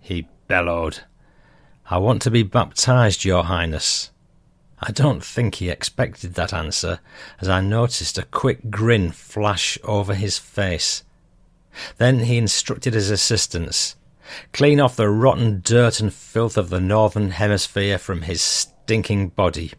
he 0.00 0.26
bellowed. 0.48 1.00
I 1.90 1.98
want 1.98 2.22
to 2.22 2.30
be 2.30 2.42
baptized, 2.42 3.26
Your 3.26 3.44
Highness. 3.44 4.10
I 4.80 4.90
don't 4.90 5.22
think 5.22 5.56
he 5.56 5.68
expected 5.68 6.32
that 6.32 6.54
answer, 6.54 7.00
as 7.42 7.48
I 7.50 7.60
noticed 7.60 8.16
a 8.16 8.22
quick 8.22 8.70
grin 8.70 9.10
flash 9.10 9.76
over 9.84 10.14
his 10.14 10.38
face. 10.38 11.02
Then 11.98 12.20
he 12.20 12.38
instructed 12.38 12.94
his 12.94 13.10
assistants 13.10 13.96
clean 14.52 14.80
off 14.80 14.96
the 14.96 15.08
rotten 15.08 15.60
dirt 15.62 16.00
and 16.00 16.12
filth 16.12 16.56
of 16.56 16.70
the 16.70 16.80
northern 16.80 17.30
hemisphere 17.30 17.98
from 17.98 18.22
his 18.22 18.40
stinking 18.40 19.28
body. 19.28 19.72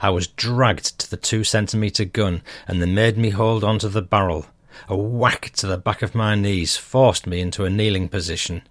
I 0.00 0.10
was 0.10 0.28
dragged 0.28 0.98
to 1.00 1.10
the 1.10 1.16
two 1.16 1.44
centimetre 1.44 2.04
gun, 2.04 2.42
and 2.66 2.80
they 2.80 2.86
made 2.86 3.18
me 3.18 3.30
hold 3.30 3.64
on 3.64 3.78
to 3.80 3.88
the 3.88 4.02
barrel. 4.02 4.46
A 4.88 4.96
whack 4.96 5.50
to 5.56 5.66
the 5.66 5.78
back 5.78 6.02
of 6.02 6.14
my 6.14 6.34
knees 6.34 6.76
forced 6.76 7.26
me 7.26 7.40
into 7.40 7.64
a 7.64 7.70
kneeling 7.70 8.08
position. 8.08 8.62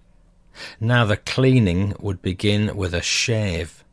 Now 0.80 1.04
the 1.04 1.16
cleaning 1.16 1.94
would 2.00 2.22
begin 2.22 2.76
with 2.76 2.94
a 2.94 3.02
shave. 3.02 3.84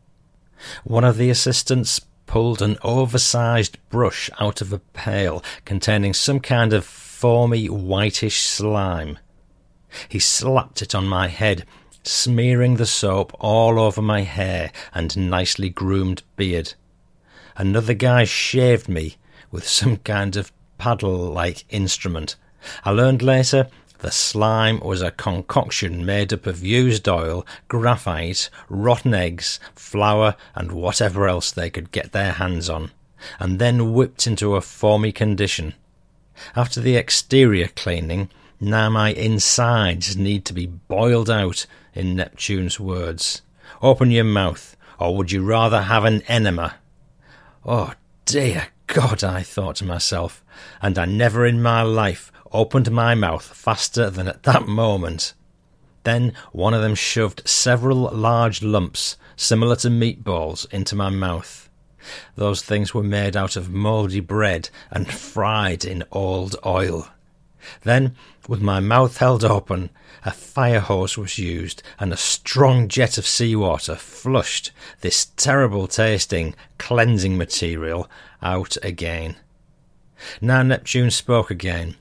One 0.84 1.04
of 1.04 1.18
the 1.18 1.30
assistants 1.30 2.02
pulled 2.26 2.62
an 2.62 2.78
oversized 2.82 3.78
brush 3.90 4.30
out 4.40 4.62
of 4.62 4.74
a 4.74 4.80
pail 4.80 5.44
containing 5.66 6.14
some 6.14 6.40
kind 6.40 6.74
of 6.74 6.84
foamy 7.20 7.66
whitish 7.66 8.42
slime. 8.42 9.18
He 10.08 10.20
slapped 10.20 10.84
it 10.84 10.94
on 10.94 11.08
my 11.08 11.30
head, 11.30 11.66
smearing 12.04 12.76
the 12.76 12.86
soap 12.86 13.36
all 13.40 13.80
over 13.80 14.04
my 14.04 14.22
hair 14.22 14.72
and 14.94 15.18
nicely 15.18 15.68
groomed 15.68 16.22
beard. 16.36 16.76
Another 17.56 17.96
guy 17.96 18.24
shaved 18.24 18.88
me 18.88 19.16
with 19.50 19.68
some 19.68 19.98
kind 19.98 20.36
of 20.36 20.52
paddle 20.78 21.18
like 21.18 21.66
instrument. 21.72 22.36
I 22.86 22.92
learned 22.92 23.24
later 23.24 23.68
the 23.98 24.12
slime 24.12 24.80
was 24.82 25.02
a 25.02 25.10
concoction 25.10 26.06
made 26.06 26.32
up 26.32 26.46
of 26.46 26.64
used 26.64 27.10
oil, 27.10 27.48
graphite, 27.68 28.52
rotten 28.70 29.16
eggs, 29.16 29.60
flour, 29.74 30.36
and 30.54 30.72
whatever 30.72 31.28
else 31.28 31.50
they 31.50 31.72
could 31.72 31.92
get 31.92 32.12
their 32.12 32.34
hands 32.34 32.70
on, 32.70 32.92
and 33.40 33.58
then 33.58 33.94
whipped 33.94 34.28
into 34.28 34.56
a 34.56 34.62
foamy 34.62 35.12
condition. 35.12 35.74
After 36.56 36.82
the 36.82 36.96
exterior 36.96 37.68
cleaning, 37.68 38.30
now 38.60 38.90
my 38.90 39.10
insides 39.10 40.18
need 40.18 40.46
to 40.46 40.54
be 40.54 40.66
boiled 40.66 41.30
out, 41.30 41.66
in 41.94 42.16
Neptune's 42.16 42.80
words. 42.80 43.42
Open 43.82 44.12
your 44.12 44.24
mouth, 44.24 44.78
or 45.00 45.16
would 45.16 45.32
you 45.32 45.44
rather 45.44 45.82
have 45.84 46.06
an 46.06 46.22
enema? 46.28 46.76
Oh, 47.66 47.94
dear 48.26 48.68
God, 48.88 49.24
I 49.24 49.42
thought 49.42 49.78
to 49.78 49.86
myself, 49.86 50.44
and 50.82 50.98
I 50.98 51.06
never 51.06 51.46
in 51.46 51.62
my 51.62 51.82
life 51.82 52.32
opened 52.52 52.92
my 52.92 53.16
mouth 53.16 53.44
faster 53.44 54.10
than 54.10 54.28
at 54.28 54.44
that 54.44 54.68
moment. 54.68 55.34
Then 56.04 56.34
one 56.52 56.74
of 56.74 56.82
them 56.82 56.96
shoved 56.96 57.48
several 57.48 58.10
large 58.14 58.64
lumps, 58.64 59.18
similar 59.36 59.76
to 59.78 59.90
meatballs, 59.90 60.72
into 60.72 60.96
my 60.96 61.10
mouth. 61.10 61.67
Those 62.36 62.62
things 62.62 62.94
were 62.94 63.04
made 63.04 63.36
out 63.36 63.56
of 63.56 63.72
mouldy 63.72 64.20
bread 64.20 64.70
and 64.92 65.12
fried 65.12 65.84
in 65.86 66.04
old 66.12 66.56
oil. 66.66 67.10
Then, 67.84 68.16
with 68.48 68.62
my 68.62 68.80
mouth 68.80 69.18
held 69.18 69.44
open, 69.44 69.90
a 70.24 70.32
fire 70.32 70.80
hose 70.80 71.18
was 71.18 71.38
used, 71.38 71.84
and 72.00 72.14
a 72.14 72.18
strong 72.18 72.88
jet 72.88 73.18
of 73.18 73.28
seawater 73.28 73.96
flushed 73.96 74.72
this 75.02 75.26
terrible 75.36 75.88
tasting, 75.88 76.56
cleansing 76.78 77.38
material 77.38 78.10
out 78.42 78.78
again. 78.84 79.36
Now 80.42 80.64
Neptune 80.64 81.12
spoke 81.12 81.52
again. 81.52 81.96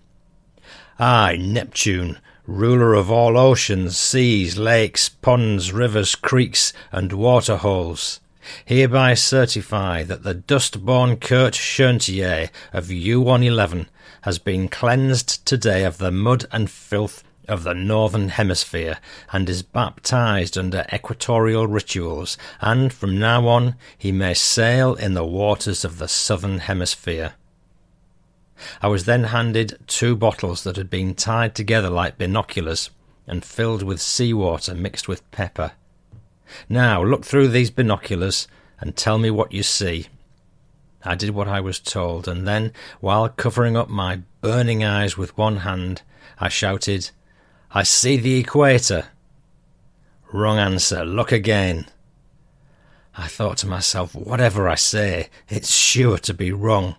I, 0.99 1.37
Neptune, 1.37 2.19
ruler 2.47 2.95
of 2.95 3.11
all 3.11 3.37
oceans, 3.37 3.97
seas, 3.97 4.57
lakes, 4.57 5.09
ponds, 5.09 5.73
rivers, 5.73 6.15
creeks, 6.15 6.73
and 6.93 7.13
water 7.13 7.57
holes, 7.57 8.21
hereby 8.65 9.15
certify 9.15 10.03
that 10.03 10.23
the 10.23 10.35
dust-born 10.35 11.17
Kurt 11.17 11.55
Schoentier 11.55 12.51
of 12.73 12.91
U-111 12.91 13.87
has 14.23 14.39
been 14.39 14.69
cleansed 14.69 15.45
today 15.47 15.85
of 15.85 15.99
the 15.99 16.11
mud 16.11 16.47
and 16.51 16.71
filth 16.71 17.23
of 17.49 17.63
the 17.63 17.75
northern 17.75 18.29
hemisphere 18.31 18.99
and 19.33 19.49
is 19.49 19.63
baptized 19.63 20.59
under 20.59 20.85
equatorial 20.93 21.67
rituals, 21.67 22.37
and 22.61 22.93
from 22.93 23.19
now 23.19 23.47
on 23.47 23.77
he 23.97 24.13
may 24.13 24.35
sail 24.35 24.95
in 24.95 25.15
the 25.15 25.25
waters 25.25 25.85
of 25.85 25.99
the 25.99 26.09
southern 26.09 26.59
hemisphere. 26.59 27.35
I 28.81 28.89
was 28.89 29.05
then 29.05 29.25
handed 29.25 29.79
two 29.87 30.17
bottles 30.17 30.65
that 30.65 30.77
had 30.77 30.91
been 30.91 31.15
tied 31.15 31.55
together 31.55 31.91
like 31.91 32.19
binoculars 32.19 32.91
and 33.27 33.45
filled 33.45 33.83
with 33.83 34.01
sea 34.01 34.33
water 34.33 34.75
mixed 34.75 35.09
with 35.09 35.31
pepper. 35.31 35.73
Now 36.69 37.03
look 37.03 37.25
through 37.25 37.49
these 37.49 37.71
binoculars 37.71 38.49
and 38.81 38.97
tell 38.97 39.19
me 39.19 39.31
what 39.31 39.53
you 39.53 39.63
see. 39.63 40.07
I 41.05 41.15
did 41.15 41.31
what 41.31 41.49
I 41.49 41.61
was 41.61 41.79
told, 41.79 42.27
and 42.27 42.49
then, 42.49 42.73
while 43.01 43.29
covering 43.29 43.77
up 43.77 43.89
my 43.89 44.23
burning 44.41 44.83
eyes 44.83 45.17
with 45.17 45.37
one 45.39 45.59
hand, 45.59 46.03
I 46.39 46.49
shouted, 46.49 47.11
I 47.71 47.85
see 47.85 48.17
the 48.17 48.39
equator. 48.39 49.07
Wrong 50.33 50.59
answer, 50.59 51.05
look 51.05 51.31
again. 51.31 51.87
I 53.17 53.29
thought 53.29 53.59
to 53.59 53.67
myself, 53.67 54.15
whatever 54.15 54.69
I 54.69 54.75
say, 54.75 55.31
it's 55.49 55.75
sure 55.75 56.19
to 56.19 56.35
be 56.35 56.53
wrong. 56.53 56.97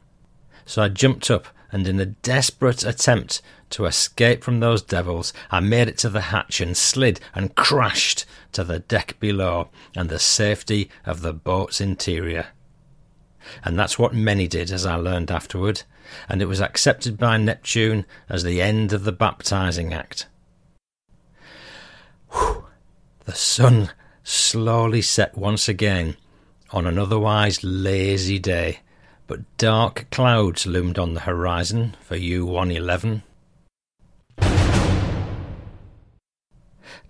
So 0.66 0.82
I 0.82 0.88
jumped 0.88 1.30
up, 1.30 1.48
and 1.72 1.88
in 1.88 2.00
a 2.00 2.06
desperate 2.06 2.84
attempt 2.86 3.42
to 3.72 3.86
escape 3.86 4.44
from 4.44 4.60
those 4.60 4.82
devils, 4.82 5.34
I 5.52 5.60
made 5.60 5.88
it 5.88 5.98
to 6.00 6.10
the 6.10 6.22
hatch 6.22 6.62
and 6.62 6.76
slid 6.76 7.20
and 7.36 7.56
crashed 7.56 8.26
to 8.54 8.64
the 8.64 8.80
deck 8.80 9.20
below 9.20 9.70
and 9.96 10.10
the 10.10 10.20
safety 10.20 10.90
of 11.06 11.22
the 11.22 11.34
boat's 11.34 11.82
interior. 11.82 12.48
And 13.64 13.78
that's 13.78 13.98
what 13.98 14.14
many 14.14 14.48
did, 14.48 14.72
as 14.72 14.86
I 14.86 14.96
learned 14.96 15.32
afterward, 15.32 15.84
and 16.28 16.42
it 16.42 16.48
was 16.48 16.62
accepted 16.62 17.18
by 17.18 17.38
Neptune 17.38 18.06
as 18.30 18.44
the 18.44 18.62
end 18.62 18.94
of 18.94 19.04
the 19.04 19.12
baptizing 19.12 19.94
act. 19.94 20.28
Whew. 22.32 22.66
The 23.26 23.36
sun 23.36 23.92
slowly 24.24 25.02
set 25.02 25.38
once 25.38 25.70
again 25.70 26.18
on 26.72 26.86
an 26.86 26.98
otherwise 26.98 27.64
lazy 27.64 28.40
day 28.40 28.80
but 29.28 29.58
dark 29.58 30.08
clouds 30.10 30.66
loomed 30.66 30.98
on 30.98 31.14
the 31.14 31.20
horizon 31.22 31.96
for 32.02 32.16
U-111. 32.16 33.22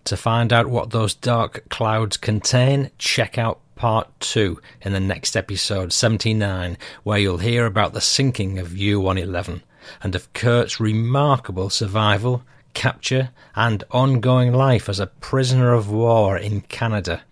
To 0.07 0.15
find 0.15 0.53
out 0.53 0.67
what 0.67 0.91
those 0.91 1.13
dark 1.13 1.67
clouds 1.67 2.15
contain, 2.15 2.91
check 2.97 3.37
out 3.37 3.59
part 3.75 4.07
2 4.21 4.57
in 4.83 4.93
the 4.93 5.01
next 5.01 5.35
episode 5.35 5.91
79, 5.91 6.77
where 7.03 7.19
you'll 7.19 7.39
hear 7.39 7.65
about 7.65 7.91
the 7.91 7.99
sinking 7.99 8.57
of 8.57 8.77
U-111 8.77 9.63
and 10.01 10.15
of 10.15 10.31
Kurt's 10.31 10.79
remarkable 10.79 11.69
survival, 11.69 12.41
capture, 12.73 13.31
and 13.53 13.83
ongoing 13.91 14.53
life 14.53 14.87
as 14.87 15.01
a 15.01 15.07
prisoner 15.07 15.73
of 15.73 15.89
war 15.89 16.37
in 16.37 16.61
Canada. 16.61 17.23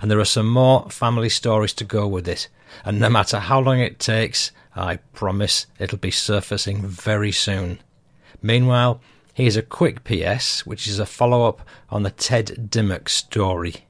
And 0.00 0.08
there 0.08 0.20
are 0.20 0.24
some 0.24 0.48
more 0.48 0.88
family 0.90 1.28
stories 1.28 1.72
to 1.72 1.84
go 1.84 2.06
with 2.06 2.28
it, 2.28 2.46
and 2.84 3.00
no 3.00 3.10
matter 3.10 3.40
how 3.40 3.58
long 3.58 3.80
it 3.80 3.98
takes, 3.98 4.52
I 4.76 4.98
promise 5.12 5.66
it'll 5.80 5.98
be 5.98 6.12
surfacing 6.12 6.86
very 6.86 7.32
soon. 7.32 7.80
Meanwhile, 8.40 9.00
here's 9.40 9.56
a 9.56 9.62
quick 9.62 10.04
PS, 10.04 10.66
which 10.66 10.86
is 10.86 10.98
a 10.98 11.06
follow 11.06 11.48
up 11.48 11.62
on 11.88 12.02
the 12.02 12.10
Ted 12.10 12.70
Dimmock 12.70 13.08
story. 13.08 13.86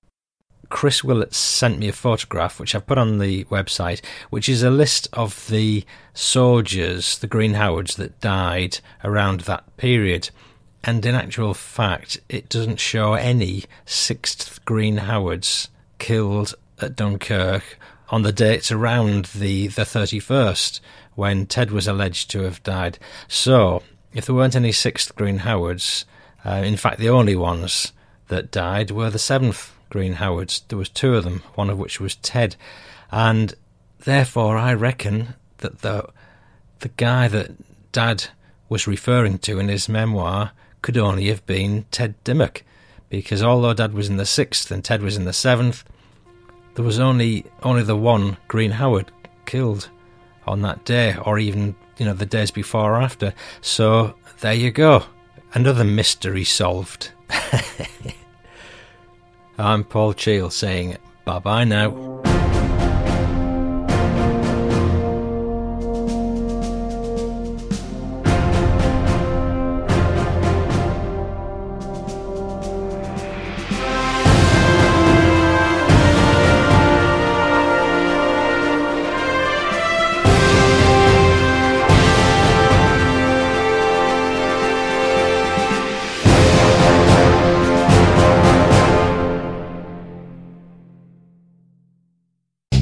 Chris 0.68 1.02
Willett 1.02 1.35
sent 1.35 1.78
me 1.78 1.89
a 1.89 1.93
photograph, 1.93 2.60
which 2.60 2.74
I've 2.74 2.86
put 2.86 2.98
on 2.98 3.18
the 3.18 3.44
website, 3.44 4.01
which 4.31 4.48
is 4.48 4.62
a 4.62 4.70
list 4.70 5.09
of 5.12 5.48
the 5.48 5.85
soldiers, 6.14 7.18
the 7.18 7.27
Green 7.27 7.55
Howards, 7.55 7.97
that 7.97 8.20
died 8.20 8.78
around 9.02 9.40
that 9.40 9.77
period. 9.77 10.31
And 10.85 11.05
in 11.05 11.14
actual 11.14 11.55
fact, 11.55 12.20
it 12.28 12.48
doesn't 12.48 12.78
show 12.78 13.14
any 13.14 13.64
6th 13.86 14.64
Green 14.64 14.98
Howards 14.98 15.68
killed 15.98 16.55
at 16.81 16.97
Dunkirk 16.97 17.78
on 18.09 18.22
the 18.22 18.32
dates 18.32 18.70
around 18.70 19.27
the, 19.27 19.66
the 19.66 19.82
31st 19.82 20.81
when 21.14 21.47
Ted 21.47 21.70
was 21.70 21.86
alleged 21.89 22.31
to 22.31 22.43
have 22.43 22.62
died. 22.62 22.98
So, 23.28 23.82
if 24.12 24.27
there 24.27 24.35
weren't 24.35 24.57
any 24.57 24.70
6th 24.70 25.15
Green 25.15 25.39
Howards, 25.39 26.05
uh, 26.45 26.62
in 26.65 26.77
fact, 26.77 26.99
the 26.99 27.09
only 27.09 27.37
ones 27.37 27.93
that 28.28 28.51
died 28.51 28.91
were 28.91 29.11
the 29.11 29.19
7th 29.19 29.70
Green 29.91 30.15
Howards. 30.15 30.62
There 30.69 30.78
was 30.78 30.89
two 30.89 31.15
of 31.16 31.24
them, 31.24 31.43
one 31.55 31.70
of 31.70 31.78
which 31.78 32.01
was 32.01 32.16
Ted. 32.16 32.57
And 33.11 33.55
therefore, 34.01 34.57
I 34.57 34.73
reckon 34.74 35.35
that 35.59 35.81
the, 35.81 36.09
the 36.78 36.89
guy 36.89 37.28
that 37.28 37.51
Dad 37.93 38.28
was 38.69 38.87
referring 38.87 39.39
to 39.41 39.59
in 39.59 39.69
his 39.69 39.89
memoir 39.89 40.53
could 40.82 40.97
only 40.97 41.27
have 41.27 41.45
been 41.47 41.85
Ted 41.91 42.15
Dimmock. 42.24 42.62
Because 43.09 43.43
although 43.43 43.74
Dad 43.74 43.93
was 43.93 44.09
in 44.09 44.16
the 44.16 44.23
6th 44.23 44.70
and 44.70 44.85
Ted 44.85 45.03
was 45.03 45.16
in 45.16 45.24
the 45.24 45.32
7th, 45.32 45.82
there 46.74 46.85
was 46.85 47.01
only 47.01 47.45
only 47.62 47.82
the 47.82 47.97
one 47.97 48.37
Green 48.47 48.70
Howard 48.70 49.11
killed 49.45 49.91
on 50.47 50.62
that 50.62 50.85
day, 50.85 51.16
or 51.24 51.39
even 51.39 51.74
you 52.01 52.06
know 52.06 52.14
the 52.14 52.27
days 52.27 52.51
before 52.51 52.94
or 52.94 53.01
after. 53.01 53.32
So 53.60 54.14
there 54.40 54.55
you 54.55 54.72
go, 54.72 55.05
another 55.55 55.85
mystery 55.85 56.44
solved. 56.44 57.12
I'm 59.59 59.85
Paul 59.85 60.14
Cheall 60.14 60.51
saying 60.51 60.97
bye 61.27 61.39
bye 61.39 61.64
now. 61.64 62.19